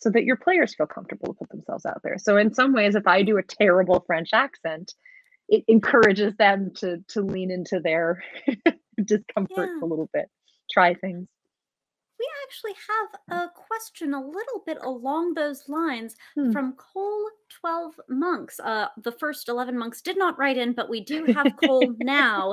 so 0.00 0.10
that 0.10 0.24
your 0.24 0.36
players 0.36 0.74
feel 0.74 0.86
comfortable 0.86 1.34
to 1.34 1.38
put 1.40 1.48
themselves 1.50 1.84
out 1.84 2.00
there. 2.02 2.18
So 2.18 2.36
in 2.36 2.54
some 2.54 2.72
ways, 2.72 2.94
if 2.94 3.06
I 3.06 3.22
do 3.22 3.36
a 3.38 3.42
terrible 3.42 4.02
French 4.06 4.30
accent, 4.32 4.94
it 5.48 5.64
encourages 5.68 6.34
them 6.36 6.70
to 6.76 6.98
to 7.08 7.22
lean 7.22 7.50
into 7.50 7.80
their 7.80 8.22
discomfort 9.04 9.70
Yeah. 9.74 9.80
a 9.82 9.86
little 9.86 10.08
bit, 10.12 10.26
try 10.70 10.94
things. 10.94 11.28
We 12.22 12.28
actually 12.44 12.74
have 12.88 13.46
a 13.46 13.50
question 13.50 14.14
a 14.14 14.20
little 14.24 14.62
bit 14.64 14.78
along 14.82 15.34
those 15.34 15.68
lines 15.68 16.14
Hmm. 16.36 16.52
from 16.52 16.74
Cole 16.74 17.28
12 17.48 17.98
Monks. 18.08 18.60
Uh, 18.60 18.86
the 19.02 19.10
first 19.10 19.48
11 19.48 19.76
monks 19.76 20.00
did 20.00 20.16
not 20.16 20.38
write 20.38 20.56
in, 20.56 20.72
but 20.72 20.88
we 20.88 21.00
do 21.00 21.24
have 21.26 21.56
Cole 21.56 21.92
now 21.98 22.52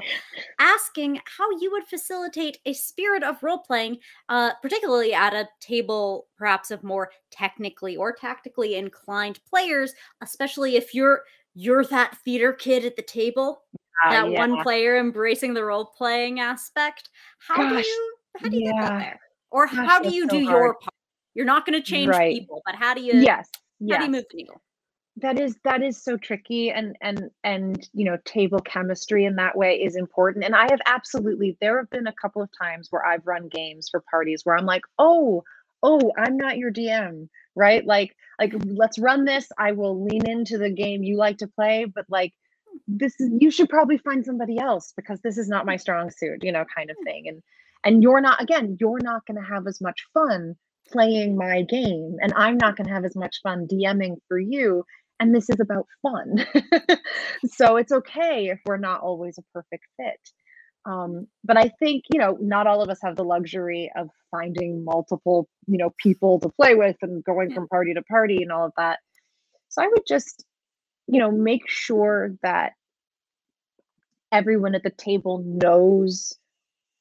asking 0.58 1.22
how 1.26 1.46
you 1.60 1.70
would 1.72 1.86
facilitate 1.86 2.58
a 2.66 2.74
spirit 2.74 3.22
of 3.22 3.44
role 3.44 3.60
playing, 3.60 4.00
uh, 4.30 4.54
particularly 4.60 5.14
at 5.14 5.36
a 5.36 5.48
table 5.60 6.26
perhaps 6.36 6.72
of 6.72 6.84
more 6.84 7.12
technically 7.30 7.96
or 7.96 8.12
tactically 8.12 8.74
inclined 8.76 9.40
players, 9.48 9.94
especially 10.22 10.78
if 10.78 10.96
you're 10.96 11.26
you're 11.54 11.84
that 11.86 12.18
theater 12.26 12.54
kid 12.54 12.86
at 12.86 12.96
the 12.96 13.02
table, 13.04 13.64
Ah, 14.06 14.10
that 14.12 14.32
yeah. 14.32 14.40
one 14.40 14.64
player 14.64 14.98
embracing 14.98 15.54
the 15.54 15.64
role 15.64 15.86
playing 15.86 16.40
aspect. 16.40 17.10
How 17.38 17.58
do 17.70 17.76
Gosh, 17.76 17.86
you 17.86 18.16
how 18.38 18.50
do 18.50 18.58
you 18.58 18.66
get 18.66 18.82
that 18.82 18.98
there? 19.00 19.20
Or 19.52 19.68
Gosh, 19.68 19.76
how 19.76 20.00
do 20.02 20.10
you 20.10 20.24
so 20.24 20.40
do 20.40 20.46
hard. 20.46 20.58
your 20.58 20.74
part? 20.76 20.94
You're 21.34 21.46
not 21.46 21.66
going 21.66 21.80
to 21.80 21.86
change 21.86 22.10
Right. 22.10 22.40
people, 22.40 22.62
but 22.66 22.76
how 22.76 22.94
do 22.94 23.02
you 23.02 23.20
Yes. 23.20 23.50
how 23.90 23.98
do 23.98 24.06
you 24.06 24.12
move 24.12 24.26
the 24.30 24.38
needle? 24.38 24.62
that 25.22 25.40
is 25.40 25.56
that 25.64 25.82
is 25.82 26.02
so 26.02 26.18
tricky 26.18 26.72
and 26.72 26.96
and 27.02 27.30
and 27.44 27.90
you 27.94 28.06
know 28.06 28.18
table 28.26 28.60
chemistry 28.60 29.26
in 29.26 29.36
that 29.36 29.58
way 29.58 29.76
is 29.76 29.96
important 29.96 30.46
and 30.46 30.56
i 30.56 30.68
have 30.70 30.80
absolutely 30.86 31.58
there 31.62 31.78
have 31.78 31.90
been 31.90 32.08
a 32.08 32.14
couple 32.14 32.42
of 32.42 32.50
times 32.58 32.88
where 32.90 33.06
i've 33.06 33.26
run 33.26 33.48
games 33.48 33.90
for 33.90 34.04
parties 34.10 34.42
where 34.44 34.58
i'm 34.58 34.66
like 34.66 34.84
oh 34.98 35.44
oh 35.84 36.12
i'm 36.18 36.38
not 36.38 36.58
your 36.58 36.72
dm 36.72 37.28
right 37.56 37.86
like 37.86 38.16
like 38.40 38.54
let's 38.66 39.00
run 39.00 39.26
this 39.26 39.48
i 39.58 39.72
will 39.72 40.04
lean 40.04 40.28
into 40.30 40.58
the 40.58 40.70
game 40.70 41.04
you 41.04 41.18
like 41.18 41.38
to 41.38 41.48
play 41.48 41.86
but 41.86 42.06
like 42.10 42.34
this 42.88 43.20
is 43.20 43.30
you 43.40 43.52
should 43.52 43.70
probably 43.70 43.98
find 43.98 44.26
somebody 44.26 44.58
else 44.58 44.94
because 44.96 45.20
this 45.22 45.38
is 45.38 45.50
not 45.50 45.66
my 45.66 45.76
mm. 45.76 45.82
strong 45.82 46.10
suit 46.10 46.44
you 46.44 46.52
know 46.52 46.66
kind 46.76 46.90
of 46.90 46.98
mm. 46.98 47.04
thing 47.04 47.28
and 47.28 47.42
and 47.86 48.04
you're 48.04 48.22
not 48.22 48.42
again 48.42 48.78
you're 48.80 49.00
not 49.02 49.26
going 49.26 49.42
to 49.42 49.48
have 49.48 49.68
as 49.68 49.80
much 49.82 50.06
fun 50.14 50.56
playing 50.92 51.38
my 51.38 51.62
game 51.64 52.18
and 52.22 52.34
i'm 52.36 52.58
not 52.58 52.76
going 52.76 52.88
to 52.88 52.94
have 52.94 53.06
as 53.06 53.16
much 53.16 53.38
fun 53.44 53.68
dming 53.72 54.16
for 54.28 54.40
you 54.40 54.84
and 55.20 55.36
this 55.36 55.50
is 55.50 55.60
about 55.60 55.88
fun. 56.02 56.46
So 57.48 57.78
it's 57.78 57.92
okay 57.92 58.50
if 58.50 58.60
we're 58.66 58.78
not 58.78 59.02
always 59.02 59.38
a 59.38 59.44
perfect 59.54 59.86
fit. 59.98 60.20
Um, 60.86 61.28
but 61.44 61.58
i 61.58 61.70
think 61.80 62.06
you 62.12 62.20
know 62.20 62.38
not 62.40 62.66
all 62.66 62.82
of 62.82 62.90
us 62.90 63.00
have 63.04 63.18
the 63.18 63.24
luxury 63.24 63.92
of 63.98 64.10
finding 64.32 64.86
multiple 64.86 65.50
you 65.68 65.78
know 65.78 65.94
people 66.02 66.40
to 66.40 66.50
play 66.50 66.74
with 66.74 66.96
and 67.02 67.22
going 67.24 67.54
from 67.54 67.68
party 67.68 67.94
to 67.94 68.02
party 68.04 68.42
and 68.42 68.52
all 68.52 68.66
of 68.66 68.72
that. 68.78 69.00
So 69.70 69.84
i 69.84 69.88
would 69.88 70.04
just 70.08 70.46
you 71.08 71.20
know 71.20 71.32
make 71.32 71.70
sure 71.70 72.32
that 72.44 72.74
everyone 74.32 74.74
at 74.76 74.84
the 74.84 74.90
table 74.90 75.44
knows 75.46 76.39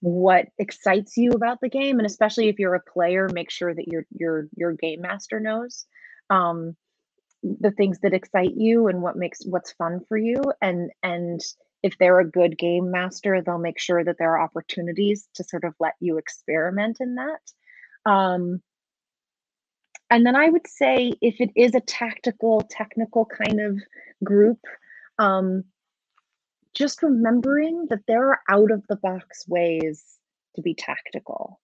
what 0.00 0.46
excites 0.58 1.16
you 1.16 1.32
about 1.32 1.60
the 1.60 1.68
game 1.68 1.98
and 1.98 2.06
especially 2.06 2.48
if 2.48 2.58
you're 2.58 2.74
a 2.74 2.92
player 2.92 3.28
make 3.32 3.50
sure 3.50 3.74
that 3.74 3.88
your 3.88 4.06
your 4.16 4.48
your 4.56 4.72
game 4.72 5.00
master 5.00 5.40
knows 5.40 5.86
um 6.30 6.76
the 7.42 7.70
things 7.72 7.98
that 8.00 8.14
excite 8.14 8.54
you 8.56 8.88
and 8.88 9.02
what 9.02 9.16
makes 9.16 9.44
what's 9.44 9.72
fun 9.72 10.00
for 10.08 10.16
you 10.16 10.42
and 10.62 10.90
and 11.02 11.40
if 11.82 11.96
they're 11.98 12.20
a 12.20 12.30
good 12.30 12.56
game 12.56 12.90
master 12.90 13.42
they'll 13.42 13.58
make 13.58 13.78
sure 13.78 14.04
that 14.04 14.16
there 14.18 14.32
are 14.34 14.42
opportunities 14.42 15.28
to 15.34 15.42
sort 15.42 15.64
of 15.64 15.74
let 15.80 15.94
you 16.00 16.18
experiment 16.18 16.98
in 17.00 17.16
that 17.16 18.10
um 18.10 18.60
and 20.10 20.24
then 20.24 20.36
i 20.36 20.48
would 20.48 20.66
say 20.66 21.12
if 21.20 21.40
it 21.40 21.50
is 21.56 21.74
a 21.74 21.80
tactical 21.80 22.62
technical 22.70 23.24
kind 23.24 23.60
of 23.60 23.78
group 24.22 24.60
um 25.18 25.64
just 26.74 27.02
remembering 27.02 27.86
that 27.90 28.00
there 28.06 28.30
are 28.30 28.40
out 28.48 28.70
of 28.70 28.82
the 28.88 28.96
box 28.96 29.44
ways 29.48 30.04
to 30.56 30.62
be 30.62 30.74
tactical 30.74 31.60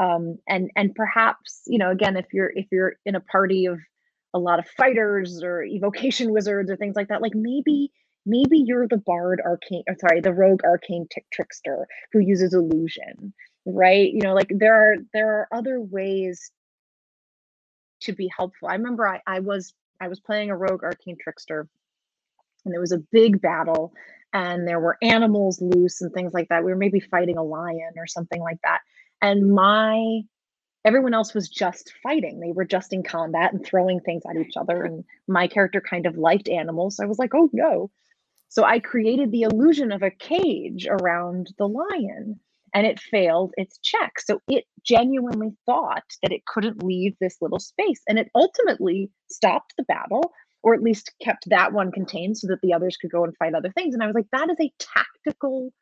um 0.00 0.38
and 0.48 0.70
and 0.76 0.94
perhaps 0.94 1.62
you 1.66 1.78
know 1.78 1.90
again 1.90 2.16
if 2.16 2.26
you're 2.32 2.52
if 2.54 2.66
you're 2.70 2.94
in 3.04 3.14
a 3.14 3.20
party 3.20 3.66
of 3.66 3.78
a 4.34 4.38
lot 4.38 4.58
of 4.58 4.68
fighters 4.76 5.42
or 5.42 5.62
evocation 5.62 6.32
wizards 6.34 6.70
or 6.70 6.76
things 6.76 6.96
like 6.96 7.08
that 7.08 7.22
like 7.22 7.34
maybe 7.34 7.90
maybe 8.26 8.58
you're 8.58 8.88
the 8.88 8.98
bard 8.98 9.40
arcane 9.44 9.84
or 9.88 9.96
sorry 10.00 10.20
the 10.20 10.32
rogue 10.32 10.62
arcane 10.64 11.06
tick 11.12 11.24
trickster 11.32 11.86
who 12.12 12.18
uses 12.20 12.54
illusion 12.54 13.32
right? 13.66 14.12
You 14.12 14.20
know 14.22 14.34
like 14.34 14.50
there 14.54 14.74
are 14.74 14.96
there 15.12 15.40
are 15.40 15.48
other 15.52 15.80
ways 15.80 16.50
to 18.02 18.12
be 18.12 18.30
helpful. 18.36 18.68
I 18.68 18.74
remember 18.74 19.08
i, 19.08 19.20
I 19.26 19.40
was 19.40 19.74
i 20.00 20.08
was 20.08 20.20
playing 20.20 20.50
a 20.50 20.56
rogue 20.56 20.84
arcane 20.84 21.16
trickster 21.20 21.68
and 22.66 22.74
there 22.74 22.80
was 22.80 22.92
a 22.92 23.02
big 23.12 23.40
battle 23.40 23.92
and 24.32 24.68
there 24.68 24.80
were 24.80 24.98
animals 25.02 25.62
loose 25.62 26.02
and 26.02 26.12
things 26.12 26.34
like 26.34 26.48
that. 26.48 26.64
We 26.64 26.70
were 26.70 26.76
maybe 26.76 27.00
fighting 27.00 27.38
a 27.38 27.42
lion 27.42 27.92
or 27.96 28.06
something 28.06 28.40
like 28.40 28.58
that. 28.64 28.80
And 29.22 29.52
my 29.54 30.20
everyone 30.84 31.14
else 31.14 31.34
was 31.34 31.48
just 31.48 31.92
fighting. 32.02 32.38
They 32.38 32.52
were 32.52 32.64
just 32.64 32.92
in 32.92 33.02
combat 33.02 33.52
and 33.52 33.64
throwing 33.64 34.00
things 34.00 34.22
at 34.28 34.36
each 34.36 34.56
other 34.56 34.84
and 34.84 35.04
my 35.26 35.48
character 35.48 35.80
kind 35.80 36.06
of 36.06 36.18
liked 36.18 36.48
animals. 36.48 36.96
So 36.96 37.04
i 37.04 37.06
was 37.06 37.18
like 37.18 37.34
oh 37.34 37.48
no. 37.52 37.90
So 38.48 38.64
i 38.64 38.78
created 38.78 39.32
the 39.32 39.42
illusion 39.42 39.90
of 39.90 40.02
a 40.02 40.10
cage 40.10 40.86
around 40.86 41.52
the 41.58 41.68
lion 41.68 42.38
and 42.74 42.86
it 42.86 43.00
failed 43.00 43.54
its 43.56 43.78
check. 43.78 44.20
So 44.20 44.42
it 44.48 44.64
genuinely 44.84 45.56
thought 45.64 46.04
that 46.22 46.32
it 46.32 46.44
couldn't 46.46 46.82
leave 46.82 47.14
this 47.20 47.38
little 47.40 47.58
space 47.58 48.02
and 48.06 48.18
it 48.18 48.30
ultimately 48.34 49.10
stopped 49.30 49.72
the 49.78 49.84
battle 49.84 50.32
or 50.66 50.74
at 50.74 50.82
least 50.82 51.12
kept 51.22 51.48
that 51.48 51.72
one 51.72 51.92
contained 51.92 52.36
so 52.36 52.48
that 52.48 52.60
the 52.60 52.74
others 52.74 52.96
could 52.96 53.10
go 53.10 53.24
and 53.24 53.36
fight 53.36 53.54
other 53.54 53.70
things 53.72 53.94
and 53.94 54.02
i 54.02 54.06
was 54.06 54.14
like 54.14 54.26
that 54.32 54.50
is 54.50 54.56
a 54.60 54.72
tactical 54.78 55.72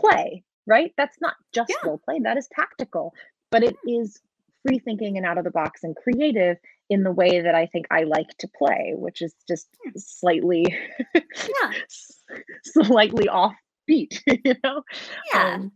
play 0.00 0.42
right 0.66 0.92
that's 0.96 1.18
not 1.20 1.34
just 1.52 1.70
Yeah. 1.70 1.88
role 1.88 2.00
play 2.04 2.18
that 2.20 2.36
is 2.38 2.48
tactical 2.48 3.14
but 3.50 3.62
it 3.62 3.76
is 3.86 4.18
free 4.66 4.78
thinking 4.78 5.16
and 5.16 5.26
out 5.26 5.38
of 5.38 5.44
the 5.44 5.50
box 5.50 5.84
and 5.84 5.94
creative 5.94 6.56
in 6.88 7.02
the 7.02 7.10
way 7.10 7.40
that 7.40 7.54
I 7.54 7.66
think 7.66 7.86
I 7.90 8.04
like 8.04 8.28
to 8.38 8.48
play, 8.48 8.92
which 8.94 9.22
is 9.22 9.34
just 9.48 9.68
slightly 9.96 10.64
Yeah. 11.14 11.72
slightly 12.64 13.26
offbeat, 13.26 14.20
you 14.44 14.54
know? 14.64 14.82
Yeah. 15.32 15.54
Um, 15.54 15.72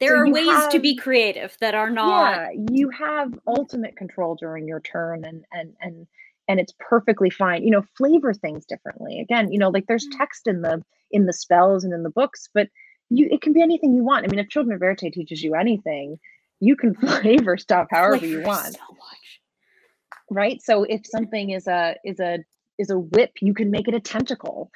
there 0.00 0.10
so 0.10 0.16
are 0.16 0.30
ways 0.30 0.66
to 0.72 0.78
be 0.80 0.96
creative 0.96 1.56
that 1.60 1.74
are 1.74 1.90
not 1.90 2.10
yeah, 2.10 2.48
you 2.70 2.90
have 2.90 3.32
ultimate 3.46 3.96
control 3.96 4.34
during 4.34 4.66
your 4.66 4.80
turn 4.80 5.24
and 5.24 5.44
and 5.52 5.74
and 5.80 6.06
and 6.48 6.60
it's 6.60 6.74
perfectly 6.78 7.30
fine. 7.30 7.62
You 7.64 7.70
know, 7.70 7.82
flavor 7.96 8.32
things 8.34 8.64
differently. 8.66 9.20
Again, 9.20 9.52
you 9.52 9.58
know, 9.58 9.70
like 9.70 9.86
there's 9.86 10.06
Mm. 10.06 10.18
text 10.18 10.46
in 10.46 10.62
the 10.62 10.82
in 11.10 11.26
the 11.26 11.32
spells 11.32 11.84
and 11.84 11.92
in 11.92 12.02
the 12.02 12.10
books, 12.10 12.48
but 12.54 12.68
you 13.10 13.28
it 13.30 13.40
can 13.42 13.52
be 13.52 13.62
anything 13.62 13.94
you 13.94 14.04
want. 14.04 14.24
I 14.24 14.28
mean, 14.28 14.38
if 14.40 14.48
Children 14.48 14.74
of 14.74 14.80
Éarte 14.82 15.12
teaches 15.12 15.42
you 15.42 15.54
anything, 15.54 16.18
you 16.60 16.76
can 16.76 16.94
flavor 17.22 17.56
stuff 17.56 17.88
however 17.90 18.26
you 18.26 18.42
want. 18.42 18.76
so 18.76 18.96
right 20.30 20.62
so 20.62 20.84
if 20.84 21.02
something 21.06 21.50
is 21.50 21.66
a 21.66 21.96
is 22.04 22.18
a 22.20 22.38
is 22.78 22.90
a 22.90 22.98
whip 22.98 23.32
you 23.40 23.54
can 23.54 23.70
make 23.70 23.88
it 23.88 23.94
a 23.94 24.00
tentacle 24.00 24.70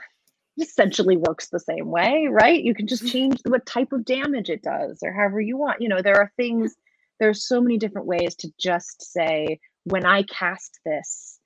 It 0.57 0.65
essentially 0.69 1.17
works 1.17 1.49
the 1.49 1.59
same 1.61 1.87
way 1.91 2.27
right 2.31 2.63
you 2.63 2.75
can 2.75 2.87
just 2.87 3.07
change 3.09 3.41
what 3.47 3.65
type 3.67 3.93
of 3.93 4.05
damage 4.05 4.51
it 4.51 4.63
does 4.63 4.99
or 5.03 5.13
however 5.13 5.41
you 5.41 5.57
want 5.57 5.81
you 5.81 5.89
know 5.89 6.03
there 6.03 6.17
are 6.17 6.33
things 6.37 6.75
there's 7.19 7.47
so 7.47 7.61
many 7.61 7.79
different 7.79 8.07
ways 8.07 8.35
to 8.37 8.49
just 8.61 9.03
say 9.03 9.59
when 9.85 10.05
i 10.05 10.23
cast 10.25 10.79
this 10.85 11.38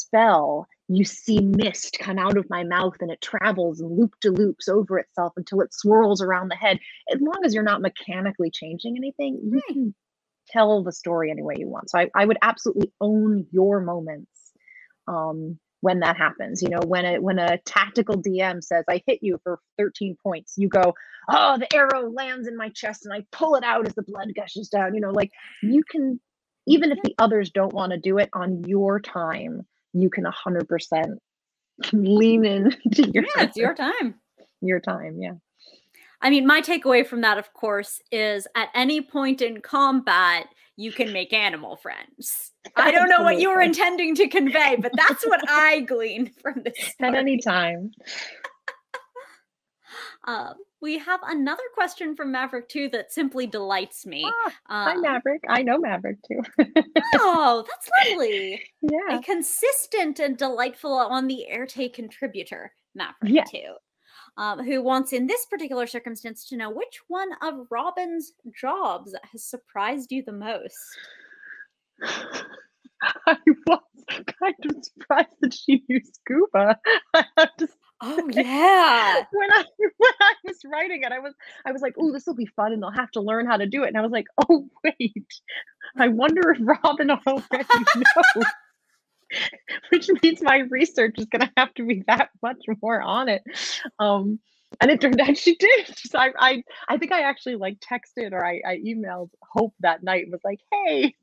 spell 0.00 0.66
you 0.88 1.04
see 1.04 1.40
mist 1.40 1.98
come 2.00 2.18
out 2.18 2.36
of 2.36 2.48
my 2.48 2.62
mouth 2.62 2.96
and 3.00 3.10
it 3.10 3.20
travels 3.20 3.80
and 3.80 3.98
loop 3.98 4.14
de 4.20 4.30
loops 4.30 4.68
over 4.68 4.98
itself 4.98 5.32
until 5.36 5.60
it 5.60 5.74
swirls 5.74 6.22
around 6.22 6.48
the 6.48 6.56
head 6.56 6.78
as 7.12 7.20
long 7.20 7.44
as 7.44 7.52
you're 7.54 7.62
not 7.64 7.82
mechanically 7.82 8.50
changing 8.50 8.96
anything 8.96 9.40
you 9.42 9.60
can 9.68 9.94
tell 10.48 10.82
the 10.82 10.92
story 10.92 11.30
any 11.30 11.42
way 11.42 11.54
you 11.58 11.68
want. 11.68 11.90
So 11.90 11.98
I, 11.98 12.10
I 12.14 12.24
would 12.24 12.38
absolutely 12.42 12.92
own 13.00 13.46
your 13.50 13.80
moments 13.80 14.52
um, 15.08 15.58
when 15.80 16.00
that 16.00 16.16
happens. 16.16 16.62
You 16.62 16.70
know, 16.70 16.80
when 16.86 17.04
a 17.04 17.20
when 17.20 17.38
a 17.38 17.58
tactical 17.58 18.22
DM 18.22 18.62
says, 18.62 18.84
I 18.88 19.02
hit 19.06 19.20
you 19.22 19.38
for 19.42 19.58
13 19.78 20.16
points, 20.22 20.54
you 20.56 20.68
go, 20.68 20.94
Oh, 21.28 21.58
the 21.58 21.72
arrow 21.74 22.10
lands 22.10 22.46
in 22.46 22.56
my 22.56 22.70
chest 22.70 23.04
and 23.04 23.12
I 23.12 23.24
pull 23.32 23.56
it 23.56 23.64
out 23.64 23.86
as 23.86 23.94
the 23.94 24.02
blood 24.02 24.28
gushes 24.34 24.68
down. 24.68 24.94
You 24.94 25.00
know, 25.00 25.10
like 25.10 25.30
you 25.62 25.82
can 25.88 26.20
even 26.68 26.90
if 26.90 26.98
the 27.02 27.14
others 27.18 27.50
don't 27.50 27.72
want 27.72 27.92
to 27.92 27.98
do 27.98 28.18
it 28.18 28.28
on 28.32 28.64
your 28.64 28.98
time, 28.98 29.62
you 29.96 30.10
can 30.10 30.24
hundred 30.24 30.68
percent 30.68 31.20
lean 31.92 32.44
in 32.44 32.70
to 32.92 33.10
your 33.10 33.24
Yeah, 33.24 33.42
it's 33.44 33.56
your 33.56 33.74
time. 33.74 34.14
your 34.60 34.80
time. 34.80 35.18
Yeah. 35.20 35.34
I 36.22 36.30
mean, 36.30 36.46
my 36.46 36.62
takeaway 36.62 37.06
from 37.06 37.20
that, 37.20 37.38
of 37.38 37.52
course, 37.52 38.00
is 38.10 38.46
at 38.54 38.70
any 38.74 39.02
point 39.02 39.42
in 39.42 39.60
combat, 39.60 40.46
you 40.76 40.90
can 40.90 41.12
make 41.12 41.32
animal 41.32 41.76
friends. 41.76 42.52
I 42.76 42.90
don't 42.90 43.08
know 43.08 43.22
what 43.22 43.38
you 43.38 43.50
were 43.50 43.60
intending 43.60 44.14
to 44.16 44.28
convey, 44.28 44.76
but 44.80 44.92
that's 44.96 45.26
what 45.26 45.40
I 45.48 45.80
gleaned 45.80 46.32
from 46.40 46.62
this. 46.64 46.94
At 47.00 47.14
any 47.14 47.38
time. 47.38 47.92
Uh, 50.26 50.54
we 50.82 50.98
have 50.98 51.20
another 51.26 51.62
question 51.74 52.14
from 52.14 52.32
Maverick 52.32 52.68
too 52.68 52.88
that 52.90 53.12
simply 53.12 53.46
delights 53.46 54.04
me. 54.06 54.24
Ah, 54.26 54.52
Hi, 54.68 54.92
Um, 54.94 55.02
Maverick. 55.02 55.42
I 55.48 55.62
know 55.62 55.78
Maverick 55.78 56.18
too. 56.28 56.40
oh, 57.16 57.64
that's 57.68 57.90
lovely. 58.10 58.62
yeah. 58.82 59.18
A 59.18 59.22
consistent 59.22 60.20
and 60.20 60.36
delightful 60.36 60.92
on 60.92 61.26
the 61.26 61.46
Éarte 61.50 61.92
contributor, 61.92 62.72
Maverick 62.94 63.32
Yeah. 63.32 63.44
too. 63.44 63.74
Um, 64.38 64.62
who 64.62 64.82
wants, 64.82 65.14
in 65.14 65.26
this 65.26 65.46
particular 65.46 65.86
circumstance, 65.86 66.46
to 66.48 66.56
know 66.58 66.68
which 66.70 67.00
one 67.08 67.30
of 67.42 67.66
Robin's 67.70 68.32
jobs 68.60 69.14
has 69.32 69.42
surprised 69.44 70.12
you 70.12 70.22
the 70.26 70.32
most? 70.32 70.76
I 73.26 73.36
was 73.66 73.80
kind 74.40 74.54
of 74.66 74.76
surprised 74.84 75.28
that 75.40 75.54
she 75.54 75.82
knew 75.88 76.00
scuba. 76.00 76.78
I 77.14 77.24
have 77.38 77.56
to 77.56 77.68
Oh 78.02 78.28
yeah, 78.30 79.24
when 79.32 79.52
I 79.52 79.64
when 79.78 80.12
I 80.20 80.34
was 80.44 80.58
writing 80.70 81.02
it, 81.02 81.12
I 81.12 81.18
was 81.18 81.34
I 81.64 81.72
was 81.72 81.82
like, 81.82 81.94
oh, 81.98 82.12
this 82.12 82.26
will 82.26 82.34
be 82.34 82.46
fun, 82.46 82.72
and 82.72 82.82
they'll 82.82 82.90
have 82.90 83.10
to 83.12 83.20
learn 83.20 83.46
how 83.46 83.56
to 83.56 83.66
do 83.66 83.84
it. 83.84 83.88
And 83.88 83.96
I 83.96 84.02
was 84.02 84.12
like, 84.12 84.26
oh 84.50 84.68
wait, 84.84 85.26
I 85.96 86.08
wonder 86.08 86.50
if 86.50 86.58
Robin 86.60 87.10
already 87.10 87.66
knows. 87.94 88.46
Which 89.90 90.08
means 90.22 90.40
my 90.42 90.58
research 90.70 91.14
is 91.18 91.26
gonna 91.26 91.50
have 91.56 91.72
to 91.74 91.86
be 91.86 92.04
that 92.06 92.30
much 92.42 92.62
more 92.82 93.00
on 93.00 93.28
it. 93.28 93.42
Um, 93.98 94.40
and 94.80 94.90
it 94.90 95.00
turned 95.00 95.20
out 95.20 95.36
she 95.36 95.56
did. 95.56 95.96
So 95.96 96.18
I, 96.18 96.32
I 96.38 96.62
I 96.88 96.98
think 96.98 97.12
I 97.12 97.22
actually 97.22 97.56
like 97.56 97.78
texted 97.80 98.32
or 98.32 98.44
I, 98.44 98.60
I 98.66 98.76
emailed 98.86 99.30
Hope 99.42 99.74
that 99.80 100.02
night 100.02 100.24
and 100.24 100.32
was 100.32 100.42
like, 100.44 100.60
hey, 100.70 101.14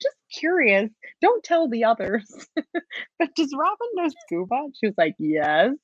just 0.00 0.16
curious, 0.32 0.90
don't 1.20 1.44
tell 1.44 1.68
the 1.68 1.84
others. 1.84 2.24
but 2.56 3.34
does 3.36 3.52
Robin 3.56 3.88
know 3.94 4.08
scuba? 4.24 4.68
She 4.80 4.86
was 4.86 4.94
like, 4.96 5.14
yes. 5.18 5.74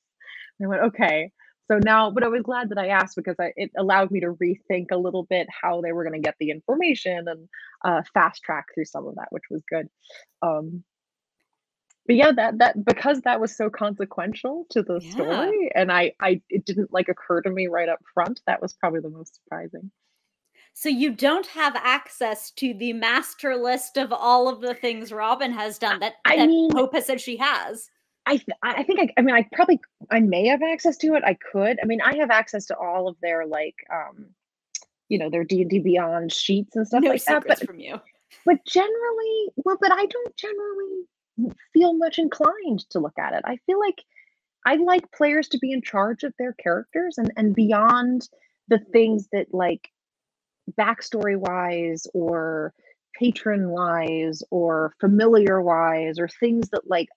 I 0.61 0.67
went, 0.67 0.81
okay. 0.83 1.31
So 1.71 1.77
now, 1.77 2.09
but 2.09 2.23
I 2.23 2.27
was 2.29 2.41
glad 2.41 2.69
that 2.69 2.77
I 2.79 2.87
asked 2.87 3.15
because 3.15 3.35
I, 3.39 3.53
it 3.55 3.71
allowed 3.77 4.09
me 4.11 4.21
to 4.21 4.33
rethink 4.33 4.87
a 4.91 4.97
little 4.97 5.23
bit 5.23 5.47
how 5.49 5.81
they 5.81 5.91
were 5.91 6.03
going 6.03 6.19
to 6.19 6.25
get 6.25 6.35
the 6.39 6.49
information 6.49 7.27
and 7.27 7.47
uh, 7.85 8.01
fast 8.13 8.41
track 8.43 8.65
through 8.73 8.85
some 8.85 9.05
of 9.07 9.15
that, 9.15 9.27
which 9.29 9.43
was 9.51 9.61
good. 9.69 9.87
Um, 10.41 10.83
but 12.07 12.15
yeah, 12.15 12.31
that 12.31 12.57
that 12.57 12.83
because 12.83 13.21
that 13.21 13.39
was 13.39 13.55
so 13.55 13.69
consequential 13.69 14.65
to 14.71 14.81
the 14.81 14.99
Yeah. 14.99 15.11
story, 15.11 15.71
and 15.75 15.91
I 15.91 16.13
I 16.19 16.41
it 16.49 16.65
didn't 16.65 16.91
like 16.91 17.07
occur 17.07 17.41
to 17.41 17.51
me 17.51 17.67
right 17.67 17.87
up 17.87 17.99
front. 18.15 18.41
That 18.47 18.63
was 18.63 18.73
probably 18.73 19.01
the 19.01 19.11
most 19.11 19.35
surprising. 19.35 19.91
So 20.73 20.89
you 20.89 21.11
don't 21.13 21.45
have 21.47 21.75
access 21.75 22.49
to 22.51 22.73
the 22.73 22.93
master 22.93 23.55
list 23.55 23.97
of 23.97 24.11
all 24.11 24.47
of 24.49 24.61
the 24.61 24.73
things 24.73 25.11
Robin 25.11 25.51
has 25.51 25.77
done 25.77 25.99
that, 25.99 26.13
I 26.25 26.37
that 26.37 26.47
mean- 26.47 26.71
Hope 26.73 26.93
has 26.95 27.05
said 27.05 27.21
she 27.21 27.37
has. 27.37 27.89
I 28.29 28.33
th- 28.33 28.57
I 28.61 28.83
think 28.83 28.99
I, 28.99 29.09
I 29.17 29.21
mean 29.23 29.33
I 29.33 29.47
probably 29.51 29.79
I 30.11 30.19
may 30.19 30.45
have 30.47 30.61
access 30.61 30.97
to 30.97 31.15
it. 31.15 31.23
I 31.25 31.33
could. 31.33 31.79
I 31.81 31.85
mean 31.87 31.99
I 31.99 32.17
have 32.17 32.29
access 32.29 32.67
to 32.67 32.77
all 32.77 33.07
of 33.07 33.15
their 33.21 33.47
like 33.47 33.73
um 33.91 34.27
you 35.07 35.17
know 35.17 35.31
their 35.31 35.43
D 35.43 35.61
and 35.61 35.69
D 35.69 35.79
Beyond 35.79 36.31
sheets 36.31 36.75
and 36.75 36.85
stuff 36.85 37.01
no 37.01 37.09
like 37.09 37.25
that. 37.25 37.45
But 37.47 37.65
from 37.65 37.79
you. 37.79 37.99
but 38.45 38.63
generally, 38.65 39.47
well, 39.57 39.77
but 39.81 39.91
I 39.91 40.05
don't 40.05 40.35
generally 40.37 41.53
feel 41.73 41.93
much 41.93 42.19
inclined 42.19 42.87
to 42.91 42.99
look 42.99 43.17
at 43.17 43.33
it. 43.33 43.41
I 43.45 43.57
feel 43.65 43.79
like 43.79 44.03
I 44.63 44.75
like 44.75 45.11
players 45.11 45.47
to 45.49 45.57
be 45.57 45.71
in 45.71 45.81
charge 45.81 46.23
of 46.23 46.33
their 46.37 46.53
characters 46.53 47.17
and 47.17 47.31
and 47.35 47.55
beyond 47.55 48.29
the 48.67 48.77
things 48.93 49.27
that 49.31 49.47
like 49.51 49.89
backstory 50.77 51.35
wise 51.35 52.05
or 52.13 52.75
patron 53.17 53.69
wise 53.69 54.43
or 54.51 54.93
familiar 54.99 55.59
wise 55.63 56.19
or 56.19 56.27
things 56.27 56.69
that 56.69 56.87
like 56.87 57.09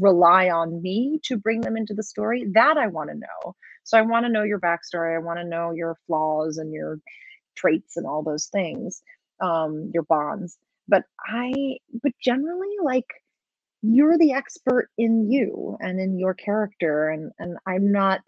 rely 0.00 0.50
on 0.50 0.82
me 0.82 1.20
to 1.24 1.36
bring 1.36 1.60
them 1.62 1.76
into 1.76 1.94
the 1.94 2.02
story 2.02 2.46
that 2.54 2.76
i 2.78 2.86
want 2.88 3.10
to 3.10 3.16
know. 3.16 3.54
So 3.84 3.98
i 3.98 4.02
want 4.02 4.26
to 4.26 4.32
know 4.32 4.44
your 4.44 4.60
backstory 4.60 5.16
i 5.16 5.20
want 5.24 5.38
to 5.40 5.46
know 5.48 5.72
your 5.72 5.96
flaws 6.06 6.58
and 6.58 6.72
your 6.72 6.98
traits 7.56 7.96
and 7.96 8.06
all 8.06 8.22
those 8.24 8.46
things 8.46 9.02
um 9.42 9.90
your 9.94 10.04
bonds. 10.04 10.58
But 10.88 11.04
i 11.26 11.78
but 12.02 12.12
generally 12.22 12.74
like 12.84 13.06
you're 13.82 14.18
the 14.18 14.32
expert 14.32 14.88
in 14.98 15.30
you 15.30 15.76
and 15.80 16.00
in 16.00 16.18
your 16.18 16.34
character 16.34 17.10
and 17.10 17.32
and 17.38 17.56
i'm 17.66 17.92
not 17.92 18.20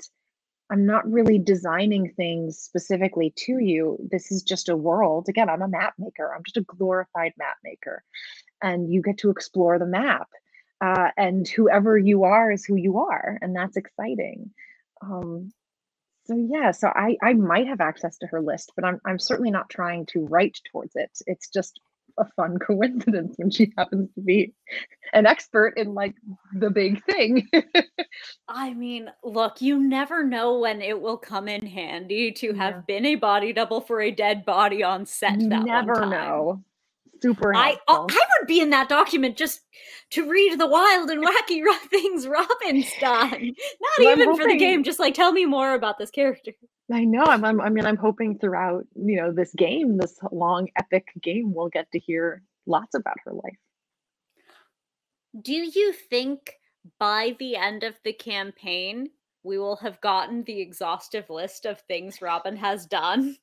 i'm 0.70 0.86
not 0.86 1.10
really 1.10 1.38
designing 1.38 2.12
things 2.16 2.58
specifically 2.58 3.32
to 3.36 3.58
you. 3.60 3.98
This 4.10 4.32
is 4.32 4.42
just 4.42 4.68
a 4.70 4.76
world. 4.76 5.26
Again 5.28 5.50
i'm 5.50 5.62
a 5.62 5.68
map 5.68 5.94
maker. 5.98 6.32
I'm 6.34 6.44
just 6.44 6.58
a 6.58 6.62
glorified 6.62 7.32
map 7.38 7.56
maker. 7.64 8.02
And 8.62 8.92
you 8.92 9.02
get 9.02 9.18
to 9.18 9.30
explore 9.30 9.78
the 9.78 9.86
map 9.86 10.28
uh, 10.80 11.10
and 11.16 11.48
whoever 11.48 11.96
you 11.98 12.24
are 12.24 12.50
is 12.52 12.64
who 12.64 12.76
you 12.76 12.98
are 12.98 13.38
and 13.42 13.54
that's 13.56 13.76
exciting 13.76 14.50
um, 15.02 15.50
so 16.26 16.36
yeah 16.50 16.70
so 16.70 16.88
i 16.88 17.16
i 17.22 17.32
might 17.34 17.66
have 17.66 17.80
access 17.80 18.18
to 18.18 18.26
her 18.26 18.40
list 18.42 18.72
but 18.76 18.84
i'm 18.84 19.00
i'm 19.06 19.18
certainly 19.18 19.50
not 19.50 19.70
trying 19.70 20.06
to 20.06 20.26
write 20.26 20.58
towards 20.70 20.92
it 20.96 21.10
it's 21.26 21.48
just 21.48 21.80
a 22.18 22.24
fun 22.36 22.58
coincidence 22.66 23.34
when 23.38 23.50
she 23.50 23.72
happens 23.78 24.10
to 24.14 24.20
be 24.20 24.52
an 25.12 25.26
expert 25.26 25.74
in 25.76 25.94
like 25.94 26.14
the 26.54 26.70
big 26.70 27.02
thing 27.04 27.48
I 28.48 28.74
mean, 28.74 29.10
look, 29.22 29.60
you 29.62 29.78
never 29.80 30.24
know 30.24 30.58
when 30.58 30.82
it 30.82 31.00
will 31.00 31.16
come 31.16 31.48
in 31.48 31.66
handy 31.66 32.32
to 32.32 32.52
have 32.54 32.74
Yeah. 32.74 32.80
been 32.86 33.06
a 33.06 33.14
body 33.14 33.52
double 33.52 33.80
for 33.80 34.00
a 34.00 34.10
dead 34.10 34.44
body 34.44 34.82
on 34.82 35.06
set. 35.06 35.40
you 35.40 35.48
that 35.50 35.64
never 35.64 36.06
know 36.06 36.62
super 37.20 37.54
I 37.54 37.76
helpful. 37.88 38.18
I 38.18 38.26
would 38.38 38.46
be 38.46 38.60
in 38.60 38.70
that 38.70 38.88
document 38.88 39.36
just 39.36 39.60
to 40.10 40.28
read 40.28 40.58
the 40.58 40.66
wild 40.66 41.10
and 41.10 41.24
wacky 41.24 41.62
things 41.90 42.26
Robin's 42.26 42.90
done. 43.00 43.30
Not 43.30 43.90
Well, 43.98 44.08
I'm 44.08 44.20
even 44.20 44.36
for 44.36 44.46
the 44.46 44.56
game, 44.56 44.84
just 44.84 44.98
like 44.98 45.14
tell 45.14 45.32
me 45.32 45.44
more 45.46 45.74
about 45.74 45.98
this 45.98 46.10
character. 46.10 46.52
I 46.92 47.04
know. 47.04 47.24
I'm, 47.24 47.44
I'm. 47.44 47.60
I 47.60 47.68
mean, 47.68 47.86
I'm 47.86 47.96
hoping 47.96 48.38
throughout, 48.38 48.86
you 48.94 49.16
know, 49.16 49.32
this 49.32 49.52
game, 49.56 49.96
this 49.96 50.18
long 50.32 50.68
epic 50.76 51.06
game, 51.22 51.54
we'll 51.54 51.68
get 51.68 51.90
to 51.92 51.98
hear 51.98 52.42
lots 52.66 52.94
about 52.94 53.16
her 53.24 53.32
life. 53.32 53.58
Do 55.40 55.54
you 55.54 55.92
think 55.92 56.54
by 56.98 57.36
the 57.38 57.56
end 57.56 57.84
of 57.84 57.94
the 58.04 58.12
campaign 58.12 59.10
we 59.42 59.58
will 59.58 59.76
have 59.76 60.00
gotten 60.00 60.42
the 60.44 60.60
exhaustive 60.60 61.30
list 61.30 61.64
of 61.64 61.80
things 61.82 62.20
Robin 62.20 62.56
has 62.56 62.86
done? 62.86 63.36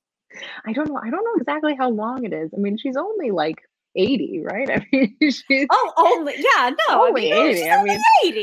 I 0.65 0.73
don't 0.73 0.89
know. 0.89 0.99
I 1.01 1.09
don't 1.09 1.23
know 1.23 1.35
exactly 1.37 1.75
how 1.75 1.89
long 1.89 2.25
it 2.25 2.33
is. 2.33 2.51
I 2.53 2.57
mean, 2.57 2.77
she's 2.77 2.97
only 2.97 3.31
like 3.31 3.61
80, 3.97 4.41
right? 4.43 4.69
I 4.81 4.85
mean, 4.91 5.15
she's 5.21 5.67
Oh, 5.69 5.93
only 5.97 6.35
yeah, 6.37 6.71
no, 6.87 7.07
Only 7.07 7.33
I 7.33 7.35
mean, 7.35 7.47
80, 7.49 7.57
she's 7.59 7.67
I 7.67 7.83
mean- 7.83 7.99
80. 8.25 8.39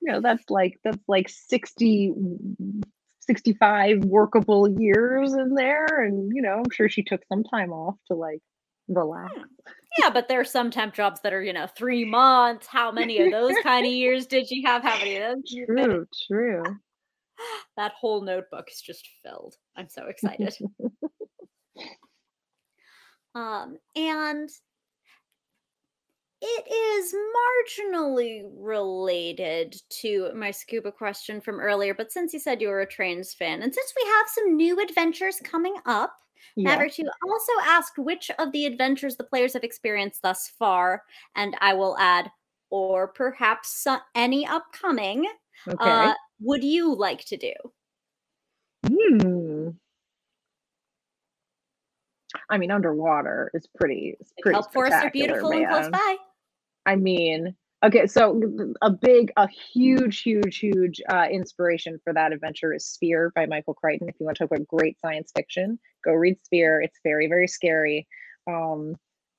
you 0.00 0.12
know, 0.12 0.20
that's 0.20 0.48
like 0.50 0.78
that's 0.84 1.02
like 1.08 1.28
60, 1.28 2.12
65 3.20 4.04
workable 4.04 4.68
years 4.80 5.32
in 5.34 5.54
there, 5.54 5.86
and 6.04 6.30
you 6.34 6.42
know, 6.42 6.58
I'm 6.64 6.70
sure 6.70 6.88
she 6.88 7.02
took 7.02 7.22
some 7.28 7.42
time 7.44 7.72
off 7.72 7.96
to 8.08 8.14
like 8.14 8.40
relax. 8.88 9.32
Yeah, 9.98 10.10
but 10.10 10.28
there 10.28 10.40
are 10.40 10.44
some 10.44 10.70
temp 10.70 10.92
jobs 10.92 11.20
that 11.22 11.32
are, 11.32 11.42
you 11.42 11.52
know, 11.52 11.66
three 11.76 12.04
months. 12.04 12.66
How 12.66 12.90
many 12.92 13.20
of 13.22 13.30
those 13.32 13.54
kind 13.62 13.86
of 13.86 13.92
years 14.04 14.26
did 14.26 14.46
she 14.48 14.62
have? 14.64 14.82
How 14.82 14.98
many 14.98 15.16
of 15.16 15.22
those? 15.22 15.42
did 15.44 15.50
you 15.52 15.66
finish? 15.66 15.86
True, 15.86 16.06
true. 16.28 16.62
That 17.76 17.92
whole 18.00 18.20
notebook 18.22 18.68
is 18.70 18.80
just 18.80 19.08
filled. 19.24 19.56
I'm 19.76 19.88
so 19.88 20.06
excited. 20.06 20.54
um, 23.34 23.76
and 23.96 24.48
it 26.46 26.66
is 26.70 27.14
marginally 27.14 28.42
related 28.56 29.74
to 29.88 30.30
my 30.34 30.50
scuba 30.50 30.92
question 30.92 31.40
from 31.40 31.58
earlier, 31.58 31.94
but 31.94 32.12
since 32.12 32.32
you 32.34 32.38
said 32.38 32.60
you 32.60 32.68
were 32.68 32.82
a 32.82 32.86
trains 32.86 33.32
fan, 33.32 33.62
and 33.62 33.74
since 33.74 33.92
we 33.96 34.08
have 34.10 34.26
some 34.28 34.56
new 34.56 34.78
adventures 34.80 35.40
coming 35.42 35.74
up, 35.86 36.14
Yeah. 36.56 36.70
Maverick 36.70 36.92
2 36.92 37.04
also 37.26 37.52
asked 37.62 37.98
which 37.98 38.30
of 38.38 38.52
the 38.52 38.66
adventures 38.66 39.16
the 39.16 39.24
players 39.24 39.54
have 39.54 39.64
experienced 39.64 40.20
thus 40.22 40.48
far, 40.48 41.02
and 41.34 41.56
I 41.60 41.72
will 41.74 41.96
add, 41.98 42.30
or 42.70 43.08
perhaps 43.08 43.70
so- 43.82 44.00
any 44.14 44.46
upcoming, 44.46 45.26
Okay. 45.66 45.76
uh, 45.80 46.14
would 46.40 46.62
you 46.62 46.94
like 46.94 47.24
to 47.26 47.36
do? 47.38 47.52
Hmm. 48.86 49.70
I 52.50 52.58
mean, 52.58 52.70
underwater 52.70 53.50
is 53.54 53.66
pretty. 53.78 54.16
It's 54.20 54.32
pretty 54.42 54.56
Kelp 54.56 54.72
forests 54.72 55.02
are 55.02 55.10
beautiful 55.10 55.50
and 55.52 55.66
close 55.66 55.88
by. 55.88 56.16
I 56.86 56.96
mean, 56.96 57.54
okay, 57.84 58.06
so 58.06 58.40
a 58.82 58.90
big, 58.90 59.32
a 59.36 59.48
huge, 59.72 60.22
huge, 60.22 60.58
huge 60.58 61.00
uh, 61.08 61.26
inspiration 61.30 62.00
for 62.04 62.12
that 62.12 62.32
adventure 62.32 62.72
is 62.72 62.86
Sphere 62.86 63.32
by 63.34 63.46
Michael 63.46 63.74
Crichton. 63.74 64.08
If 64.08 64.16
you 64.18 64.26
want 64.26 64.36
to 64.38 64.44
talk 64.44 64.56
about 64.56 64.66
great 64.68 64.98
science 65.00 65.30
fiction, 65.34 65.78
go 66.04 66.12
read 66.12 66.36
Sphere. 66.44 66.80
It's 66.82 66.98
very, 67.02 67.26
very 67.28 67.48
scary. 67.48 68.06
Um, 68.46 68.96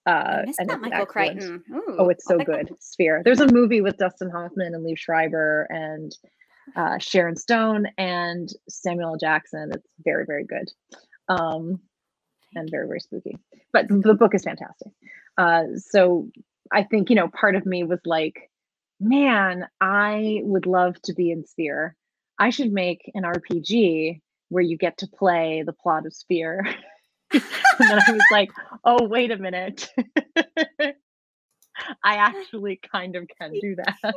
uh, 0.08 0.44
I 0.48 0.54
and 0.60 0.70
that 0.70 0.82
Michael 0.82 1.02
excellent. 1.02 1.40
Crichton. 1.40 1.64
Ooh, 1.74 1.96
Oh, 2.00 2.10
it's 2.10 2.26
so 2.26 2.38
that 2.38 2.46
good. 2.46 2.70
Sphere. 2.80 3.22
There's 3.26 3.40
a 3.42 3.52
movie 3.52 3.82
with 3.82 3.98
Dustin 3.98 4.30
Hoffman 4.30 4.74
and 4.76 4.86
Liev 4.86 4.98
Schreiber 4.98 5.68
and 5.70 6.16
uh, 6.76 6.98
Sharon 7.00 7.36
Stone 7.36 7.88
and 7.98 8.50
Samuel 8.70 9.12
L. 9.12 9.18
Jackson. 9.18 9.72
It's 9.74 9.88
very, 10.04 10.26
very 10.26 10.46
good. 10.46 10.70
Um, 11.28 11.80
and 12.54 12.70
very, 12.72 12.88
very 12.88 13.00
spooky. 13.00 13.38
But 13.74 13.88
the 13.90 14.14
book 14.14 14.34
is 14.36 14.44
fantastic. 14.44 14.92
Uh, 15.38 15.64
so 15.78 16.30
I 16.72 16.84
think, 16.84 17.10
you 17.10 17.16
know, 17.16 17.28
part 17.28 17.56
of 17.56 17.66
me 17.66 17.84
was 17.84 18.00
like, 18.06 18.50
man, 19.00 19.66
I 19.82 20.40
would 20.44 20.66
love 20.66 21.02
to 21.04 21.14
be 21.14 21.32
in 21.32 21.46
Sphere. 21.46 21.96
I 22.40 22.50
should 22.50 22.72
make 22.72 23.12
an 23.14 23.24
RPG 23.24 24.22
where 24.50 24.64
you 24.64 24.78
get 24.78 24.98
to 25.00 25.08
play 25.08 25.64
the 25.66 25.74
plot 25.74 26.06
of 26.06 26.14
Sphere. 26.14 26.66
and 27.34 27.44
then 27.80 28.00
I 28.08 28.12
was 28.12 28.26
like, 28.32 28.50
oh, 28.84 29.08
wait 29.08 29.32
a 29.32 29.38
minute. 29.38 29.90
I 32.04 32.16
actually 32.16 32.80
kind 32.92 33.16
of 33.16 33.28
can 33.40 33.54
do 33.54 33.76
that. 33.76 34.14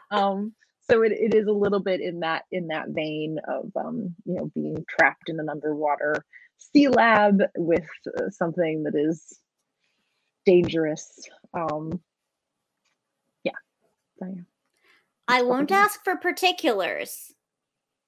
um, 0.10 0.52
so 0.90 1.02
it, 1.02 1.12
it 1.12 1.34
is 1.34 1.46
a 1.46 1.52
little 1.52 1.80
bit 1.80 2.00
in 2.00 2.20
that 2.20 2.42
in 2.50 2.68
that 2.68 2.88
vein 2.88 3.38
of 3.46 3.70
um, 3.76 4.14
you 4.24 4.34
know 4.34 4.50
being 4.54 4.84
trapped 4.88 5.28
in 5.28 5.38
an 5.38 5.48
underwater 5.48 6.24
sea 6.58 6.88
lab 6.88 7.42
with 7.56 7.86
uh, 8.18 8.30
something 8.30 8.82
that 8.82 8.96
is 8.96 9.38
dangerous. 10.46 11.28
Um, 11.54 12.00
yeah. 13.44 13.52
So, 14.18 14.26
yeah. 14.34 14.42
I 15.28 15.42
won't 15.42 15.70
ask 15.70 16.02
for 16.02 16.16
particulars. 16.16 17.32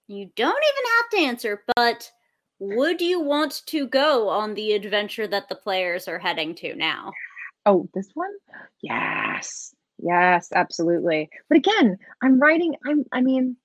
You 0.09 0.31
don't 0.37 0.49
even 0.49 0.85
have 0.97 1.11
to 1.11 1.29
answer, 1.29 1.63
but 1.77 2.11
would 2.59 3.01
you 3.01 3.21
want 3.21 3.63
to 3.67 3.87
go 3.87 4.29
on 4.29 4.55
the 4.55 4.73
adventure 4.73 5.27
that 5.27 5.49
the 5.49 5.55
players 5.55 6.09
are 6.09 6.19
heading 6.19 6.55
to 6.57 6.75
now? 6.75 7.13
Oh, 7.65 7.89
this 7.95 8.11
one? 8.15 8.33
Yes. 8.83 9.75
Yes, 9.99 10.49
absolutely. 10.53 11.31
But 11.49 11.59
again, 11.59 11.97
I'm 12.23 12.41
writing 12.41 12.75
I'm 12.85 13.05
I 13.13 13.21
mean 13.21 13.57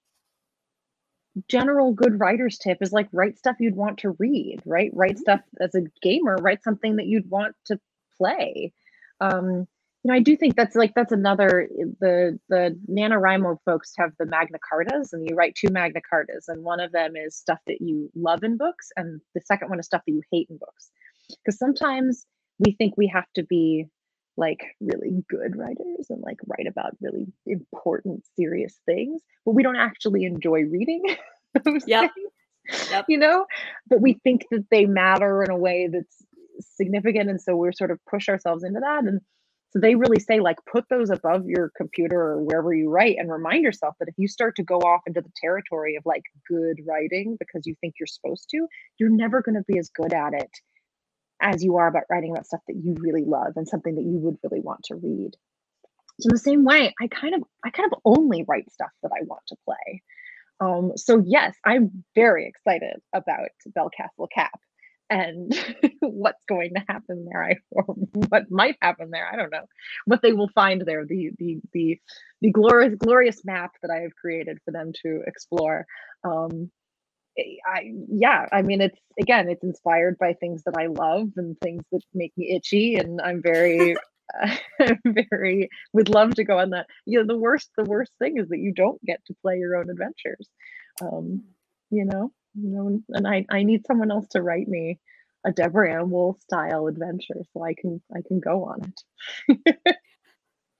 general 1.48 1.94
good 1.94 2.20
writer's 2.20 2.58
tip 2.58 2.80
is 2.82 2.92
like 2.92 3.08
write 3.12 3.38
stuff 3.38 3.58
you'd 3.60 3.76
want 3.76 4.00
to 4.00 4.16
read, 4.20 4.62
right? 4.66 4.92
Write 4.94 5.14
mm-hmm. 5.14 5.22
stuff 5.22 5.42
as 5.60 5.76
a 5.76 5.82
gamer, 6.02 6.38
write 6.38 6.64
something 6.64 6.96
that 6.98 7.08
you'd 7.08 7.30
want 7.30 7.56
to 7.66 7.80
play. 8.18 8.74
Um 9.22 9.68
you 10.04 10.14
know, 10.14 10.16
I 10.16 10.20
do 10.20 10.38
think 10.38 10.56
that's 10.56 10.76
like 10.76 10.94
that's 10.96 11.12
another 11.12 11.68
the 12.00 12.40
the 12.50 12.80
NaNoWriMo 12.90 13.58
folks 13.66 13.94
have 13.98 14.12
the 14.20 14.26
Magna 14.26 14.58
Cartas 14.60 15.12
and 15.12 15.28
you 15.28 15.36
write 15.36 15.56
two 15.56 15.70
Magna 15.70 16.00
Cartas 16.02 16.48
and 16.48 16.64
one 16.64 16.80
of 16.80 16.92
them 16.92 17.16
is 17.16 17.36
stuff 17.36 17.60
that 17.68 17.82
you 17.82 18.10
love 18.16 18.44
in 18.44 18.58
books 18.58 18.90
and 18.96 19.20
the 19.36 19.42
second 19.42 19.70
one 19.70 19.80
is 19.80 19.86
stuff 19.86 20.04
that 20.08 20.14
you 20.14 20.22
hate 20.32 20.48
in 20.50 20.58
books. 20.58 20.92
Because 21.44 21.58
sometimes 21.58 22.26
we 22.60 22.74
think 22.74 22.96
we 22.96 23.08
have 23.08 23.26
to 23.36 23.44
be 23.44 23.88
like 24.38 24.64
really 24.80 25.24
good 25.30 25.56
writers 25.56 26.08
and 26.10 26.22
like 26.22 26.38
write 26.46 26.68
about 26.68 26.96
really 27.02 27.26
important 27.46 28.24
serious 28.36 28.80
things 28.86 29.22
but 29.46 29.56
we 29.56 29.64
don't 29.64 29.76
actually 29.76 30.26
enjoy 30.26 30.62
reading 30.62 31.04
those 31.66 31.84
yep. 31.88 32.12
things 32.14 32.92
yep. 32.92 33.06
you 33.10 33.18
know 33.18 33.46
but 33.90 34.00
we 34.00 34.14
think 34.24 34.46
that 34.52 34.66
they 34.70 34.86
matter 34.86 35.44
in 35.44 35.50
a 35.50 35.58
way 35.58 35.90
that's 35.92 36.24
significant 36.60 37.30
and 37.30 37.42
so 37.42 37.56
we're 37.56 37.72
sort 37.72 37.92
of 37.92 38.00
push 38.10 38.30
ourselves 38.30 38.64
into 38.64 38.80
that 38.80 39.04
and 39.04 39.22
so 39.72 39.80
they 39.80 39.96
really 39.96 40.20
say 40.20 40.40
like 40.40 40.58
put 40.72 40.86
those 40.90 41.10
above 41.10 41.46
your 41.46 41.72
computer 41.76 42.20
or 42.20 42.42
wherever 42.42 42.74
you 42.74 42.90
write 42.90 43.18
and 43.20 43.30
remind 43.30 43.64
yourself 43.64 43.96
that 44.00 44.08
if 44.08 44.16
you 44.18 44.28
start 44.28 44.56
to 44.56 44.64
go 44.64 44.78
off 44.78 45.02
into 45.06 45.22
the 45.22 45.32
territory 45.42 45.96
of 45.96 46.04
like 46.06 46.24
good 46.48 46.78
writing 46.88 47.36
because 47.40 47.66
you 47.66 47.76
think 47.82 47.96
you're 48.00 48.08
supposed 48.08 48.48
to 48.52 48.66
you're 48.98 49.10
never 49.10 49.42
going 49.42 49.56
to 49.56 49.64
be 49.68 49.78
as 49.78 49.90
good 49.90 50.14
at 50.14 50.34
it 50.34 50.50
as 51.42 51.64
you 51.64 51.78
are 51.78 51.88
about 51.88 52.04
writing 52.10 52.32
about 52.32 52.46
stuff 52.46 52.62
that 52.68 52.76
you 52.76 52.96
really 53.00 53.24
love 53.24 53.54
and 53.56 53.68
something 53.68 53.96
that 53.96 54.04
you 54.04 54.18
would 54.20 54.38
really 54.44 54.62
want 54.62 54.84
to 54.86 54.96
read. 54.96 55.32
So 56.20 56.30
in 56.30 56.34
the 56.34 56.40
same 56.40 56.64
way, 56.64 56.94
I 57.00 57.08
kind 57.08 57.36
of 57.36 57.44
I 57.64 57.70
kind 57.70 57.92
of 57.92 58.00
only 58.06 58.44
write 58.48 58.72
stuff 58.72 58.90
that 59.04 59.12
I 59.16 59.24
want 59.26 59.44
to 59.48 59.56
play. 59.66 60.02
Um, 60.60 60.94
so 60.96 61.22
yes, 61.24 61.56
I'm 61.64 62.04
very 62.16 62.48
excited 62.48 62.96
about 63.14 63.50
Bellcastle 63.78 64.28
Cap 64.34 64.60
and 65.10 65.54
what's 66.02 66.44
going 66.46 66.74
to 66.76 66.84
happen 66.88 67.26
there. 67.30 67.44
I 67.44 67.56
or 67.72 67.84
what 68.30 68.50
might 68.52 68.78
happen 68.82 69.12
there. 69.12 69.28
I 69.32 69.36
don't 69.36 69.52
know 69.52 69.66
what 70.06 70.22
they 70.22 70.34
will 70.34 70.50
find 70.50 70.82
there. 70.82 71.06
The 71.06 71.32
the 71.38 71.60
the 71.74 72.00
the 72.42 72.52
glorious 72.52 72.96
glorious 72.96 73.46
map 73.46 73.72
that 73.82 73.92
I 73.92 74.02
have 74.02 74.16
created 74.16 74.60
for 74.66 74.72
them 74.72 74.92
to 75.04 75.22
explore. 75.26 75.86
Um, 76.24 76.72
I 77.66 77.92
yeah, 78.10 78.48
I 78.52 78.62
mean 78.62 78.82
it's 78.82 79.00
again 79.20 79.50
it's 79.50 79.64
inspired 79.64 80.18
by 80.18 80.34
things 80.34 80.64
that 80.64 80.76
I 80.78 80.88
love 80.88 81.30
and 81.38 81.58
things 81.60 81.84
that 81.92 82.02
make 82.14 82.34
me 82.36 82.56
itchy 82.56 82.96
and 82.96 83.22
I'm 83.22 83.42
very 83.42 83.96
uh, 84.42 84.94
very 85.06 85.70
would 85.94 86.10
love 86.10 86.36
to 86.36 86.44
go 86.44 86.60
on 86.60 86.72
that. 86.72 86.88
You 87.06 87.20
know, 87.20 87.28
the 87.28 87.40
worst 87.40 87.70
the 87.78 87.84
worst 87.84 88.12
thing 88.20 88.38
is 88.38 88.50
that 88.50 88.60
you 88.60 88.74
don't 88.74 89.04
get 89.06 89.24
to 89.26 89.36
play 89.42 89.58
your 89.58 89.76
own 89.76 89.90
adventures. 89.90 90.48
Um, 91.02 91.44
you 91.90 92.06
know, 92.06 92.32
you 92.60 92.70
know, 92.70 93.02
and 93.10 93.28
I 93.28 93.46
I 93.50 93.64
need 93.64 93.86
someone 93.86 94.12
else 94.12 94.28
to 94.30 94.42
write 94.42 94.68
me 94.68 95.00
a 95.46 95.52
Deborah 95.52 95.94
Ann 95.94 96.10
Woll 96.10 96.38
style 96.42 96.88
adventure 96.88 97.44
so 97.54 97.64
I 97.64 97.74
can 97.74 98.02
I 98.16 98.22
can 98.28 98.40
go 98.40 98.66
on 98.66 98.94
it. 99.48 99.98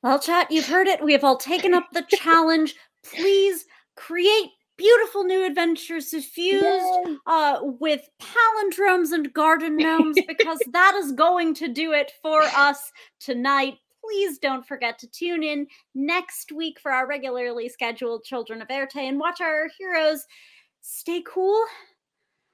well, 0.04 0.20
chat, 0.20 0.52
you've 0.52 0.68
heard 0.68 0.88
it. 0.88 1.04
We 1.04 1.14
have 1.14 1.24
all 1.24 1.38
taken 1.38 1.74
up 1.74 1.88
the 1.94 2.06
challenge. 2.10 2.76
Please 3.04 3.66
create 3.96 4.50
beautiful 4.78 5.24
new 5.24 5.46
adventures 5.46 6.12
suffused 6.12 7.20
uh, 7.26 7.60
with 7.62 8.08
palindromes 8.22 9.12
and 9.12 9.34
garden 9.34 9.76
gnomes 9.76 10.18
because 10.28 10.60
that 10.72 10.96
is 10.96 11.12
going 11.14 11.54
to 11.56 11.68
do 11.68 11.94
it 11.94 12.12
for 12.22 12.44
us 12.44 12.92
tonight. 13.20 13.76
Please 14.04 14.38
don't 14.38 14.66
forget 14.66 14.98
to 15.00 15.08
tune 15.08 15.44
in 15.44 15.68
next 15.96 16.52
week 16.52 16.80
for 16.80 16.92
our 16.92 17.08
regularly 17.08 17.68
scheduled 17.68 18.24
Children 18.24 18.62
of 18.62 18.68
Éarte 18.70 18.98
and 18.98 19.20
watch 19.20 19.42
our 19.42 19.68
heroes 19.78 20.26
stay 20.82 21.24
cool. 21.26 21.64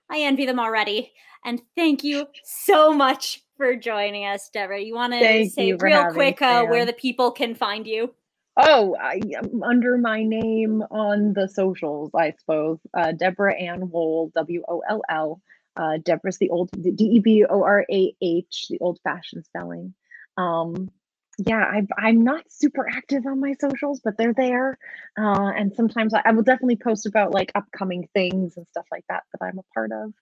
I 0.09 0.19
envy 0.19 0.45
them 0.45 0.59
already. 0.59 1.11
And 1.45 1.61
thank 1.75 2.03
you 2.03 2.27
so 2.43 2.93
much 2.93 3.41
for 3.57 3.75
joining 3.75 4.25
us, 4.25 4.49
Deborah. 4.49 4.81
You 4.81 4.95
want 4.95 5.13
to 5.13 5.49
say 5.49 5.73
real 5.73 6.11
quick 6.11 6.41
uh, 6.41 6.65
where 6.65 6.85
the 6.85 6.93
people 6.93 7.31
can 7.31 7.55
find 7.55 7.85
you? 7.85 8.13
Oh, 8.55 8.95
I, 9.01 9.19
um, 9.39 9.63
under 9.63 9.97
my 9.97 10.23
name 10.23 10.83
on 10.91 11.33
the 11.33 11.47
socials, 11.47 12.11
I 12.15 12.33
suppose. 12.39 12.77
Uh, 12.93 13.11
Deborah 13.11 13.55
Ann 13.55 13.89
Woll, 13.89 14.31
W 14.35 14.63
O 14.67 14.83
L 14.87 15.01
L. 15.09 15.41
Uh, 15.75 15.97
Deborah's 16.03 16.37
the 16.37 16.49
old 16.49 16.69
D 16.71 17.03
E 17.03 17.19
B 17.19 17.45
O 17.49 17.63
R 17.63 17.85
A 17.91 18.15
H, 18.21 18.67
the 18.69 18.77
old 18.79 18.99
fashioned 19.03 19.45
spelling. 19.45 19.93
Um, 20.37 20.91
yeah, 21.37 21.63
I, 21.63 21.81
I'm 21.97 22.23
not 22.23 22.43
super 22.49 22.87
active 22.87 23.25
on 23.25 23.39
my 23.39 23.53
socials, 23.59 24.01
but 24.03 24.17
they're 24.17 24.33
there. 24.33 24.77
Uh, 25.17 25.51
and 25.55 25.73
sometimes 25.75 26.13
I, 26.13 26.21
I 26.25 26.31
will 26.31 26.43
definitely 26.43 26.77
post 26.77 27.05
about 27.05 27.33
like 27.33 27.51
upcoming 27.55 28.07
things 28.13 28.57
and 28.57 28.67
stuff 28.67 28.85
like 28.91 29.05
that 29.09 29.23
that 29.31 29.45
I'm 29.45 29.59
a 29.59 29.73
part 29.73 29.91
of. 29.91 30.13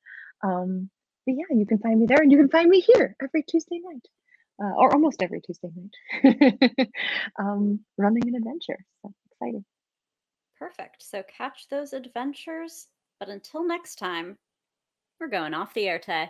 Um, 0.43 0.89
but 1.25 1.35
yeah, 1.35 1.55
you 1.55 1.65
can 1.65 1.79
find 1.79 1.99
me 1.99 2.05
there 2.07 2.21
and 2.21 2.31
you 2.31 2.37
can 2.37 2.49
find 2.49 2.69
me 2.69 2.79
here 2.79 3.15
every 3.21 3.43
Tuesday 3.43 3.79
night 3.83 4.07
uh, 4.63 4.73
or 4.75 4.93
almost 4.93 5.21
every 5.21 5.41
Tuesday 5.41 5.69
night, 5.75 6.89
um, 7.39 7.79
running 7.97 8.27
an 8.27 8.35
adventure. 8.35 8.83
So 9.01 9.13
exciting. 9.31 9.65
Perfect. 10.57 11.03
So 11.03 11.23
catch 11.23 11.67
those 11.69 11.93
adventures. 11.93 12.87
But 13.19 13.29
until 13.29 13.65
next 13.65 13.95
time, 13.95 14.37
we're 15.19 15.27
going 15.27 15.53
off 15.53 15.73
the 15.73 15.85
Éarte. 15.85 16.29